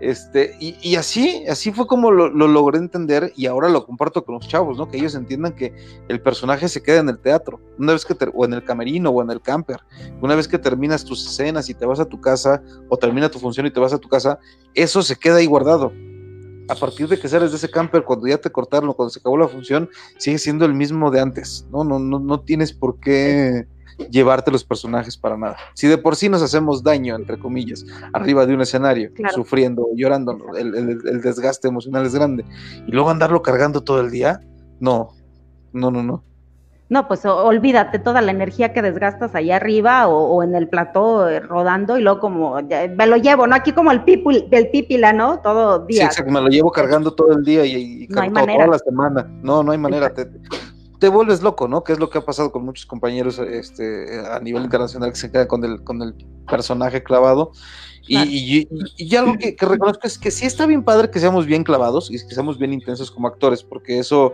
[0.00, 4.46] Este, y, así, así fue como lo, logré entender y ahora lo comparto con los
[4.46, 4.86] chavos, ¿no?
[4.86, 5.74] Que ellos entiendan que
[6.08, 9.22] el personaje se queda en el teatro, una vez que o en el camerino o
[9.22, 9.80] en el camper,
[10.20, 13.38] una vez que terminas tus escenas y te vas a tu casa, o termina tu
[13.38, 14.38] función y te vas a tu casa,
[14.74, 15.90] eso se queda ahí guardado
[16.68, 19.36] a partir de que sales de ese camper, cuando ya te cortaron, cuando se acabó
[19.36, 19.88] la función,
[20.18, 21.82] sigue siendo el mismo de antes, ¿no?
[21.82, 23.66] No, no, no tienes por qué
[24.08, 25.56] llevarte los personajes para nada.
[25.74, 30.38] Si de por sí nos hacemos daño, entre comillas, arriba de un escenario, sufriendo, llorando,
[30.56, 32.44] el, desgaste emocional es grande,
[32.86, 34.40] y luego andarlo cargando todo el día,
[34.78, 35.10] no,
[35.72, 36.24] no, no, no.
[36.88, 41.38] No, pues olvídate toda la energía que desgastas allá arriba o, en el plató eh,
[41.38, 43.54] rodando y luego como me lo llevo, ¿no?
[43.54, 45.38] Aquí como el, pipil, el pípila, ¿no?
[45.38, 46.10] Todo día.
[46.10, 49.24] Sí, me lo llevo cargando todo el día y, y toda la semana.
[49.40, 50.12] No, no hay manera.
[50.12, 50.28] Te,
[51.00, 51.82] te vuelves loco, ¿no?
[51.82, 55.32] Que es lo que ha pasado con muchos compañeros este, a nivel internacional que se
[55.32, 56.14] quedan con el, con el
[56.48, 57.52] personaje clavado.
[58.06, 62.10] Y, y, algo que, reconozco es que sí está bien padre que seamos bien clavados
[62.10, 64.32] y que seamos bien intensos como actores, porque eso,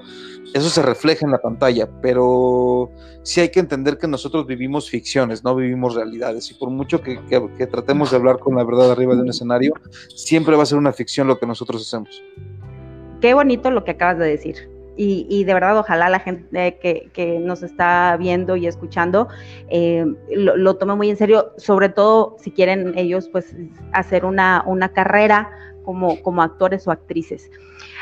[0.54, 2.90] eso se refleja en la pantalla, pero
[3.22, 7.20] sí hay que entender que nosotros vivimos ficciones, no vivimos realidades, y por mucho que,
[7.26, 9.74] que tratemos de hablar con la verdad arriba de un escenario,
[10.14, 12.22] siempre va a ser una ficción lo que nosotros hacemos.
[13.20, 17.62] Qué bonito lo que acabas de decir y, de verdad ojalá la gente que, nos
[17.62, 19.28] está viendo y escuchando
[19.68, 23.54] eh, lo, tome muy en serio, sobre todo si quieren ellos pues
[23.92, 25.50] hacer una, una carrera
[25.84, 27.50] como, como actores o actrices.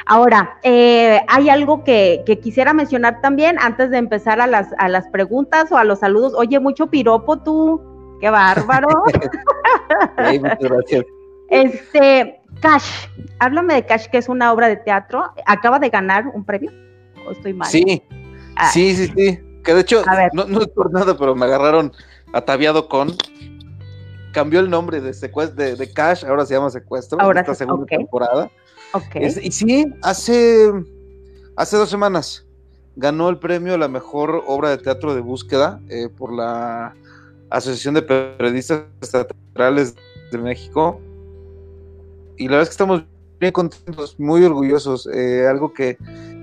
[0.07, 5.09] Ahora, eh, hay algo que, quisiera mencionar también antes de empezar a las, a las
[5.09, 6.35] preguntas o a los saludos.
[6.35, 7.81] Oye, mucho piropo tú,
[8.21, 8.89] qué bárbaro.
[10.41, 11.05] muchas gracias.
[11.51, 13.07] Este, Cash,
[13.39, 15.33] háblame de Cash, que es una obra de teatro.
[15.47, 16.84] Acaba de ganar un premio
[17.31, 17.69] estoy mal?
[17.69, 18.03] Sí,
[18.73, 19.39] sí, sí, sí.
[19.65, 20.03] Que de hecho,
[20.33, 21.93] no, es por nada, pero me agarraron
[22.33, 23.17] ataviado con.
[24.33, 28.51] Cambió el nombre de secuestro de, Cash, ahora se llama Secuestro, ahora esta segunda temporada.
[28.93, 29.27] Okay.
[29.43, 30.73] y sí, hace,
[31.57, 32.45] hace dos semanas
[32.97, 36.95] ganó el premio a la mejor obra de teatro de búsqueda eh, por la
[37.51, 39.95] Asociación de Periodistas Teatrales
[40.31, 41.01] de México.
[42.37, 43.05] Y la verdad es que estamos
[43.39, 45.09] bien contentos, muy orgullosos.
[45.13, 45.97] Eh, algo que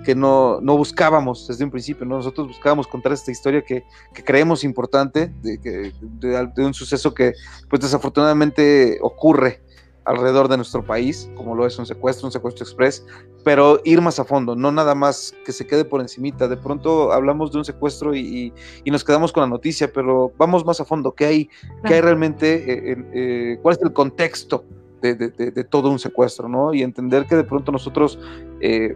[0.04, 2.18] que no, no, buscábamos desde un principio, ¿no?
[2.18, 3.84] nosotros buscábamos contar esta historia que,
[4.14, 7.34] que creemos importante, de, de, un suceso que
[7.70, 9.62] pues desafortunadamente ocurre
[10.06, 13.06] alrededor de nuestro país, como lo es un secuestro, un secuestro express,
[13.44, 16.48] pero ir más a fondo, no nada más que se quede por encimita.
[16.48, 20.66] De pronto hablamos de un secuestro y, y, nos quedamos con la noticia, pero vamos
[20.66, 21.50] más a fondo, ¿qué hay,
[21.86, 24.66] qué hay realmente, eh, eh, cuál es el contexto
[25.02, 26.74] de, de, todo un secuestro, ¿no?
[26.74, 28.20] Y entender que de pronto nosotros...
[28.60, 28.96] Eh,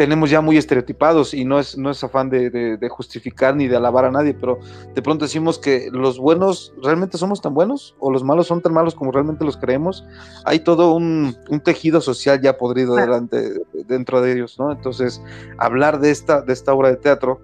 [0.00, 4.06] tenemos ya muy estereotipados y no es, no es afán de, justificar ni de alabar
[4.06, 4.58] a nadie, pero
[4.94, 8.72] de pronto decimos que los buenos realmente somos tan buenos o los malos son tan
[8.72, 10.06] malos como realmente los creemos.
[10.46, 14.72] Hay todo un, tejido social ya podrido delante, dentro de ellos, ¿no?
[14.72, 15.20] Entonces,
[15.58, 17.42] hablar de esta, de esta obra de teatro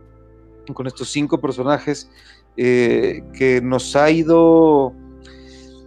[0.72, 2.10] con estos cinco personajes
[2.56, 4.94] eh, que nos ha ido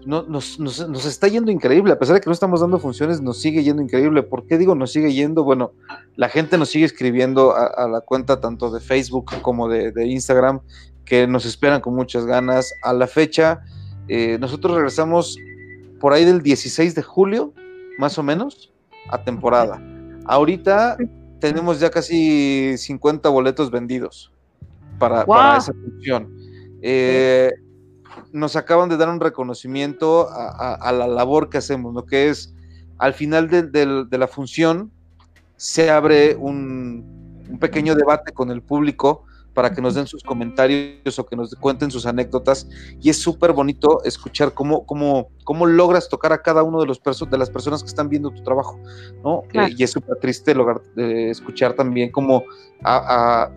[0.05, 3.63] nos, nos, está yendo increíble, a pesar de que no estamos dando funciones, nos sigue
[3.63, 4.23] yendo increíble.
[4.23, 5.43] ¿Por qué digo nos sigue yendo?
[5.43, 5.73] Bueno,
[6.15, 10.61] la gente nos sigue escribiendo a, la cuenta tanto de Facebook como de, Instagram,
[11.05, 12.73] que nos esperan con muchas ganas.
[12.81, 13.61] A la fecha,
[14.07, 15.37] eh, nosotros regresamos
[15.99, 17.53] por ahí del 16 de julio,
[17.97, 18.71] más o menos,
[19.09, 19.81] a temporada.
[20.25, 20.97] Ahorita
[21.39, 24.31] tenemos ya casi 50 boletos vendidos
[24.97, 25.23] para,
[25.57, 26.33] esa función.
[26.81, 27.51] Eh,
[28.31, 32.53] nos acaban de dar un reconocimiento a, la labor que hacemos, lo que es
[32.97, 34.91] al final de, la función
[35.55, 41.17] se abre un, un, pequeño debate con el público para que nos den sus comentarios
[41.17, 42.67] o que nos cuenten sus anécdotas.
[43.01, 47.01] Y es súper bonito escuchar cómo, cómo, cómo logras tocar a cada uno de, los
[47.01, 48.79] de las personas que están viendo tu trabajo,
[49.23, 49.41] ¿no?
[49.51, 52.43] Eh, y es súper triste lograr, eh, escuchar también cómo
[52.83, 53.49] a,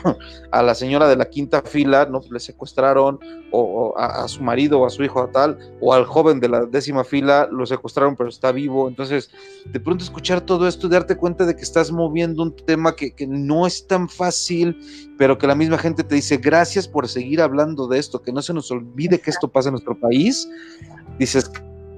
[0.50, 2.22] a, la señora de la quinta fila, ¿no?
[2.30, 3.20] Le secuestraron,
[3.50, 6.64] o, a, su marido o a su hijo a tal, o al joven de la
[6.64, 8.88] décima fila lo secuestraron pero está vivo.
[8.88, 9.30] Entonces,
[9.66, 13.14] de pronto escuchar todo esto y darte cuenta de que estás moviendo un tema que,
[13.14, 14.80] que no es tan fácil,
[15.18, 18.40] pero que la misma gente te dice, gracias por seguir hablando de esto, que no
[18.40, 20.48] se nos olvide que esto pasa en nuestro país,
[21.38, 21.52] dices,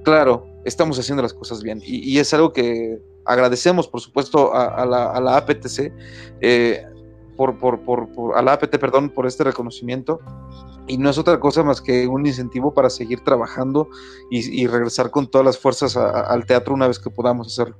[0.04, 1.80] claro, estamos haciendo las cosas bien.
[1.84, 5.92] Y, es algo que agradecemos, por supuesto, a, la, APTC,
[6.40, 6.84] eh,
[7.36, 10.20] por, por, a la APT, perdón, por este reconocimiento.
[10.88, 13.88] Y no es otra cosa más que un incentivo para seguir trabajando
[14.30, 17.76] y, regresar con todas las fuerzas al teatro una vez que podamos hacerlo.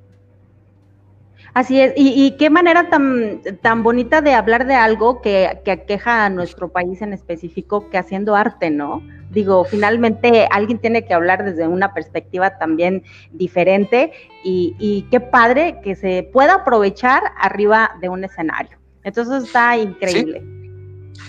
[1.57, 6.27] Así es, y, qué manera tan, tan bonita de hablar de algo que, que aqueja
[6.27, 9.03] a nuestro país en específico que haciendo arte, ¿no?
[9.31, 14.13] Digo, finalmente alguien tiene que hablar desde una perspectiva también diferente
[14.45, 18.77] y, qué padre que se pueda aprovechar arriba de un escenario.
[19.03, 20.45] Entonces está increíble.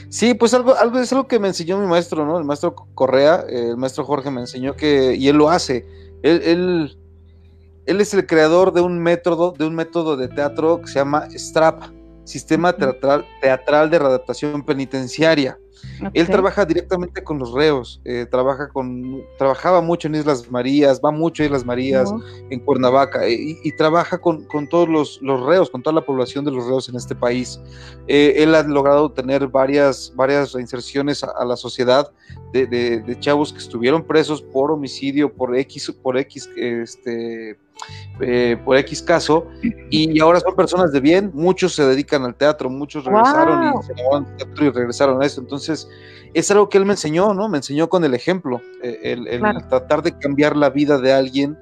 [0.10, 0.34] Sí.
[0.34, 2.38] pues algo, algo es algo que me enseñó mi maestro, ¿no?
[2.38, 5.86] El maestro Correa, el maestro Jorge me enseñó que, y él lo hace,
[6.22, 6.98] él, él
[7.88, 11.28] él es el creador de un método, de un método de teatro que se llama
[11.32, 11.84] STRAP,
[12.26, 15.58] Sistema Teatral, teatral de Readaptación Penitenciaria.
[16.14, 21.12] Él trabaja directamente con los reos, eh, trabaja con, trabajaba mucho en Islas Marías, va
[21.12, 22.12] mucho a Islas Marías,
[22.50, 26.66] en Cuernavaca, eh, y, trabaja con, todos los, reos, con toda la población de los
[26.66, 27.60] reos en este país.
[28.08, 32.12] Eh, él ha logrado tener varias, varias reinserciones a, la sociedad
[32.52, 37.58] de, chavos que estuvieron presos por homicidio, por X, por X este,
[38.20, 39.48] eh, por X caso,
[39.90, 43.94] y ahora son personas de bien, muchos se dedican al teatro, muchos regresaron y se
[44.12, 45.42] al teatro y regresaron a esto.
[45.42, 45.88] Entonces,
[46.34, 47.50] es algo que él me enseñó, ¿no?
[47.50, 51.58] Me enseñó con el ejemplo, eh, el, tratar de cambiar la vida de alguien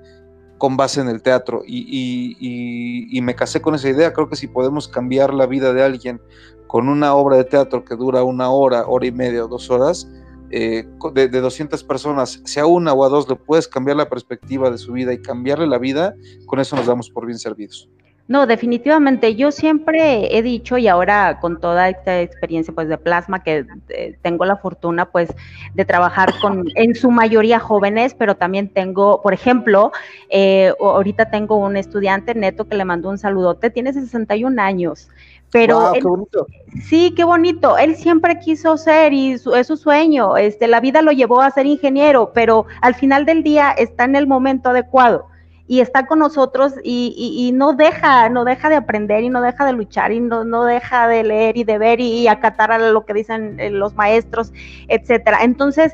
[0.58, 1.64] con base en el teatro.
[1.66, 4.14] Y, me casé con esa idea.
[4.14, 6.22] Creo que si podemos cambiar la vida de alguien
[6.68, 10.08] con una obra de teatro que dura una hora, hora y media o dos horas,
[10.52, 14.70] eh, de, de, 200 personas, sea una o a dos, le puedes cambiar la perspectiva
[14.70, 16.16] de su vida y cambiarle la vida,
[16.46, 17.90] con eso nos damos por bien servidos.
[18.28, 19.36] No, definitivamente.
[19.36, 24.18] Yo siempre he dicho y ahora con toda esta experiencia pues de plasma que eh,
[24.24, 25.30] tengo la fortuna pues
[25.76, 29.92] de trabajar con en su mayoría jóvenes, pero también tengo, por ejemplo,
[30.30, 35.08] eh, ahorita tengo un estudiante neto que le mandó un saludote, tiene 61 años.
[35.56, 36.48] Pero qué bonito.
[36.84, 37.78] sí, qué bonito.
[37.78, 40.36] Él siempre quiso ser y es su sueño.
[40.36, 44.18] Este, la vida lo llevó a ser ingeniero, pero al final del día está en
[44.18, 45.28] el momento adecuado
[45.68, 49.74] y está con nosotros y, no deja, no deja de aprender y no deja de
[49.74, 53.14] luchar y no, no deja de leer y de ver y, acatar a lo que
[53.14, 54.52] dicen eh, los maestros,
[54.90, 55.40] etcétera.
[55.42, 55.94] Entonces,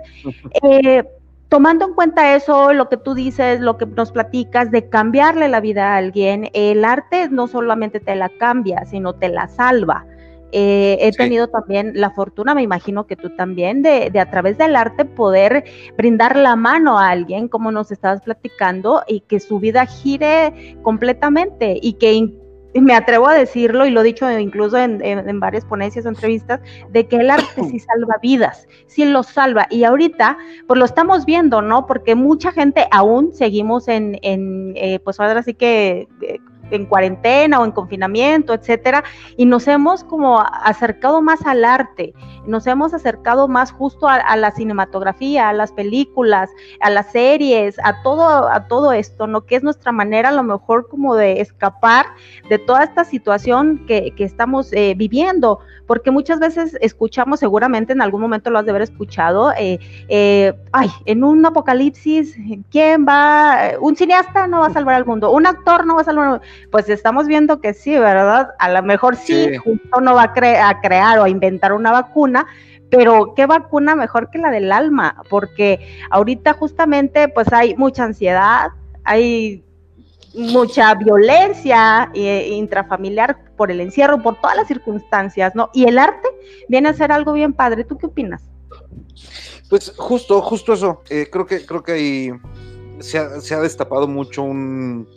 [0.64, 1.04] eh,
[1.52, 5.60] tomando en cuenta eso, lo que tú dices, lo que nos platicas de cambiarle la
[5.60, 10.06] vida a alguien, el arte no solamente te la cambia, sino te la salva.
[10.54, 14.78] Eh, he tenido también la fortuna, me imagino que tú también, de, a través del
[14.78, 15.66] arte poder
[15.98, 21.78] brindar la mano a alguien, como nos estabas platicando, y que su vida gire completamente
[21.82, 22.14] y que
[22.80, 27.08] me atrevo a decirlo, y lo he dicho incluso en, varias ponencias o entrevistas, de
[27.08, 29.68] que el arte sí salva vidas, sí lo salva.
[29.70, 31.86] Y ahorita, pues lo estamos viendo, ¿no?
[31.86, 36.40] Porque mucha gente aún seguimos en, en eh, pues ahora sí que eh,
[36.76, 39.04] en cuarentena o en confinamiento, etcétera,
[39.38, 42.14] y nos hemos como acercado más al arte,
[42.46, 46.50] nos hemos acercado más justo a, la cinematografía, a las películas,
[46.80, 49.46] a las series, a todo, a todo esto, ¿no?
[49.46, 52.08] Que es nuestra manera a lo mejor como de escapar
[52.50, 58.02] de toda esta situación que, que estamos eh, viviendo, porque muchas veces escuchamos, seguramente en
[58.02, 62.36] algún momento lo has de haber escuchado, eh, eh, ay, en un apocalipsis,
[62.70, 63.72] ¿quién va?
[63.80, 66.32] Un cineasta no va a salvar al mundo, un actor no va a salvar al
[66.32, 68.50] mundo pues estamos viendo que sí, ¿verdad?
[68.60, 72.46] A lo mejor sí, justo no va a, a crear o a inventar una vacuna,
[72.90, 78.72] pero qué vacuna mejor que la del alma, porque ahorita justamente pues hay mucha ansiedad,
[79.04, 79.64] hay
[80.34, 85.70] mucha violencia eh, intrafamiliar por el encierro, por todas las circunstancias, ¿no?
[85.74, 86.28] Y el arte
[86.68, 87.84] viene a ser algo bien padre.
[87.84, 88.44] ¿Tú qué opinas?
[89.70, 91.02] Pues justo, justo eso.
[91.10, 92.32] Eh, creo que creo que ahí
[93.00, 93.18] se
[93.56, 95.08] ha destapado mucho un,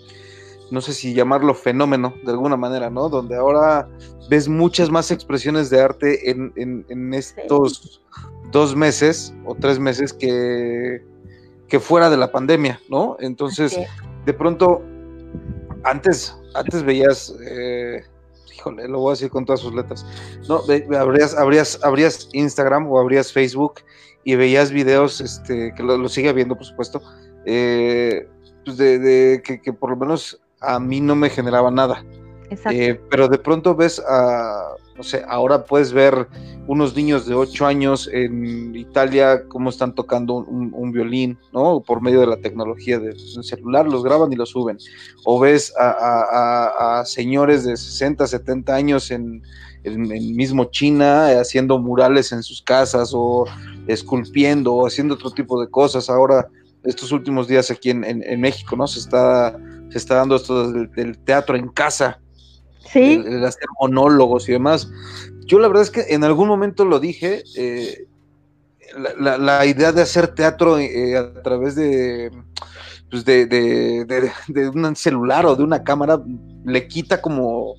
[0.71, 3.09] no sé si llamarlo fenómeno de alguna manera, ¿no?
[3.09, 3.89] Donde ahora
[4.29, 8.03] ves muchas más expresiones de arte en, estos
[8.51, 11.03] dos meses o tres meses que,
[11.69, 13.17] que fuera de la pandemia, ¿no?
[13.21, 13.79] Entonces,
[14.25, 14.83] de pronto,
[15.85, 18.03] antes, antes veías, eh,
[18.55, 20.07] híjole, lo voy a decir con todas sus letras,
[20.49, 20.61] ¿no?
[20.97, 23.81] abrías, abrías, abrías Instagram o abrías Facebook
[24.25, 27.03] y veías videos, este, que lo, sigue viendo, por supuesto,
[27.45, 28.27] eh,
[28.65, 32.05] pues de, que, que, por lo menos a mí no me generaba nada.
[32.71, 36.29] Eh, pero de pronto ves a, no sé, ahora puedes ver
[36.67, 41.81] unos niños de 8 años en Italia cómo están tocando un, violín, ¿no?
[41.81, 44.79] Por medio de la tecnología del celular, los graban y los suben.
[45.25, 49.43] O ves a, señores de 60, 70 años en,
[49.83, 53.45] el mismo China haciendo murales en sus casas o
[53.87, 56.09] esculpiendo o haciendo otro tipo de cosas.
[56.09, 56.49] Ahora,
[56.85, 58.87] estos últimos días aquí en, en México, ¿no?
[58.87, 59.59] Se está
[59.91, 62.21] se está dando esto del, teatro en casa,
[62.91, 63.23] ¿Sí?
[63.25, 64.91] el, hacer monólogos y demás.
[65.47, 68.07] Yo la verdad es que en algún momento lo dije, eh,
[69.19, 71.75] la, idea de hacer teatro eh, a través
[73.11, 76.21] pues de, de, un celular o de una cámara
[76.65, 77.75] le quita como,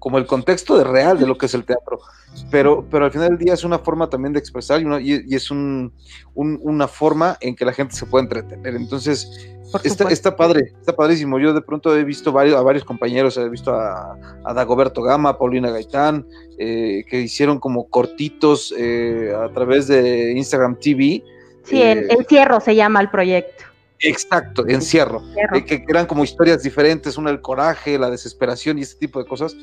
[0.00, 2.00] como el contexto de real de lo que es el teatro.
[2.50, 5.92] Pero, pero al final del día es una forma también de expresar y, es un,
[6.34, 8.74] una forma en que la gente se puede entretener.
[8.74, 9.30] Entonces,
[9.84, 11.38] Está, está, padre, está padrísimo.
[11.38, 14.16] Yo de pronto he visto varios, a varios compañeros, he visto a,
[14.52, 16.26] Dagoberto Gama, Paulina Gaitán,
[16.58, 21.22] eh, que hicieron como cortitos eh, a través de Instagram TV.
[21.62, 23.64] Sí, eh, Encierro se llama el proyecto.
[24.02, 25.22] Exacto, Encierro.
[25.66, 29.56] que eran como historias diferentes, una el coraje, la desesperación y este tipo de cosas.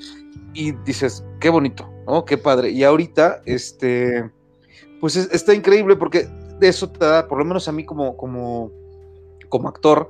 [0.53, 2.23] Y dices, qué bonito, ¿no?
[2.25, 2.69] Qué padre.
[2.69, 4.29] Y ahorita, este,
[4.99, 6.27] pues está increíble porque
[6.59, 8.71] de eso te da, por lo menos a mí como, como
[9.49, 10.09] como actor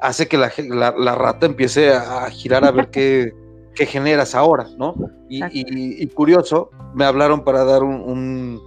[0.00, 0.52] hace que la,
[0.96, 3.34] la, rata empiece a girar a ver qué,
[3.74, 4.94] qué generas ahora, ¿no?
[5.28, 8.60] Y, curioso, me hablaron para dar un,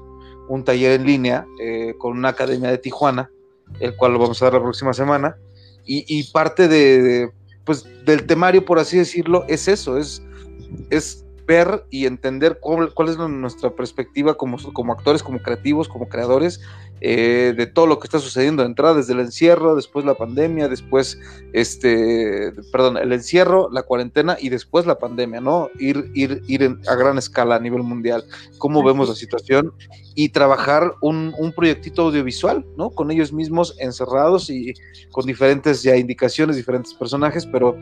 [0.49, 3.31] un, taller en línea eh, con una academia de Tijuana,
[3.79, 5.35] el cual lo vamos a dar la próxima semana,
[5.83, 7.31] y, parte de,
[7.65, 10.23] pues del temario, por así decirlo, es eso, es,
[10.89, 16.07] es ver y entender cuál, cuál es nuestra perspectiva como, como actores, como creativos, como
[16.07, 16.61] creadores,
[17.03, 20.67] eh, de todo lo que está sucediendo de entrada, desde el encierro, después la pandemia,
[20.67, 21.19] después,
[21.51, 25.69] este, perdón, el encierro, la cuarentena y después la pandemia, ¿no?
[25.79, 28.23] Ir, ir, ir a gran escala a nivel mundial,
[28.59, 29.73] cómo vemos la situación
[30.13, 32.91] y trabajar un, un, proyectito audiovisual, ¿no?
[32.91, 34.73] Con ellos mismos encerrados y
[35.11, 37.77] con diferentes ya indicaciones, diferentes personajes, pero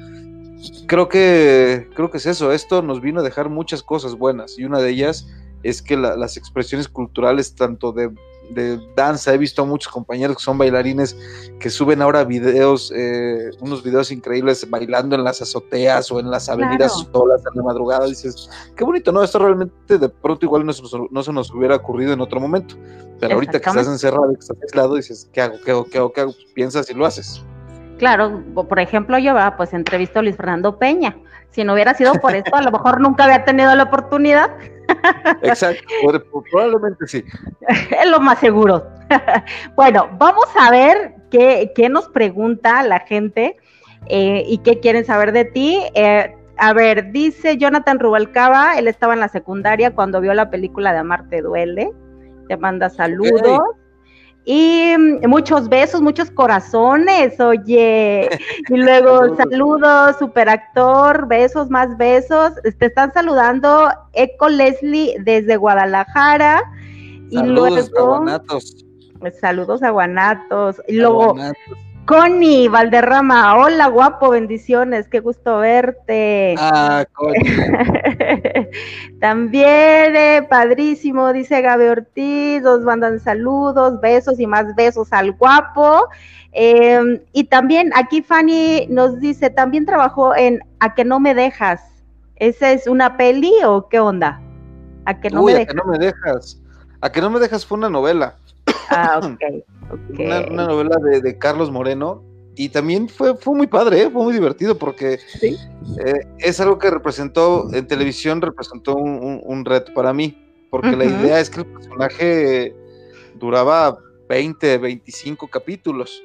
[0.88, 4.66] creo que, creo que es eso, esto nos vino a dejar muchas cosas buenas y
[4.66, 5.28] una de ellas
[5.64, 8.12] es que las expresiones culturales, tanto de
[8.50, 9.34] de danza.
[9.34, 11.16] He visto a muchos compañeros que son bailarines
[11.60, 16.50] que suben ahora videos, eh, unos videos increíbles bailando en las azoteas o en las
[16.50, 18.06] avenidas solas en la madrugada.
[18.06, 19.24] Dices, qué bonito, ¿no?
[19.24, 22.76] Esto realmente de pronto igual no se, no se nos hubiera ocurrido en otro momento.
[23.20, 25.58] Pero ahorita que estás encerrado, que estás aislado, dices, ¿qué hago?
[25.64, 25.86] ¿Qué hago?
[25.86, 26.14] ¿Qué hago?
[26.14, 26.34] ¿Qué hago?
[26.54, 27.44] piensas y lo haces.
[28.00, 31.16] Claro, por ejemplo, yo pues entrevisto a Luis Fernando Peña.
[31.52, 34.50] Si no hubiera sido por esto, a lo mejor nunca había tenido la oportunidad
[35.42, 35.84] Exacto,
[36.52, 37.24] probablemente sí.
[37.68, 38.88] Es lo más seguro.
[39.76, 43.58] bueno, vamos a ver qué, nos pregunta la gente
[44.08, 45.82] eh, y qué quieren saber de ti.
[45.94, 50.92] Eh, a ver, dice Jonathan Rubalcaba, él estaba en la secundaria cuando vio la película
[50.92, 51.92] de Amarte Duele.
[52.48, 53.62] Te manda saludos.
[54.46, 58.30] Y mm, muchos besos, muchos corazones, oye.
[58.70, 62.54] Y luego saludos, super actor, besos, más besos.
[62.78, 66.62] Te están saludando Eco Leslie desde Guadalajara.
[67.30, 68.18] Y saludos, luego.
[68.18, 68.86] Guanatos.
[69.40, 70.82] Saludos a Guanatos.
[70.88, 71.36] Y luego.
[72.06, 76.56] Connie Valderrama, hola guapo, bendiciones, qué gusto verte.
[76.58, 77.40] Ah, Connie.
[79.20, 86.08] También, eh, padrísimo, dice Gabe Ortiz, nos mandan saludos, besos y más besos al guapo.
[86.52, 91.82] Em, y también aquí Fanny nos dice, también trabajó en A que no me dejas.
[92.38, 94.42] ¿Esa es una peli o qué onda?
[95.06, 95.68] A que no me dejas.
[95.68, 96.62] A que no me dejas.
[97.02, 98.36] A que no me dejas fue una novela.
[98.90, 100.20] Ah, ok.
[100.20, 102.24] Una, novela de, Carlos Moreno.
[102.56, 104.10] Y también fue, fue muy padre, ¿eh?
[104.12, 110.12] fue muy divertido porque eh, es algo que representó, en televisión representó un, reto para
[110.14, 110.38] mí.
[110.70, 112.76] Porque la idea es que el personaje
[113.40, 116.22] duraba 20, 25 capítulos.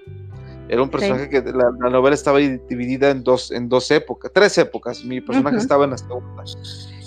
[0.68, 5.04] Era un personaje que la, novela estaba dividida en dos, en dos épocas, tres épocas.
[5.04, 6.44] Mi personaje estaba en la segunda.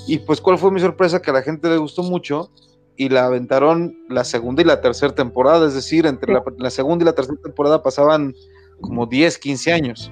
[0.07, 1.21] Y pues, ¿cuál fue mi sorpresa?
[1.21, 2.49] Que a la gente le gustó mucho
[2.97, 7.05] y la aventaron la segunda y la tercera temporada, es decir, entre la, segunda y
[7.05, 8.33] la tercera temporada pasaban
[8.81, 10.11] como 10, 15 años.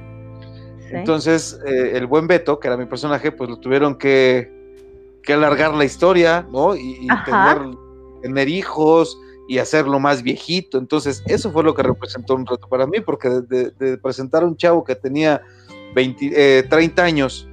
[0.92, 4.52] Entonces, eh, el buen Beto, que era mi personaje, pues lo tuvieron que,
[5.24, 6.76] que alargar la historia, ¿no?
[6.76, 7.08] Y,
[8.22, 10.78] tener, hijos y hacerlo más viejito.
[10.78, 14.56] Entonces, eso fue lo que representó un reto para mí, porque de, presentar a un
[14.56, 15.42] chavo que tenía
[15.96, 17.50] 20, 30 eh, años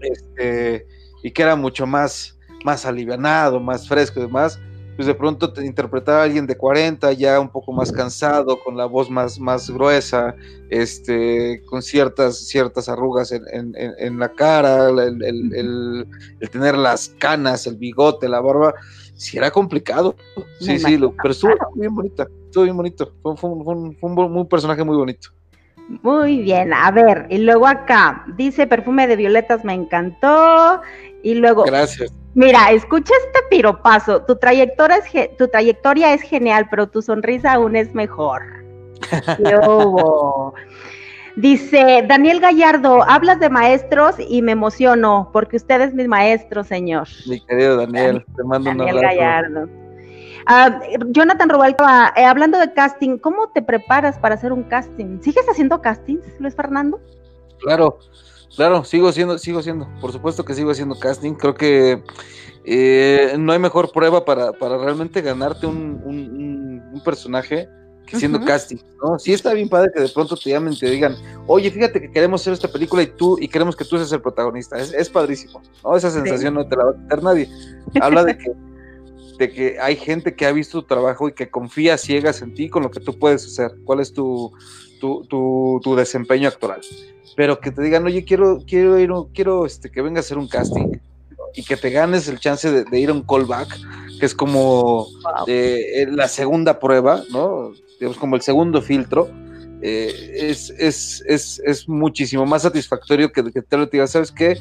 [0.00, 0.86] este,
[1.22, 4.58] y que era mucho más más alivianado, más fresco y demás,
[4.96, 8.76] pues de pronto te interpretar a alguien de 40 ya un poco más cansado, con
[8.76, 10.34] la voz más, más gruesa,
[10.70, 16.06] este, con ciertas, ciertas arrugas en, la cara, el,
[16.50, 18.74] tener las canas, el bigote, la barba,
[19.14, 20.14] sí era complicado.
[20.60, 25.30] Sí, sí, pero estuvo bien bonita, estuvo bien bonito, fue, un personaje muy bonito.
[26.02, 30.80] Muy bien, a ver, y luego acá dice perfume de violetas me encantó
[31.24, 32.12] y luego Gracias.
[32.34, 34.22] Mira, escucha este piropazo.
[34.22, 38.42] Tu trayectoria es, tu trayectoria es genial, pero tu sonrisa aún es mejor.
[41.36, 47.08] Dice Daniel Gallardo, hablas de maestros y me emociono porque usted es mi maestro, señor.
[47.26, 49.00] Mi querido Daniel, te mando un abrazo.
[49.00, 49.68] Daniel Gallardo.
[50.46, 55.20] Ah, Jonathan Rubalcaba, eh, hablando de casting, ¿cómo te preparas para hacer un casting?
[55.22, 57.00] ¿Sigues haciendo castings, Luis Fernando?
[57.60, 57.98] Claro,
[58.56, 61.34] claro, sigo haciendo, sigo haciendo, por supuesto que sigo haciendo casting.
[61.34, 62.02] Creo que
[62.64, 67.68] eh, no hay mejor prueba para, realmente ganarte un, personaje
[68.06, 69.18] que siendo casting, ¿no?
[69.18, 71.16] Sí está bien padre que de pronto te llamen y te digan,
[71.46, 74.22] oye, fíjate que queremos hacer esta película y tú, y queremos que tú seas el
[74.22, 74.78] protagonista.
[74.78, 75.96] Es, padrísimo, ¿no?
[75.96, 77.48] Esa sensación no te la va a quitar nadie.
[78.00, 78.52] Habla de que
[79.38, 82.68] de que hay gente que ha visto tu trabajo y que confía ciegas en ti
[82.68, 84.52] con lo que tú puedes hacer, cuál es tu,
[85.30, 86.80] tu, desempeño actoral.
[87.36, 90.48] Pero que te digan, oye, quiero, quiero ir, quiero este, que venga a hacer un
[90.48, 90.98] casting
[91.54, 93.68] y que te ganes el chance de, ir a un callback,
[94.18, 95.06] que es como
[95.46, 97.72] eh, la segunda prueba, ¿no?
[97.98, 99.28] Digamos, como el segundo filtro.
[99.86, 100.70] Eh, es,
[101.26, 104.56] es, muchísimo más satisfactorio que, que te lo digas, ¿sabes qué?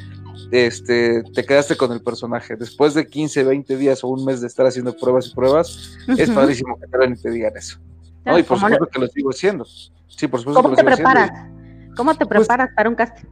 [0.54, 2.56] este, te quedaste con el personaje.
[2.56, 6.30] Después de 15, 20 días o un mes de estar haciendo pruebas y pruebas, es
[6.30, 7.80] padrísimo que te y te digan eso.
[8.26, 8.38] ¿No?
[8.38, 9.66] Y por supuesto que lo sigo haciendo.
[10.08, 11.32] Sí, por supuesto ¿Cómo te preparas?
[11.96, 13.28] ¿Cómo te preparas para un casting?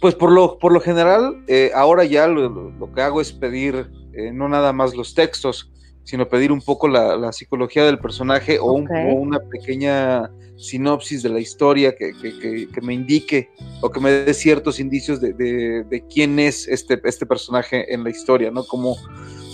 [0.00, 4.32] pues por lo, por lo general, eh, ahora ya lo, que hago es pedir eh,
[4.32, 5.70] no nada más los textos,
[6.04, 11.94] sino pedir un poco la, psicología del personaje o, una pequeña sinopsis de la historia
[11.96, 12.12] que,
[12.80, 13.50] me indique
[13.82, 18.50] o que me dé ciertos indicios de, quién es este, este personaje en la historia,
[18.50, 18.64] ¿no?
[18.64, 18.96] Cómo,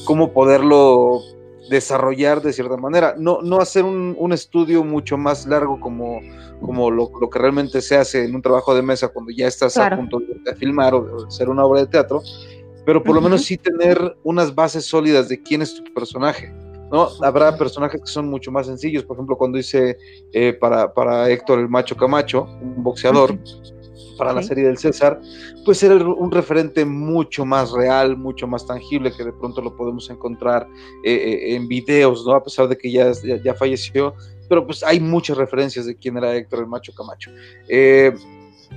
[0.05, 1.21] cómo poderlo
[1.73, 6.21] desarrollar de cierta manera, no, no hacer un, estudio mucho más largo como,
[6.61, 9.97] como lo, que realmente se hace en un trabajo de mesa cuando ya estás a
[9.97, 12.23] punto de, filmar o de hacer una obra de teatro,
[12.85, 16.53] pero por lo menos sí tener unas bases sólidas de quién es tu personaje.
[16.91, 17.09] ¿no?
[17.23, 19.97] Habrá personajes que son mucho más sencillos, por ejemplo, cuando hice
[20.35, 23.39] eh, para, para Héctor el Macho Camacho, un boxeador,
[24.23, 25.21] para la serie del César,
[25.65, 30.09] pues era un referente mucho más real, mucho más tangible, que de pronto lo podemos
[30.11, 30.69] encontrar
[31.03, 32.33] eh, eh, en videos, ¿no?
[32.33, 33.11] A pesar de que ya,
[33.43, 34.15] ya, falleció,
[34.49, 37.33] pero pues hay muchas referencias de quién era Héctor el Macho Camacho.
[37.69, 38.15] Eh,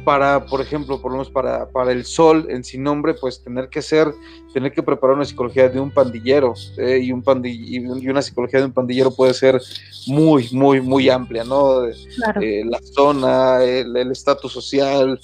[0.04, 3.70] para, por ejemplo, por lo menos para, para el sol en sin nombre, pues tener
[3.70, 4.14] que ser,
[4.54, 8.66] tener que preparar una psicología de un pandillero eh, y, un y una psicología de
[8.66, 9.62] un pandillero puede ser
[10.08, 11.86] muy, muy, muy amplia, ¿no?
[11.86, 15.20] Eh, la zona, el estatus social,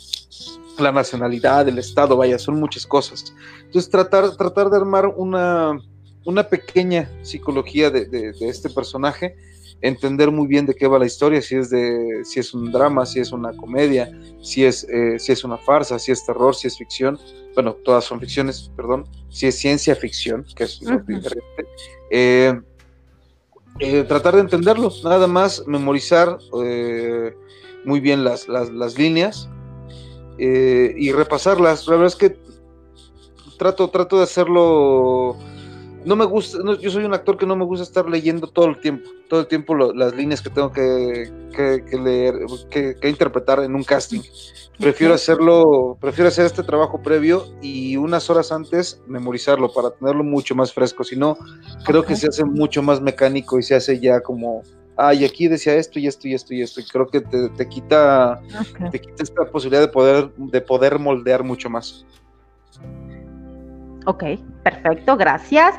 [0.80, 3.34] la nacionalidad, el estado, vaya, son muchas cosas.
[3.66, 5.80] Entonces, tratar, tratar de armar una,
[6.26, 9.36] una pequeña psicología de, de, de este personaje
[9.82, 13.06] entender muy bien de qué va la historia, si es de, si es un drama,
[13.06, 16.68] si es una comedia, si es, eh, si es una farsa, si es terror, si
[16.68, 17.20] es ficción,
[17.56, 21.66] bueno, todas son ficciones, perdón, si es ciencia ficción, que es lo diferente.
[22.12, 22.60] Eh,
[23.80, 26.38] eh, tratar de entenderlo, nada más memorizar
[27.84, 29.50] muy bien las, las, las líneas
[30.38, 31.88] y repasarlas.
[31.88, 32.38] La verdad es que
[33.58, 35.38] trato, trato de hacerlo
[36.04, 38.80] no me gusta, yo soy un actor que no me gusta estar leyendo todo el
[38.80, 41.32] tiempo, todo el tiempo las líneas que tengo que,
[41.92, 42.36] leer,
[42.70, 44.22] que, interpretar en un casting.
[44.80, 50.56] Prefiero hacerlo, prefiero hacer este trabajo previo y unas horas antes memorizarlo para tenerlo mucho
[50.56, 51.04] más fresco.
[51.04, 51.38] Si no,
[51.86, 54.64] creo que se hace mucho más mecánico y se hace ya como,
[54.98, 56.82] ay, aquí decía esto y esto y esto y esto.
[56.82, 58.42] Y creo que te, quita,
[58.92, 62.06] te quita esta posibilidad de poder, de poder moldear mucho más.
[64.06, 64.24] Ok,
[64.64, 65.76] perfecto, gracias.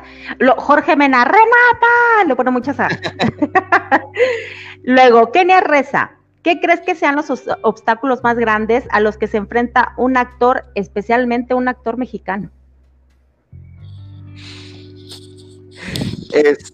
[0.57, 2.89] Jorge Mena, remata, le pone muchas A.
[4.83, 7.29] Luego, Kenia Reza, ¿qué crees que sean los
[7.63, 12.49] obstáculos más grandes a los que se enfrenta un actor, especialmente un actor mexicano?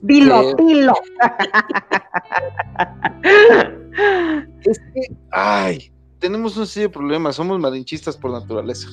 [0.01, 0.93] dilo, dilo.
[4.63, 8.87] es que, ay, tenemos un serio problema, somos malinchistas por naturaleza,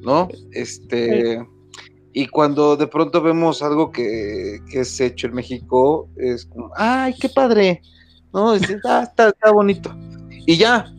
[0.00, 0.28] ¿no?
[0.52, 1.44] Este.
[2.12, 7.28] Y cuando de pronto vemos algo que, es hecho en México, es como, ¡ay, qué
[7.28, 7.82] padre!
[8.32, 8.52] ¿No?
[8.84, 9.94] Ah, está, bonito.
[10.46, 10.92] Y ya,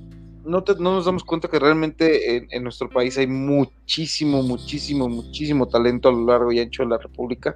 [0.43, 6.09] no, no, nos damos cuenta que realmente en, nuestro país hay muchísimo, muchísimo, muchísimo talento
[6.09, 7.55] a lo largo y ancho de la República.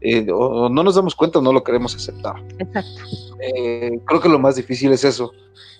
[0.00, 2.34] Eh, o, no nos damos cuenta o no lo queremos aceptar.
[2.58, 3.02] Exacto.
[3.40, 5.32] Eh, creo que lo más difícil es eso,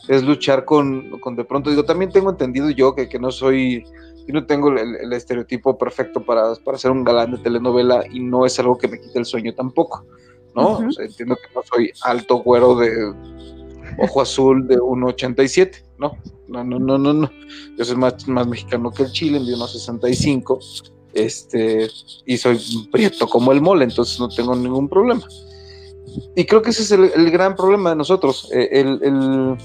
[0.09, 3.85] es luchar con, con de pronto, digo, también tengo entendido yo que, que no soy
[4.27, 8.47] yo no tengo el, estereotipo perfecto para, para, ser un galán de telenovela y no
[8.47, 10.05] es algo que me quite el sueño tampoco,
[10.55, 10.81] ¿no?
[10.99, 13.13] entiendo que no soy alto güero de
[13.99, 16.13] ojo azul de 1,87, ¿no?
[16.49, 17.31] No, no, no, no, no.
[17.77, 21.89] Yo soy más, más mexicano que el Chile, de 1,65, este,
[22.27, 22.59] y soy
[22.91, 25.27] prieto como el mole, entonces no tengo ningún problema.
[26.37, 29.57] Y creo que ese es el, gran problema de nosotros, eh, el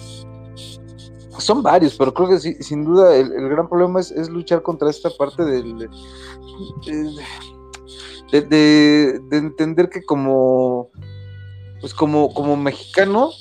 [1.39, 5.43] son varios, pero creo que sin duda el, gran problema es, luchar contra esta parte
[5.43, 5.89] del,
[8.31, 10.89] de, entender que como,
[11.79, 13.31] pues como, como mexicano,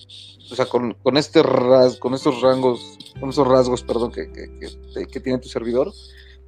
[0.51, 5.39] o sea, con, este ras, con estos rangos, con esos rasgos, perdón, que, que, tiene
[5.39, 5.93] tu servidor,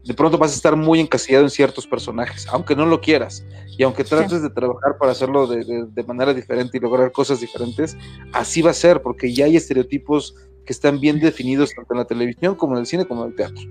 [0.04, 3.44] de pronto vas a estar muy encasillado en ciertos personajes, aunque no lo quieras,
[3.76, 7.96] y aunque trates de trabajar para hacerlo de, de, manera diferente y lograr cosas diferentes,
[8.32, 10.34] así va a ser, porque ya hay estereotipos
[10.68, 13.34] que están bien definidos tanto en la televisión como en el cine como en el
[13.34, 13.64] teatro.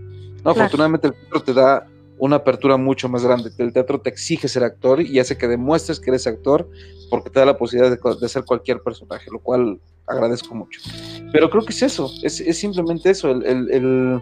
[0.43, 0.49] ¿no?
[0.49, 1.87] Afortunadamente el teatro te da
[2.17, 3.51] una apertura mucho más grande.
[3.59, 6.67] El teatro te exige ser actor y hace que demuestres que eres actor
[7.11, 10.81] porque te da la posibilidad de, ser cualquier personaje, lo cual agradezco mucho.
[11.31, 14.19] Pero creo que es eso, es, simplemente eso, el,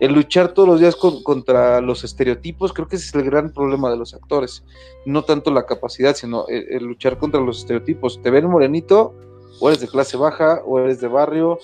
[0.00, 3.96] luchar todos los días contra los estereotipos, creo que ese es el gran problema de
[3.96, 4.62] los actores.
[5.04, 8.22] No tanto la capacidad, sino el luchar contra los estereotipos.
[8.22, 9.12] Te ven morenito,
[9.58, 11.58] o eres de clase baja, o eres de barrio,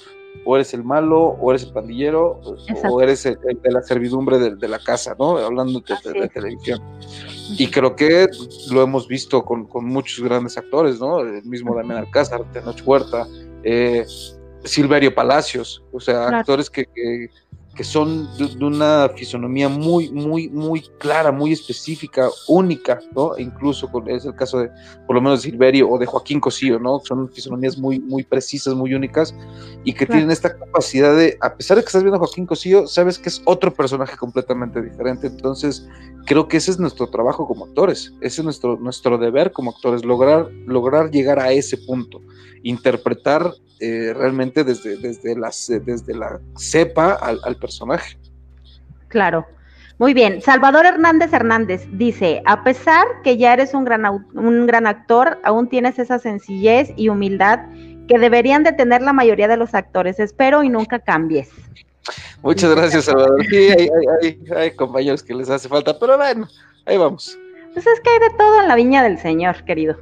[0.45, 2.41] o eres el malo, o eres el pandillero,
[2.91, 5.39] o eres el, de la servidumbre de, la casa, ¿no?
[5.39, 6.81] Hablando de, de, televisión.
[7.59, 8.29] Y creo que
[8.71, 11.21] lo hemos visto con, muchos grandes actores, ¿no?
[11.21, 13.27] El mismo Damián Alcázar, Tenoch Huerta,
[13.63, 14.05] eh,
[14.65, 17.29] Silverio Palacios, o sea, actores que, que
[17.83, 23.35] son de, una fisonomía muy, muy, muy clara, muy específica, única, ¿no?
[23.37, 24.71] E incluso es el caso de,
[25.07, 27.01] por lo menos, de Silverio o de Joaquín Cosío, ¿no?
[27.01, 29.35] Son fisonomías muy, muy precisas, muy únicas
[29.85, 32.87] y que tienen esta capacidad de, a pesar de que estás viendo a Joaquín Cosío,
[32.87, 35.27] sabes que es otro personaje completamente diferente.
[35.27, 35.89] Entonces,
[36.27, 40.05] creo que ese es nuestro trabajo como actores, ese es nuestro, nuestro deber como actores,
[40.05, 42.21] lograr, lograr llegar a ese punto,
[42.63, 48.17] interpretar eh, realmente desde, desde, desde la cepa al, personaje.
[49.09, 49.47] Claro.
[49.99, 54.87] Muy bien, Salvador Hernández Hernández dice, a pesar que ya eres un gran, un gran
[54.87, 57.61] actor, aún tienes esa sencillez y humildad
[58.09, 60.19] que deberían de tener la mayoría de los actores.
[60.19, 61.51] Espero y nunca cambies.
[62.43, 63.45] Muchas gracias, Salvador.
[63.49, 63.69] Sí,
[64.23, 66.49] hay, hay, compañeros que les hace falta, pero bueno,
[66.87, 67.39] ahí vamos.
[67.73, 69.97] Pues es que hay de todo en la viña del Señor, querido.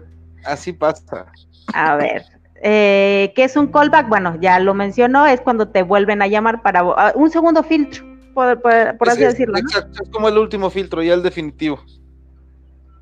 [0.44, 1.26] Así pasa.
[1.74, 2.24] A ver,
[2.62, 4.08] eh, ¿qué es un callback?
[4.08, 8.04] Bueno, ya lo mencionó, es cuando te vuelven a llamar para ah, un segundo filtro,
[8.34, 9.56] por, así decirlo.
[9.56, 11.80] Exacto, es como el último filtro, ya el definitivo.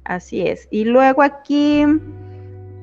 [0.05, 0.69] Así es.
[0.71, 1.85] Y luego aquí,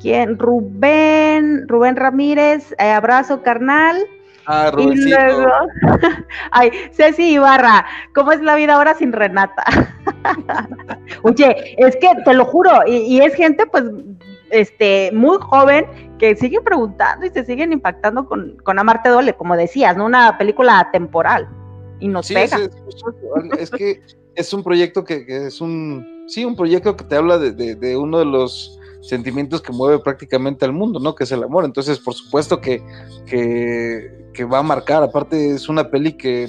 [0.02, 0.38] ¿quién?
[0.38, 3.98] Rubén, Rubén Ramírez, eh, abrazo carnal.
[4.46, 4.98] Ah, Rubén.
[4.98, 5.48] Y luego,
[6.52, 9.64] ay, Ceci Ibarra, ¿cómo es la vida ahora sin Renata?
[11.24, 13.86] Oye, es que te lo juro, y, y es gente pues
[14.50, 15.86] este, muy joven
[16.18, 20.06] que siguen preguntando y se siguen impactando con, con Amarte Dole, como decías, ¿no?
[20.06, 21.48] Una película temporal
[22.00, 22.60] y nos pega.
[23.60, 24.02] Es, que
[24.36, 28.26] es un proyecto que, es un, sí, un proyecto que te habla de, uno de
[28.26, 31.16] los sentimientos que mueve prácticamente al mundo, ¿no?
[31.16, 31.66] Que es el amor.
[31.66, 32.82] Entonces, por supuesto que,
[33.26, 35.04] que, que va a marcar.
[35.04, 36.48] Aparte, es una peli que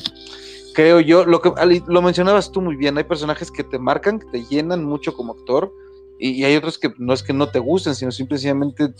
[0.74, 1.50] creo yo, lo que
[1.86, 5.32] lo mencionabas tú muy bien, hay personajes que te marcan, que te llenan mucho como
[5.32, 5.72] actor
[6.18, 8.92] y, hay otros que no es que no te gusten, sino simplemente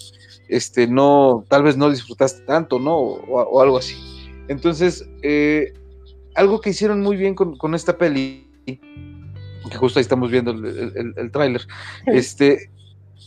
[0.48, 2.97] este, no, tal vez no disfrutaste tanto, ¿no?
[2.97, 3.97] O, algo así.
[4.48, 5.72] Entonces, eh,
[6.34, 11.30] algo que hicieron muy bien con, esta peli, que justo ahí estamos viendo el, el,
[11.30, 11.66] tráiler,
[12.06, 12.70] este,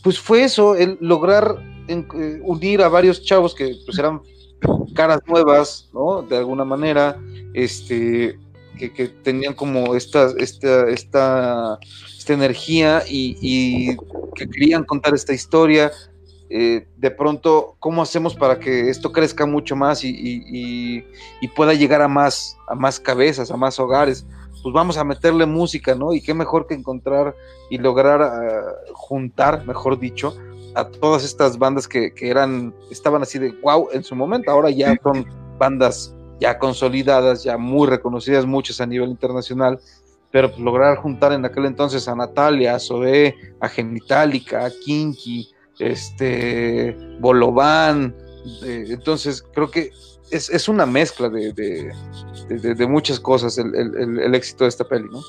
[0.02, 1.56] pues fue eso, el lograr
[1.88, 4.20] eh, unir a varios chavos que pues eran
[4.94, 6.22] caras nuevas, ¿no?
[6.22, 7.20] De alguna manera,
[7.52, 8.38] este,
[8.88, 11.78] que, tenían como esta, esta, esta,
[12.16, 13.96] esta energía y,
[14.34, 15.92] que querían contar esta historia.
[16.48, 21.04] Eh, de pronto, ¿cómo hacemos para que esto crezca mucho más y,
[21.54, 24.26] pueda llegar a más, a más cabezas, a más hogares?
[24.62, 26.12] Pues vamos a meterle música, ¿no?
[26.12, 27.34] Y qué mejor que encontrar
[27.70, 30.36] y lograr ah, juntar, mejor dicho,
[30.74, 34.70] a todas estas bandas que, que, eran, estaban así de wow en su momento, ahora
[34.70, 35.26] ya son
[35.58, 39.78] bandas ya consolidadas, ya muy reconocidas, muchas a nivel internacional,
[40.30, 45.50] pero pues, lograr juntar en aquel entonces a Natalia, a Zoe, a Genitalica, a Kinky,
[45.78, 48.14] este, Bolobán,
[48.62, 49.90] entonces creo que
[50.30, 51.92] es, una mezcla de,
[52.88, 55.20] muchas cosas el, el, éxito de esta peli, ¿no?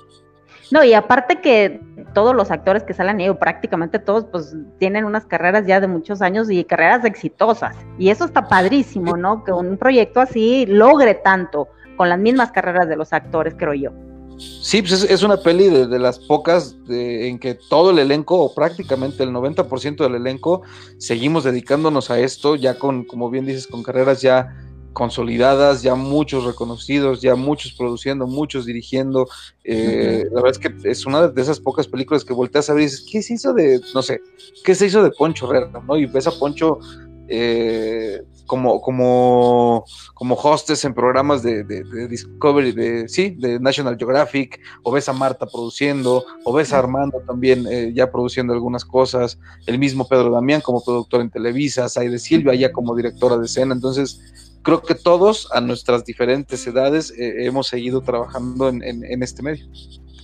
[0.72, 1.81] No, y aparte que
[2.14, 5.88] todos los actores que salen ahí, o prácticamente todos, pues tienen unas carreras ya de
[5.88, 7.76] muchos años y carreras exitosas.
[7.98, 9.43] Y eso está padrísimo, ¿no?
[9.43, 11.68] Que un proyecto así logre tanto
[11.98, 13.91] con las mismas carreras de los actores, creo yo.
[14.38, 19.22] Sí, pues es, una peli de, las pocas en que todo el elenco, o prácticamente
[19.23, 20.64] el 90% del elenco,
[20.98, 24.56] seguimos dedicándonos a esto, ya con, como bien dices, con carreras ya
[24.93, 29.27] consolidadas, ya muchos reconocidos, ya muchos produciendo, muchos dirigiendo.
[29.63, 32.84] Eh, la verdad es que es una de esas pocas películas que volteas a ver
[32.84, 34.22] y dices, ¿qué se hizo de, no sé,
[34.63, 35.81] qué se hizo de Poncho Herrera?
[35.88, 35.97] ¿no?
[35.97, 36.80] Y ves a Poncho
[37.27, 41.63] eh, como, como, como hostess en programas de,
[42.09, 47.22] Discovery, de, sí, de National Geographic, o ves a Marta produciendo, o ves a Armando
[47.26, 52.19] también eh, ya produciendo algunas cosas, el mismo Pedro Damián como productor en Televisa, Saide
[52.19, 54.19] Silvia ya como directora de escena, entonces
[54.61, 59.65] creo que todos a nuestras diferentes edades eh, hemos seguido trabajando en, este medio.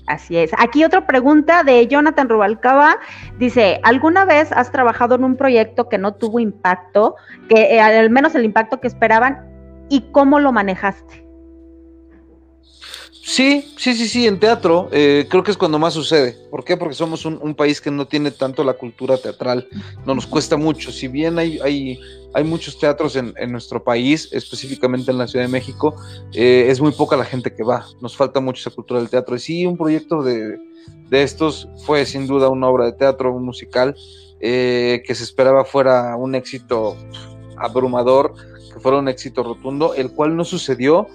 [0.08, 0.52] Así es.
[0.58, 2.98] Aquí otra pregunta de Jonathan Rubalcaba.
[3.38, 7.16] Dice, ¿alguna vez has trabajado en un proyecto que no tuvo impacto,
[7.50, 9.46] que eh, al menos el impacto que esperaban,
[9.90, 11.27] y cómo lo manejaste?
[13.28, 16.38] Sí, sí, sí, sí, en teatro eh, creo que es cuando más sucede.
[16.50, 16.78] ¿Por qué?
[16.78, 19.68] Porque somos un, país que no tiene tanto la cultura teatral,
[20.06, 20.94] no nos cuesta mucho.
[20.94, 22.00] Si bien hay, hay,
[22.34, 25.94] hay muchos teatros en, nuestro país, específicamente en la Ciudad de México,
[26.34, 27.86] eh, es muy poca la gente que va.
[28.00, 29.36] Nos falta mucho esa cultura del teatro.
[29.36, 30.58] Y sí, un proyecto de,
[31.12, 33.94] estos fue sin duda una obra de teatro, un musical,
[34.40, 36.96] eh, que se esperaba fuera un éxito
[37.58, 38.36] abrumador,
[38.74, 41.10] que fuera un éxito rotundo, el cual no sucedió.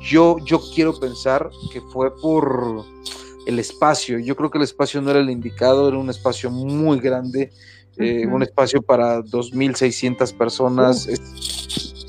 [0.00, 2.84] Yo, yo quiero pensar que fue por
[3.46, 4.18] el espacio.
[4.18, 7.50] Yo creo que el espacio no era el indicado, era un espacio muy grande,
[7.96, 11.08] eh, un espacio para 2.600 personas.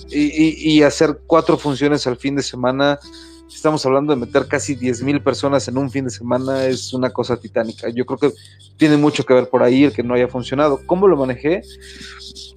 [0.10, 3.00] y, hacer cuatro funciones al fin de semana,
[3.48, 7.12] estamos hablando de meter casi 10 mil personas en un fin de semana, es una
[7.12, 7.90] cosa titánica.
[7.90, 8.38] Yo creo que
[8.78, 10.80] tiene mucho que ver por ahí el que no haya funcionado.
[10.86, 11.62] ¿Cómo lo manejé?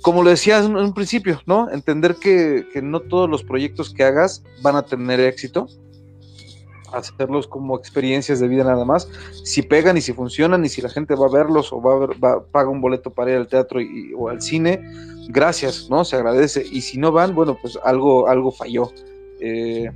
[0.03, 1.71] Como lo decías en un principio, ¿no?
[1.71, 5.69] Entender que, que no todos los proyectos que hagas van a tener éxito
[6.93, 9.09] hacerlos como experiencias de vida nada más.
[9.45, 11.99] Si pegan y si funcionan y si la gente va a verlos o va a,
[11.99, 14.81] ver, va, paga un boleto para ir al teatro y, o al cine,
[15.29, 16.05] gracias, ¿no?
[16.05, 16.65] Se agradece.
[16.71, 18.91] Y si no van, bueno, pues algo, algo falló.
[19.41, 19.91] Eh,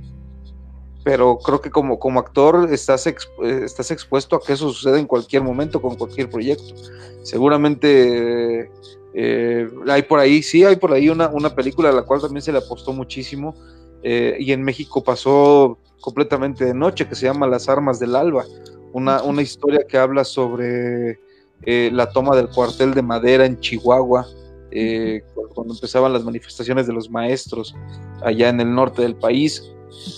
[1.05, 3.15] pero creo que como, como actor estás, eh,
[3.63, 6.75] estás expuesto a que eso suceda en cualquier momento con cualquier proyecto.
[7.23, 8.69] Seguramente
[9.13, 12.41] eh, hay por ahí, sí, hay por ahí una, una película a la cual también
[12.41, 13.55] se le apostó muchísimo
[14.03, 18.45] y en México pasó completamente de noche, que se llama Las Armas del Alba,
[18.93, 21.19] una, una historia que habla sobre
[21.63, 24.27] eh, la toma del cuartel de madera en Chihuahua,
[24.71, 25.23] eh,
[25.53, 27.75] cuando empezaban las manifestaciones de los maestros
[28.21, 29.63] allá en el norte del país.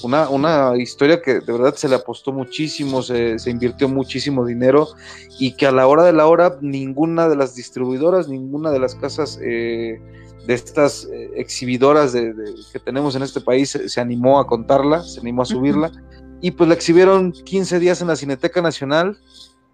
[0.04, 4.90] Una, una historia que de verdad se le apostó muchísimo, se, invirtió muchísimo dinero
[5.40, 8.96] y que a la hora de la hora ninguna de las distribuidoras, ninguna de las
[8.96, 10.00] casas eh,
[10.48, 12.34] de estas eh, exhibidoras de,
[12.72, 15.92] que tenemos en este país se, animó a contarla, se animó a subirla,
[16.42, 19.20] y pues la exhibieron 15 días en la Cineteca Nacional,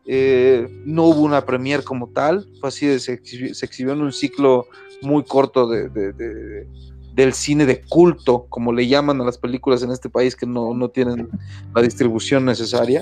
[0.05, 4.65] eh, no hubo una premier como tal, fue así, se, exhibió, en un ciclo
[5.01, 6.67] muy corto de,
[7.13, 10.73] del cine de culto, como le llaman a las películas en este país que no,
[10.73, 11.29] no tienen
[11.75, 13.01] la distribución necesaria.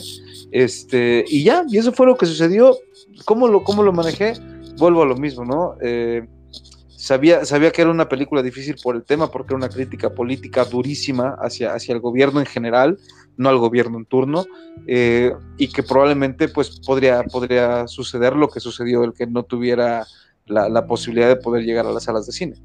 [0.52, 2.78] Este, y ya, y eso fue lo que sucedió.
[3.26, 4.34] ¿Cómo lo, cómo lo manejé?
[4.78, 5.76] Vuelvo a lo mismo, ¿no?
[5.82, 6.28] Eh,
[7.02, 10.66] Sabía, sabía que era una película difícil por el tema, porque era una crítica política
[10.66, 13.00] durísima hacia, hacia el gobierno en general,
[13.38, 14.46] no al gobierno en turno,
[14.86, 20.06] eh, y que probablemente pues podría, podría suceder lo que sucedió, el que no tuviera
[20.46, 22.56] la, posibilidad de poder llegar a las salas de cine.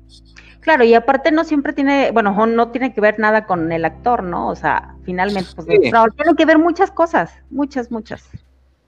[0.67, 4.25] Claro, y aparte no siempre tiene, bueno, no tiene que ver nada con el actor,
[4.25, 4.49] ¿no?
[4.49, 8.25] O sea, finalmente, pues tiene que ver muchas cosas, muchas, muchas.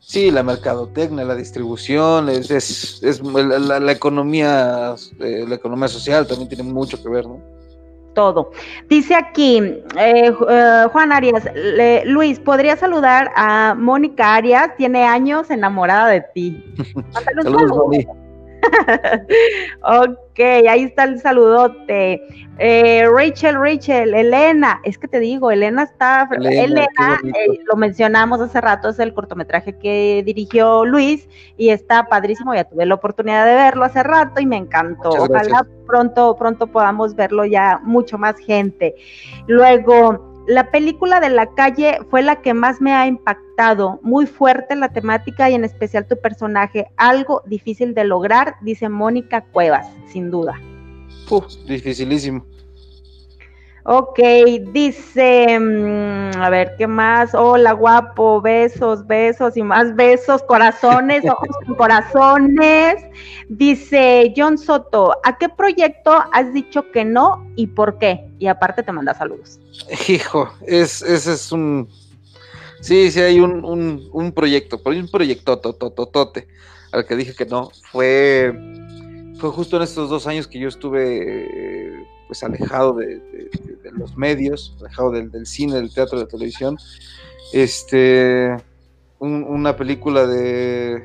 [0.00, 6.64] Sí, la mercadotecnia, la distribución, es, es, la, economía, eh, la economía social también tiene
[6.64, 7.40] mucho que ver, ¿no?
[8.12, 8.50] Todo.
[8.88, 11.44] Dice aquí eh, eh, Juan Arias,
[12.06, 14.74] Luis, ¿podría saludar a Mónica Arias?
[14.76, 16.74] Tiene años enamorada de ti.
[17.44, 18.05] Saludos,
[19.82, 22.22] ok, ahí está el saludote.
[22.59, 28.60] Eh, Rachel, Rachel, Elena, es que te digo, Elena está, Elena, eh, lo mencionamos hace
[28.60, 33.55] rato, es el cortometraje que dirigió Luis y está padrísimo, ya tuve la oportunidad de
[33.55, 35.10] verlo hace rato y me encantó.
[35.10, 38.97] Ojalá pronto, pronto podamos verlo ya mucho más gente.
[39.47, 44.74] Luego, la película de la calle fue la que más me ha impactado, muy fuerte
[44.76, 50.30] la temática y en especial tu personaje, algo difícil de lograr, dice Mónica Cuevas, sin
[50.30, 50.58] duda.
[51.28, 52.46] Uf, dificilísimo.
[53.90, 54.19] Ok,
[54.70, 57.35] dice, mm, a ver, ¿qué más?
[57.35, 63.02] Hola, guapo, besos, besos y más besos, corazones, ojos con corazones.
[63.48, 68.28] Dice John Soto, ¿a qué proyecto has dicho que no y por qué?
[68.39, 69.59] Y aparte te manda saludos.
[70.06, 71.89] Hijo, es, ese es un...
[72.82, 76.47] Sí, sí, hay un, un, un proyecto, pero hay un proyecto totototote
[76.93, 77.70] al que dije que no.
[77.90, 78.52] Fue,
[79.39, 83.20] fue justo en estos dos años que yo estuve pues alejado de,
[83.92, 86.76] los medios, alejado del, cine, del teatro, de la televisión.
[87.52, 88.55] Este,
[89.18, 91.02] una película de,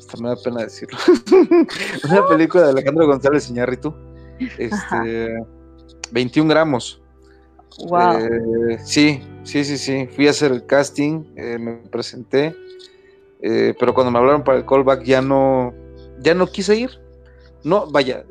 [0.00, 0.96] hasta me da pena decirlo,
[2.08, 3.92] una película de Alejandro González Iñárritu,
[4.56, 5.44] este,
[6.12, 7.02] 21 gramos.
[7.88, 8.18] Wow.
[8.18, 10.06] Eh, sí, sí, sí, sí.
[10.14, 12.54] Fui a hacer el casting, eh, me presenté,
[13.42, 15.74] eh, pero cuando me hablaron para el callback ya no,
[16.20, 16.90] ya no quise ir.
[17.64, 18.24] No, vaya,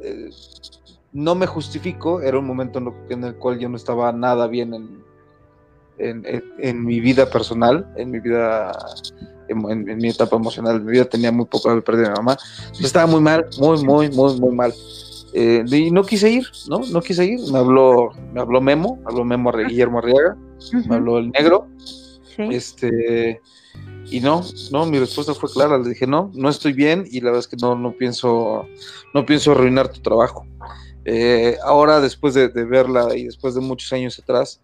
[1.13, 2.79] no me justifico, era un momento
[3.09, 4.73] en, el cual yo no estaba nada bien
[5.97, 8.71] en, mi vida personal, en mi vida,
[9.47, 12.37] en, mi etapa emocional, en mi vida tenía muy poco haber perdido a mi mamá,
[12.79, 14.73] estaba muy mal, muy, muy, muy, muy mal.
[15.35, 16.79] Eh, y no quise ir, ¿no?
[16.91, 20.35] No quise ir, me habló, me habló Memo, habló Memo Guillermo Arriaga,
[20.87, 21.67] me habló el negro,
[22.37, 23.41] este,
[24.09, 27.27] y no, no, mi respuesta fue clara, le dije no, no estoy bien y la
[27.27, 28.65] verdad es que no, no pienso,
[29.13, 30.45] no pienso arruinar tu trabajo.
[31.05, 34.61] Eh, ahora, después de, verla y después de muchos años atrás,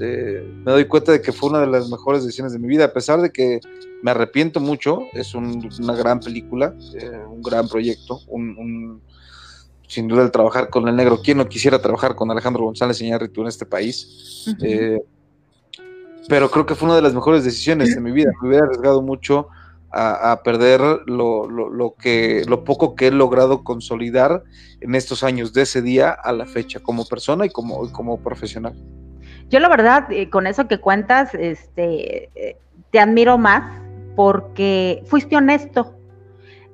[0.00, 2.86] eh, me doy cuenta de que fue una de las mejores decisiones de mi vida,
[2.86, 3.60] a pesar de que
[4.02, 8.20] me arrepiento mucho, es una gran película, eh, un gran proyecto,
[9.86, 13.42] sin duda el trabajar con el negro, ¿quién no quisiera trabajar con Alejandro González Iñárritu
[13.42, 14.46] en este país?
[16.28, 19.02] pero creo que fue una de las mejores decisiones de mi vida, me hubiera arriesgado
[19.02, 19.48] mucho
[19.92, 24.42] a, perder lo, lo, que, lo poco que he logrado consolidar
[24.80, 28.74] en estos años, de ese día a la fecha, como persona y como, como profesional.
[29.50, 32.56] Yo la verdad, eh, con eso que cuentas, este, eh,
[32.90, 33.70] te admiro más
[34.16, 35.94] porque fuiste honesto.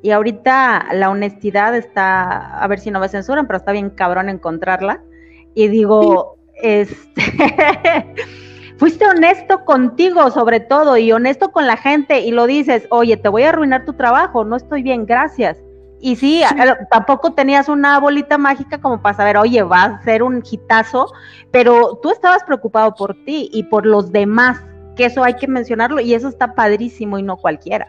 [0.01, 4.29] Y ahorita la honestidad está, a ver si no me censuran, pero está bien cabrón
[4.29, 5.03] encontrarla.
[5.55, 7.23] Y digo, este,
[8.79, 13.29] fuiste honesto contigo sobre todo y honesto con la gente y lo dices, oye, te
[13.29, 15.59] voy a arruinar tu trabajo, no estoy bien, gracias.
[16.01, 16.43] Y sí,
[16.91, 21.13] tampoco tenías una bolita mágica como para saber, oye, va a ser un hitazo,
[21.51, 24.65] pero tú estabas preocupado por ti y por los demás,
[24.95, 27.89] que eso hay que mencionarlo y eso está padrísimo y no cualquiera.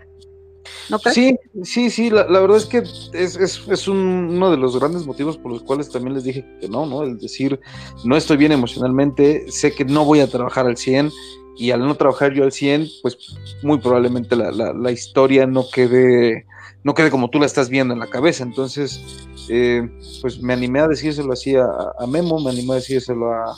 [1.11, 2.83] Sí, sí, sí, la, verdad es que
[3.13, 7.03] es, uno de los grandes motivos por los cuales también les dije que no, ¿no?
[7.03, 7.59] El decir,
[8.03, 11.11] no estoy bien emocionalmente, sé que no voy a trabajar al 100
[11.57, 13.17] y al no trabajar yo al 100, pues
[13.61, 16.45] muy probablemente la, historia no quede,
[16.83, 18.43] no quede como tú la estás viendo en la cabeza.
[18.43, 19.87] Entonces, eh,
[20.21, 21.67] pues me animé a decírselo así a,
[22.07, 23.57] Memo, me animé a decírselo a,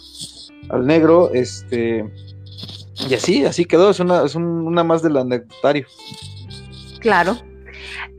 [0.69, 2.11] al negro, este,
[3.10, 5.86] y así, así quedó, es una, es una más del anecdotario.
[7.02, 7.38] Claro.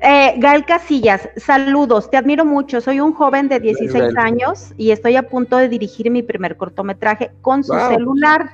[0.01, 2.81] Eh, Gal Casillas, saludos, te admiro mucho.
[2.81, 7.31] Soy un joven de 16 años y estoy a punto de dirigir mi primer cortometraje
[7.41, 8.51] con su celular.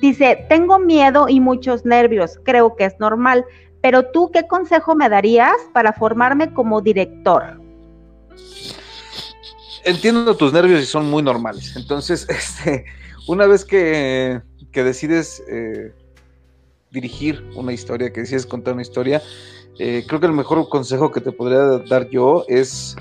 [0.00, 3.44] Dice, tengo miedo y muchos nervios, creo que es normal,
[3.82, 7.60] pero tú, ¿qué consejo me darías para formarme como director?
[9.84, 11.76] Entiendo tus nervios y son muy normales.
[11.76, 12.84] Entonces, este,
[13.28, 14.40] una vez que,
[14.72, 15.94] decides eh,
[16.90, 19.22] dirigir una historia, que decides contar una historia,
[19.78, 22.96] eh, creo que el mejor consejo que te podría dar yo es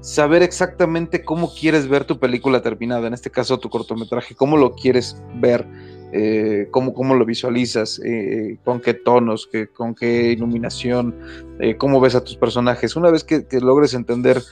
[0.00, 4.74] saber exactamente cómo quieres ver tu película terminada, en este caso tu cortometraje, cómo lo
[4.74, 5.66] quieres ver,
[6.12, 11.14] eh, cómo, lo visualizas, eh, con qué tonos, con qué iluminación,
[11.78, 12.96] cómo ves a tus personajes.
[12.96, 14.42] Una vez que logres entender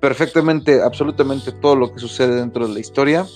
[0.00, 3.26] perfectamente, absolutamente todo lo que sucede dentro de la historia,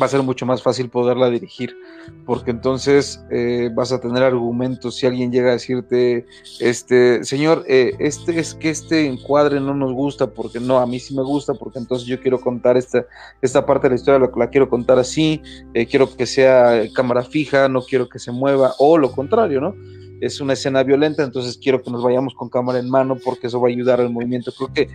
[0.00, 1.76] va a ser mucho más fácil poderla dirigir,
[2.24, 6.26] porque entonces eh, vas a tener argumentos si alguien llega a decirte,
[6.60, 10.98] este, señor, eh, este es que este encuadre no nos gusta, porque no, a mí
[10.98, 13.06] sí me gusta, porque entonces yo quiero contar esta,
[13.42, 15.40] esta parte de la historia, la, la quiero contar así,
[15.74, 19.74] eh, quiero que sea cámara fija, no quiero que se mueva, o lo contrario, ¿no?
[20.20, 23.60] Es una escena violenta, entonces quiero que nos vayamos con cámara en mano porque eso
[23.60, 24.50] va a ayudar al movimiento.
[24.56, 24.88] Creo que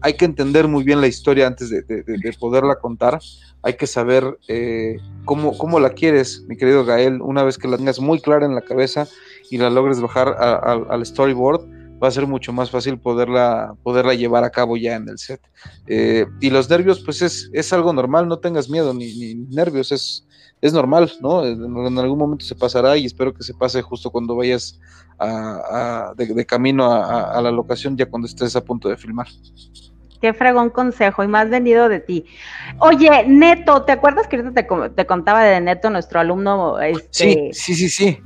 [0.00, 3.18] hay que entender muy bien la historia antes de, poderla contar.
[3.62, 7.20] Hay que saber eh, cómo, cómo, la quieres, mi querido Gael.
[7.20, 9.08] Una vez que la tengas muy clara en la cabeza
[9.50, 11.66] y la logres bajar al storyboard,
[12.02, 15.40] va a ser mucho más fácil poderla, poderla llevar a cabo ya en el set.
[15.86, 20.27] Eh, y los nervios, pues es, es, algo normal, no tengas miedo ni, nervios, es,
[20.60, 21.44] es normal, ¿no?
[21.44, 24.78] En, algún momento se pasará y espero que se pase justo cuando vayas
[26.16, 29.26] de, camino a, la locación, ya cuando estés a punto de filmar.
[30.20, 32.24] Qué fregón consejo y más venido de ti.
[32.80, 36.80] Oye, Neto, ¿te acuerdas que ahorita te, contaba de Neto, nuestro alumno?
[36.80, 38.18] Este, sí, sí, sí, sí.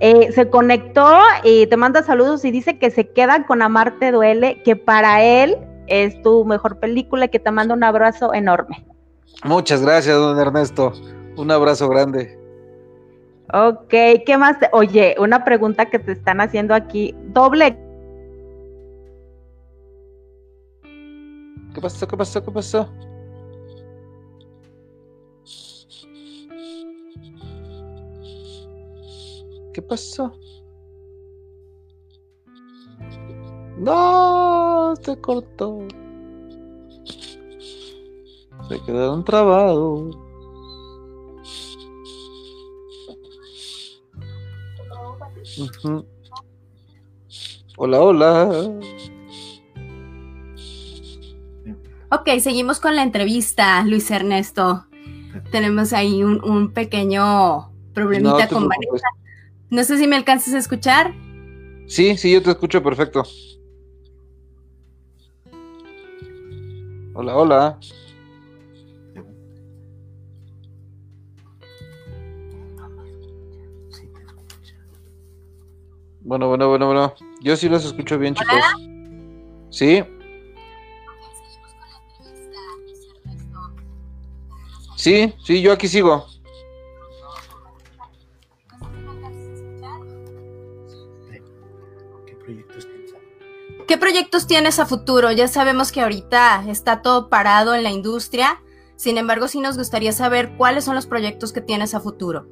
[0.00, 4.62] Eh, se conectó y te manda saludos y dice que se queda con Amarte Duele,
[4.62, 5.56] que para él
[5.86, 8.84] es tu mejor película y que te manda un abrazo enorme.
[9.44, 10.92] Muchas gracias, don Ernesto.
[11.36, 12.38] Un abrazo grande.
[13.52, 13.90] Ok,
[14.24, 14.56] ¿qué más?
[14.72, 17.76] Oye, una pregunta que te están haciendo aquí, doble
[21.74, 22.06] ¿Qué pasó?
[22.06, 22.44] ¿Qué pasó?
[22.44, 22.88] ¿Qué pasó?
[29.72, 30.32] ¿Qué pasó?
[33.76, 35.80] No, se cortó.
[38.68, 40.16] Se quedaron trabados.
[47.76, 48.70] Hola, hola.
[52.10, 54.86] Ok, seguimos con la entrevista, Luis Ernesto.
[55.50, 59.08] Tenemos ahí un, pequeño problemita con Vanessa.
[59.70, 61.14] No sé si me alcanzas a escuchar.
[61.86, 63.24] Sí, sí, yo te escucho perfecto.
[67.14, 67.78] Hola, hola.
[76.24, 77.14] Bueno, bueno, bueno, bueno.
[77.42, 78.56] Yo sí los escucho bien, chicos.
[79.70, 80.02] Sí.
[84.96, 86.26] Sí, sí, yo aquí sigo.
[93.86, 95.30] ¿Qué proyectos tienes a futuro?
[95.30, 98.62] Ya sabemos que ahorita está todo parado en la industria.
[98.96, 102.46] Sin embargo, sí nos gustaría saber cuáles son los proyectos que tienes a futuro.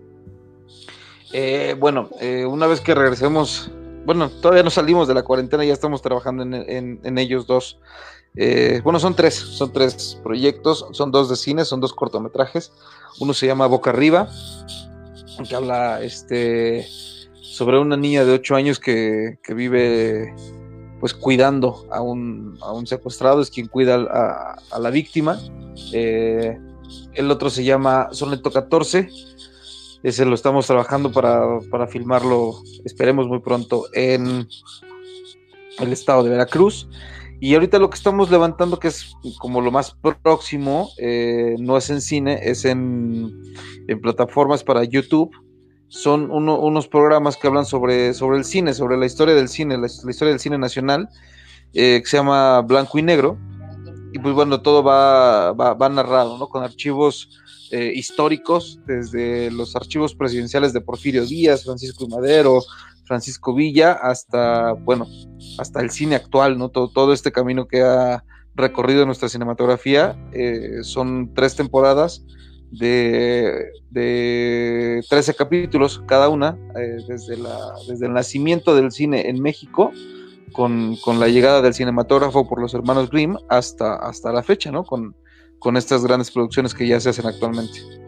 [1.32, 3.70] Eh, bueno, eh, una vez que regresemos
[4.04, 7.78] bueno, todavía no salimos de la cuarentena, ya estamos trabajando en, ellos dos.
[8.34, 12.72] Eh, bueno, son tres, son tres proyectos, son dos de cine, son dos cortometrajes.
[13.20, 14.28] Uno se llama Boca Arriba,
[15.48, 16.86] que habla este,
[17.40, 20.34] sobre una niña de ocho años que, vive
[20.98, 25.38] pues cuidando a un, secuestrado, es quien cuida a, la víctima.
[25.92, 29.09] El otro se llama Soneto 14,
[30.02, 32.54] ese lo estamos trabajando para, filmarlo,
[32.84, 34.48] esperemos muy pronto, en
[35.78, 36.88] el estado de Veracruz.
[37.40, 41.90] Y ahorita lo que estamos levantando, que es como lo más próximo, eh, no es
[41.90, 43.32] en cine, es en,
[44.00, 45.30] plataformas para YouTube.
[45.88, 49.86] Son unos programas que hablan sobre, sobre el cine, sobre la historia del cine, la,
[49.86, 51.08] historia del cine nacional,
[51.74, 53.36] eh, que se llama Blanco y Negro.
[54.12, 56.48] Y pues bueno, todo va, va, va narrado, ¿no?
[56.48, 57.41] Con archivos
[57.72, 62.60] eh, históricos, desde los archivos presidenciales de Porfirio Díaz, Francisco Madero,
[63.06, 65.06] Francisco Villa, hasta, bueno,
[65.58, 66.68] hasta el cine actual, ¿no?
[66.68, 68.24] Todo, todo este camino que ha
[68.54, 70.16] recorrido nuestra cinematografía.
[70.32, 72.24] Eh, son tres temporadas
[72.70, 77.58] de, de 13 capítulos cada una, eh, desde, la,
[77.88, 79.92] desde el nacimiento del cine en México,
[80.52, 84.84] con, con, la llegada del cinematógrafo por los hermanos Grimm, hasta, hasta la fecha, ¿no?
[84.84, 85.16] Con,
[85.62, 88.01] con estas grandes producciones que ya se hacen actualmente.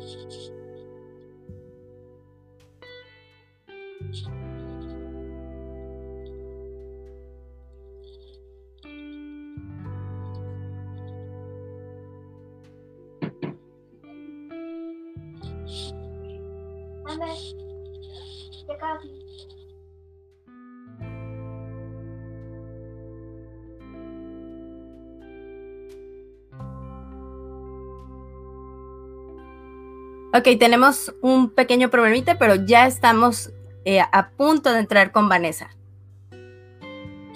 [30.36, 33.52] Ok, tenemos un pequeño problemita, pero ya estamos
[33.84, 35.70] eh, a punto de entrar con Vanessa.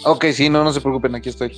[0.04, 1.52] Ok, sí, no, no se preocupen, aquí estoy.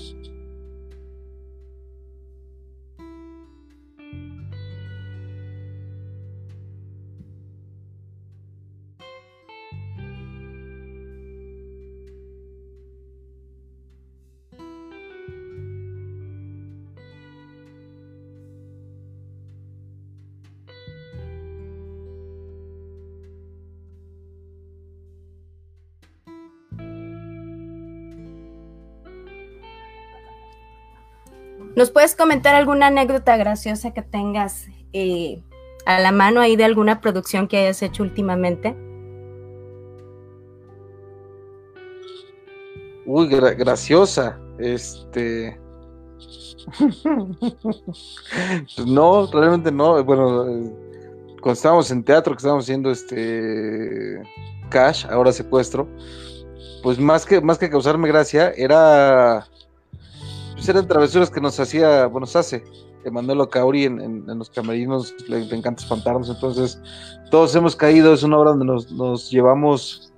[31.81, 35.43] ¿Nos puedes comentar alguna anécdota graciosa que tengas eh,
[35.87, 38.77] a la mano ahí de alguna producción que hayas hecho últimamente?
[43.07, 44.39] Uy, graciosa.
[44.59, 45.59] Este.
[48.87, 50.05] no, realmente no.
[50.05, 50.45] Bueno,
[51.41, 54.21] cuando estábamos en teatro, que estábamos haciendo este.
[54.69, 55.89] Cash, ahora secuestro.
[56.83, 59.49] Pues más que, más que causarme gracia, era
[60.61, 62.63] pues eran travesuras que nos hacía, bueno, nos hace
[63.07, 66.79] Emanuel Cauri en, los camerinos, le, encanta espantarnos, entonces
[67.31, 70.13] todos hemos caído, es una obra donde nos, llevamos,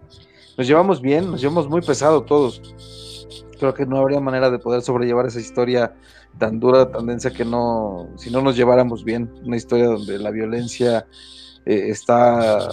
[0.58, 2.60] nos llevamos bien, nos llevamos muy pesado todos.
[3.60, 5.94] Creo que no habría manera de poder sobrellevar esa historia
[6.38, 10.32] tan dura, tan densa que no, si no nos lleváramos bien, una historia donde la
[10.32, 11.06] violencia
[11.66, 12.68] eh, está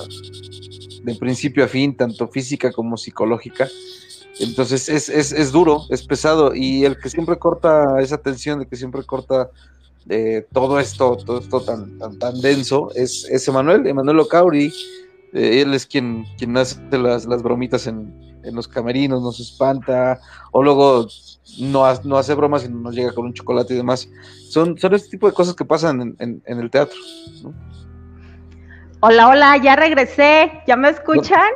[1.03, 3.67] de principio a fin, tanto física como psicológica.
[4.39, 6.55] Entonces es, es, es, duro, es pesado.
[6.55, 9.49] Y el que siempre corta esa tensión, el que siempre corta
[10.07, 14.73] eh, todo esto, todo esto tan, tan, tan denso, es, es Emanuel, Emanuel Ocauri.
[15.33, 20.19] Eh, él es quien, quien hace las, las bromitas en, en, los camerinos, nos espanta,
[20.51, 21.07] o luego
[21.59, 24.09] no, no hace bromas y nos llega con un chocolate y demás.
[24.49, 26.97] Son, son este tipo de cosas que pasan en, en, el teatro.
[29.01, 31.51] Hola, hola, ya regresé, ¿ya me escuchan?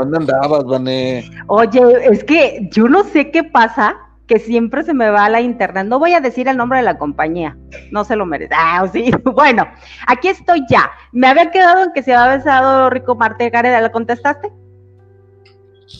[0.00, 1.30] ¿Dónde andabas, Vané?
[1.46, 3.96] Oye, es que yo no sé qué pasa,
[4.26, 5.86] que siempre se me va a la internet.
[5.86, 7.58] No voy a decir el nombre de la compañía,
[7.90, 8.54] no se lo merece.
[8.56, 9.10] Ah, sí.
[9.24, 9.66] Bueno,
[10.06, 10.90] aquí estoy ya.
[11.12, 14.50] Me había quedado en que se había besado Rico Marte Gareda, ¿la contestaste?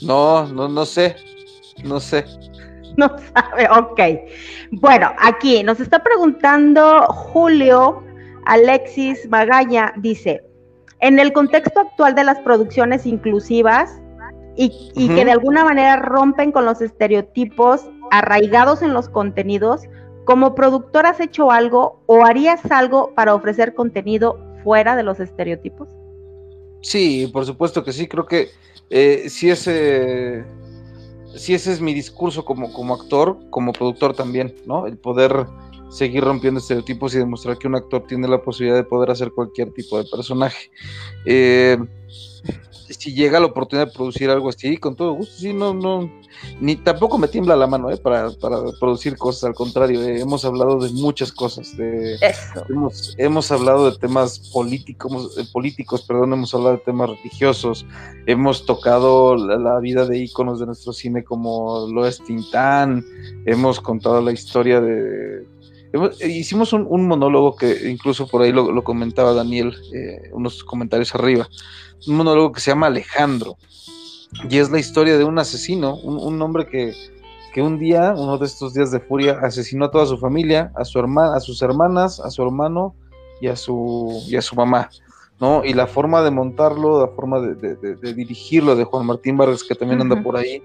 [0.02, 1.16] No, no, no sé,
[1.84, 2.24] no sé.
[2.96, 4.00] No sabe, ok.
[4.72, 8.02] Bueno, aquí nos está preguntando Julio
[8.46, 10.42] Alexis Magaña, dice,
[11.00, 14.00] en el contexto actual de las producciones inclusivas
[14.56, 19.82] y, que de alguna manera rompen con los estereotipos arraigados en los contenidos,
[20.24, 25.88] como productor has hecho algo o harías algo para ofrecer contenido fuera de los estereotipos?
[26.82, 28.48] Sí, por supuesto que sí, creo que
[28.90, 30.44] eh, si ese,
[31.34, 34.86] si ese es mi discurso como, como actor, como productor también, ¿no?
[34.86, 35.46] El poder
[35.90, 39.72] seguir rompiendo estereotipos y demostrar que un actor tiene la posibilidad de poder hacer cualquier
[39.72, 40.70] tipo de personaje.
[41.26, 41.76] Eh,
[42.88, 46.10] si llega la oportunidad de producir algo así, con todo gusto, sí, no, no,
[46.60, 47.96] ni tampoco me tiembla la mano, ¿eh?
[47.96, 52.18] Para, para producir cosas, al contrario, eh, hemos hablado de muchas cosas, de,
[52.68, 57.86] hemos, hemos, hablado de temas políticos, eh, políticos, perdón, hemos hablado de temas religiosos,
[58.26, 63.04] hemos tocado la, vida de íconos de nuestro cine como lo es Tintán,
[63.46, 65.46] hemos contado la historia de
[66.26, 71.48] hicimos un, monólogo que incluso por ahí lo, comentaba Daniel, eh, unos comentarios arriba,
[72.06, 73.56] un monólogo que se llama Alejandro,
[74.48, 76.94] y es la historia de un asesino, un, hombre que,
[77.52, 80.84] que, un día, uno de estos días de furia, asesinó a toda su familia, a,
[80.84, 82.94] su hermana, a sus hermanas, a su hermano
[83.40, 84.88] y a su, y a su mamá.
[85.40, 85.64] ¿No?
[85.64, 90.00] Y la forma de montarlo, la forma de, dirigirlo de Juan Martín Vargas, que también
[90.00, 90.62] anda por ahí,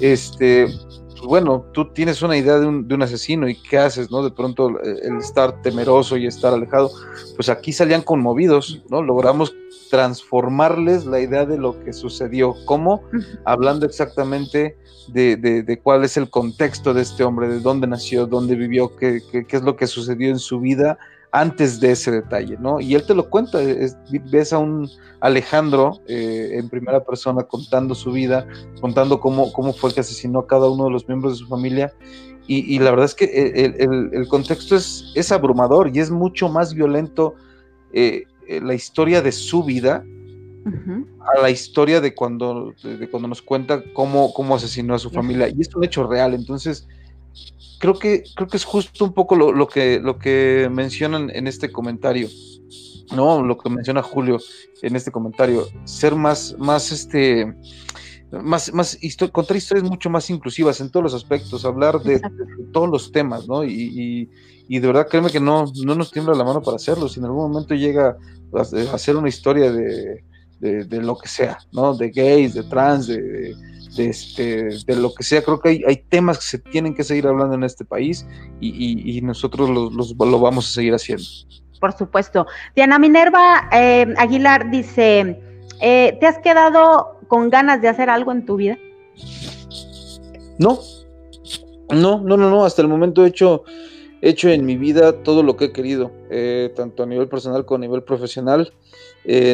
[0.00, 4.10] este, pues bueno, tú tienes una idea de un, de un, asesino y qué haces,
[4.10, 4.24] ¿no?
[4.24, 6.90] De pronto eh, el estar temeroso y estar alejado,
[7.36, 9.02] pues aquí salían conmovidos, ¿no?
[9.02, 9.54] Logramos
[9.90, 13.02] transformarles la idea de lo que sucedió, ¿cómo?
[13.44, 14.76] Hablando exactamente
[15.08, 19.20] de, de, cuál es el contexto de este hombre, de dónde nació, dónde vivió, qué,
[19.30, 20.98] qué, qué es lo que sucedió en su vida
[21.34, 22.80] antes de ese detalle, ¿no?
[22.80, 23.58] Y él te lo cuenta,
[24.30, 24.88] ves a un
[25.18, 28.46] Alejandro eh, en primera persona contando su vida,
[28.80, 31.92] contando cómo, cómo fue que asesinó a cada uno de los miembros de su familia,
[32.46, 37.34] y, la verdad es que el, contexto es, es, abrumador y es mucho más violento
[37.90, 40.04] eh, eh, la historia de su vida
[40.64, 45.48] a la historia de cuando, de, cuando nos cuenta cómo, cómo asesinó a su familia,
[45.48, 46.86] y es un hecho real, entonces
[47.84, 51.70] creo que, creo que es justo un poco lo, que, lo que mencionan en este
[51.70, 52.30] comentario,
[53.14, 53.42] ¿no?
[53.42, 54.38] Lo que menciona Julio
[54.80, 57.54] en este comentario, ser más, más este,
[58.42, 58.98] más, más
[59.30, 62.22] contar historias mucho más inclusivas en todos los aspectos, hablar de,
[62.72, 63.62] todos los temas, ¿no?
[63.64, 64.30] Y,
[64.66, 67.26] y, de verdad créeme que no, no nos tiembla la mano para hacerlo, si en
[67.26, 68.16] algún momento llega
[68.54, 70.24] a, hacer una historia de,
[70.58, 71.94] de, lo que sea, ¿no?
[71.94, 73.54] De gays, de trans, de
[73.94, 75.42] de, este, de lo que sea.
[75.42, 78.26] Creo que hay, temas que se tienen que seguir hablando en este país
[78.60, 81.24] y, nosotros los, lo vamos a seguir haciendo.
[81.80, 82.46] Por supuesto.
[82.74, 85.38] Diana Minerva eh, Aguilar dice,
[85.80, 88.78] eh, ¿te has quedado con ganas de hacer algo en tu vida?
[90.58, 90.78] No,
[91.90, 92.64] no, no, no, no.
[92.64, 93.64] Hasta el momento he hecho,
[94.22, 97.76] hecho en mi vida todo lo que he querido, eh, tanto a nivel personal como
[97.76, 98.72] a nivel profesional.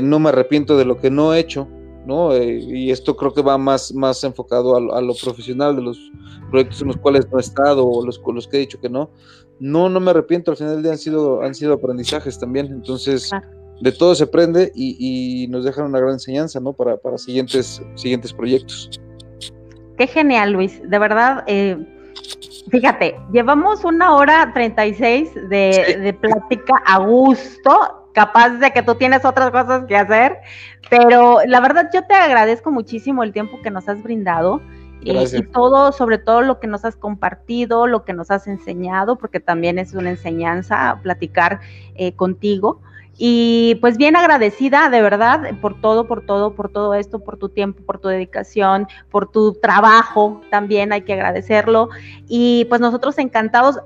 [0.02, 1.68] no me arrepiento de lo que no he hecho.
[2.10, 2.34] ¿No?
[2.34, 6.10] Eh, y esto creo que va más, más enfocado a, lo profesional de los
[6.50, 9.10] proyectos en los cuales no he estado o los los que he dicho que no.
[9.60, 13.30] No, no me arrepiento, al final del día han sido, han sido aprendizajes también, entonces
[13.80, 16.72] de todo se aprende y, nos dejan una gran enseñanza, ¿no?
[16.72, 18.90] Para, para siguientes, siguientes proyectos.
[19.96, 21.44] Qué genial, Luis, de verdad.
[21.46, 21.78] Eh,
[22.70, 29.24] fíjate, llevamos una hora 36 de, de plática a gusto capaz de que tú tienes
[29.24, 30.38] otras cosas que hacer,
[30.88, 34.60] pero la verdad yo te agradezco muchísimo el tiempo que nos has brindado.
[35.02, 39.16] Eh, y todo, sobre todo lo que nos has compartido, lo que nos has enseñado,
[39.16, 41.60] porque también es una enseñanza platicar
[41.94, 42.82] eh, contigo.
[43.16, 47.48] Y pues bien agradecida, de verdad, por todo, por todo, por todo esto, por tu
[47.48, 51.88] tiempo, por tu dedicación, por tu trabajo, también hay que agradecerlo.
[52.28, 53.78] Y pues nosotros encantados,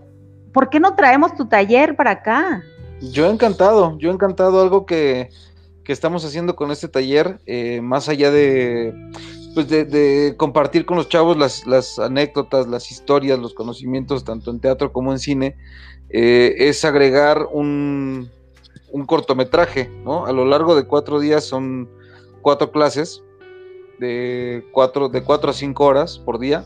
[0.52, 2.62] ¿por qué no traemos tu taller para acá?
[3.10, 5.31] Yo encantado, yo encantado, algo que,
[5.86, 8.94] estamos haciendo con este taller, eh, más allá de,
[9.55, 14.93] pues de, compartir con los chavos las, anécdotas, las historias, los conocimientos, tanto en teatro
[14.93, 15.56] como en cine,
[16.10, 18.31] eh, es agregar un,
[18.93, 20.26] un, cortometraje, ¿no?
[20.26, 21.89] A lo largo de cuatro días son
[22.40, 23.22] cuatro clases
[23.98, 26.64] de cuatro, de cuatro a cinco horas por día.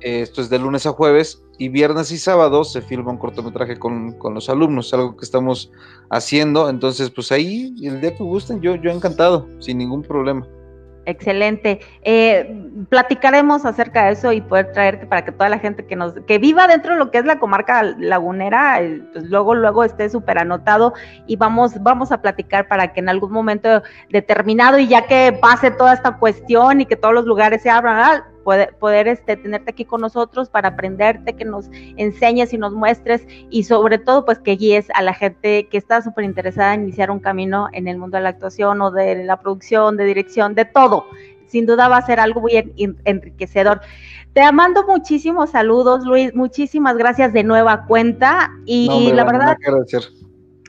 [0.00, 4.16] Esto es de lunes a jueves y viernes y sábado se filma un cortometraje con,
[4.32, 5.70] los alumnos, algo que estamos
[6.08, 6.70] haciendo.
[6.70, 10.46] Entonces, pues ahí, el día que gusten, yo, yo encantado, sin ningún problema.
[11.06, 11.80] Excelente.
[12.02, 16.12] Eh, platicaremos acerca de eso y poder traerte para que toda la gente que nos
[16.26, 20.08] que viva dentro de lo que es la comarca lagunera, eh, pues luego luego esté
[20.10, 20.92] súper anotado
[21.26, 25.70] y vamos vamos a platicar para que en algún momento determinado y ya que pase
[25.70, 29.70] toda esta cuestión y que todos los lugares se abran, ah, poder, poder este, tenerte
[29.70, 34.38] aquí con nosotros para aprenderte, que nos enseñes y nos muestres y sobre todo pues
[34.38, 37.98] que guíes a la gente que está súper interesada en iniciar un camino en el
[37.98, 41.06] mundo de la actuación o de la producción, de dirección, de todo.
[41.46, 42.52] Sin duda va a ser algo muy
[43.04, 43.80] enriquecedor.
[44.32, 46.32] Te mando muchísimos saludos, Luis.
[46.34, 48.52] Muchísimas gracias de nueva cuenta.
[48.64, 49.56] Y la verdad,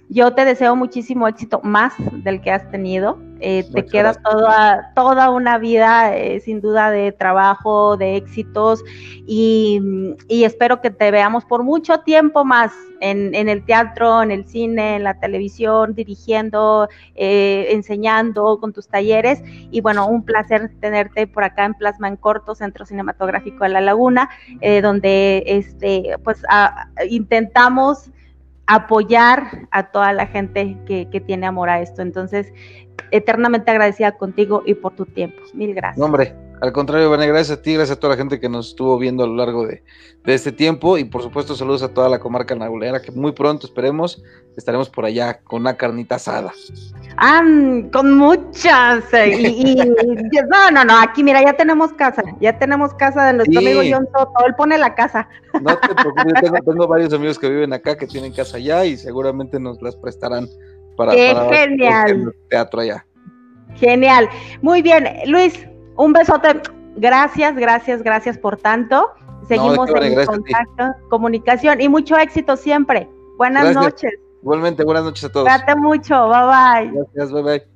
[0.10, 1.93] yo te deseo muchísimo éxito más
[2.23, 3.19] del que has tenido.
[3.43, 8.84] Eh, te queda toda, toda una vida, eh, sin duda, de trabajo, de éxitos
[9.26, 9.81] y,
[10.30, 15.03] espero que te veamos por mucho tiempo más en, el teatro, en el cine, en
[15.03, 19.41] la televisión, dirigiendo, eh, enseñando con tus talleres.
[19.72, 23.81] Y bueno, un placer tenerte por acá en Plasma en Corto, Centro Cinematográfico de La
[23.81, 24.30] Laguna,
[24.84, 26.43] donde este, pues
[27.09, 28.11] intentamos
[28.68, 32.01] apoyar a toda la gente que, que, tiene amor a esto.
[32.01, 32.53] Entonces,
[33.11, 35.41] eternamente agradecida contigo y por tu tiempo.
[35.53, 36.03] Mil gracias.
[36.03, 38.95] hombre, al contrario, Vane, gracias a ti, gracias a toda la gente que nos estuvo
[38.99, 39.84] viendo a lo largo de,
[40.26, 44.22] este tiempo y por supuesto saludos a toda la comarca nagulera que muy pronto esperemos
[44.55, 46.51] estaremos por allá con una carnita asada.
[47.18, 47.41] Ah,
[47.91, 49.11] con muchas.
[49.11, 53.59] Eh, y, no, no, no, aquí mira, ya tenemos casa, ya tenemos casa de nuestro
[53.59, 55.27] amigo John Soto, él pone la casa.
[55.59, 58.97] No te preocupes, tengo, tengo, varios amigos que viven acá que tienen casa allá y
[58.97, 60.47] seguramente nos las prestarán
[60.95, 62.34] para, Qué genial.
[62.49, 63.05] teatro allá.
[63.76, 64.30] Genial.
[64.61, 66.61] Muy bien, Luis, un besote.
[66.97, 69.09] Gracias, gracias, gracias por tanto.
[69.47, 73.09] Seguimos en contacto, comunicación y mucho éxito siempre.
[73.38, 74.13] Buenas noches.
[74.41, 75.47] Igualmente, buenas noches a todos.
[75.47, 76.91] Cuídate mucho, bye bye.
[76.93, 77.70] Gracias, bye bye.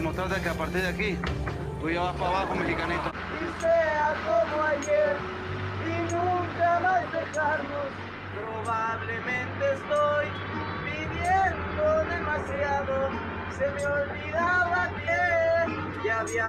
[0.00, 1.18] Demostrarte que a partir de aquí
[1.80, 3.12] tú ya vas para abajo, mexicanito.
[3.36, 5.16] Y sea como ayer
[5.86, 7.90] y nunca más dejarnos.
[8.34, 10.26] Probablemente estoy
[10.84, 13.10] viviendo demasiado.
[13.58, 16.48] Se me olvidaba que ya había.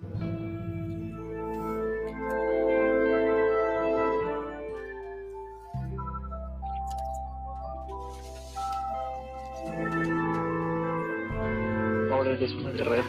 [12.43, 13.03] es una guerrera.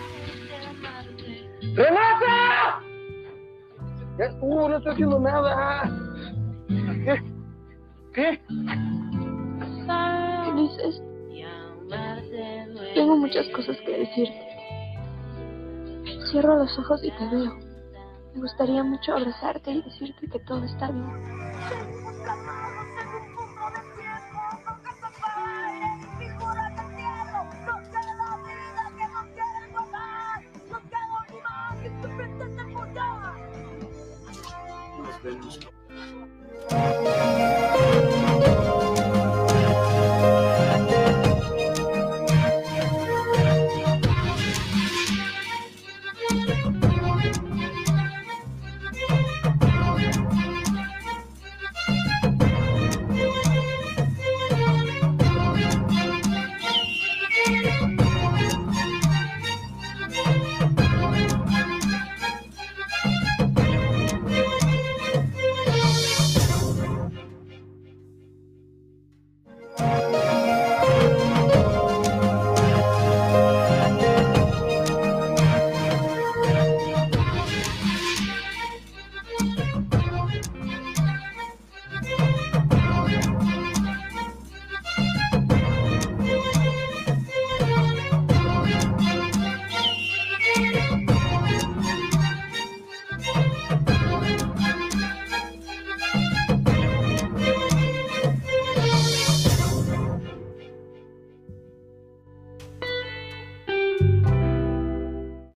[1.75, 2.83] ¡Renata!
[4.19, 5.91] Estuvo, no estoy haciendo nada.
[6.69, 7.23] ¿Qué?
[8.13, 8.41] ¿Qué?
[10.53, 11.03] Ulises,
[12.95, 14.49] tengo muchas cosas que decirte.
[16.31, 17.57] Cierro los ojos y te veo.
[18.35, 21.07] Me gustaría mucho abrazarte y decirte que todo está bien.
[35.23, 35.59] vemos.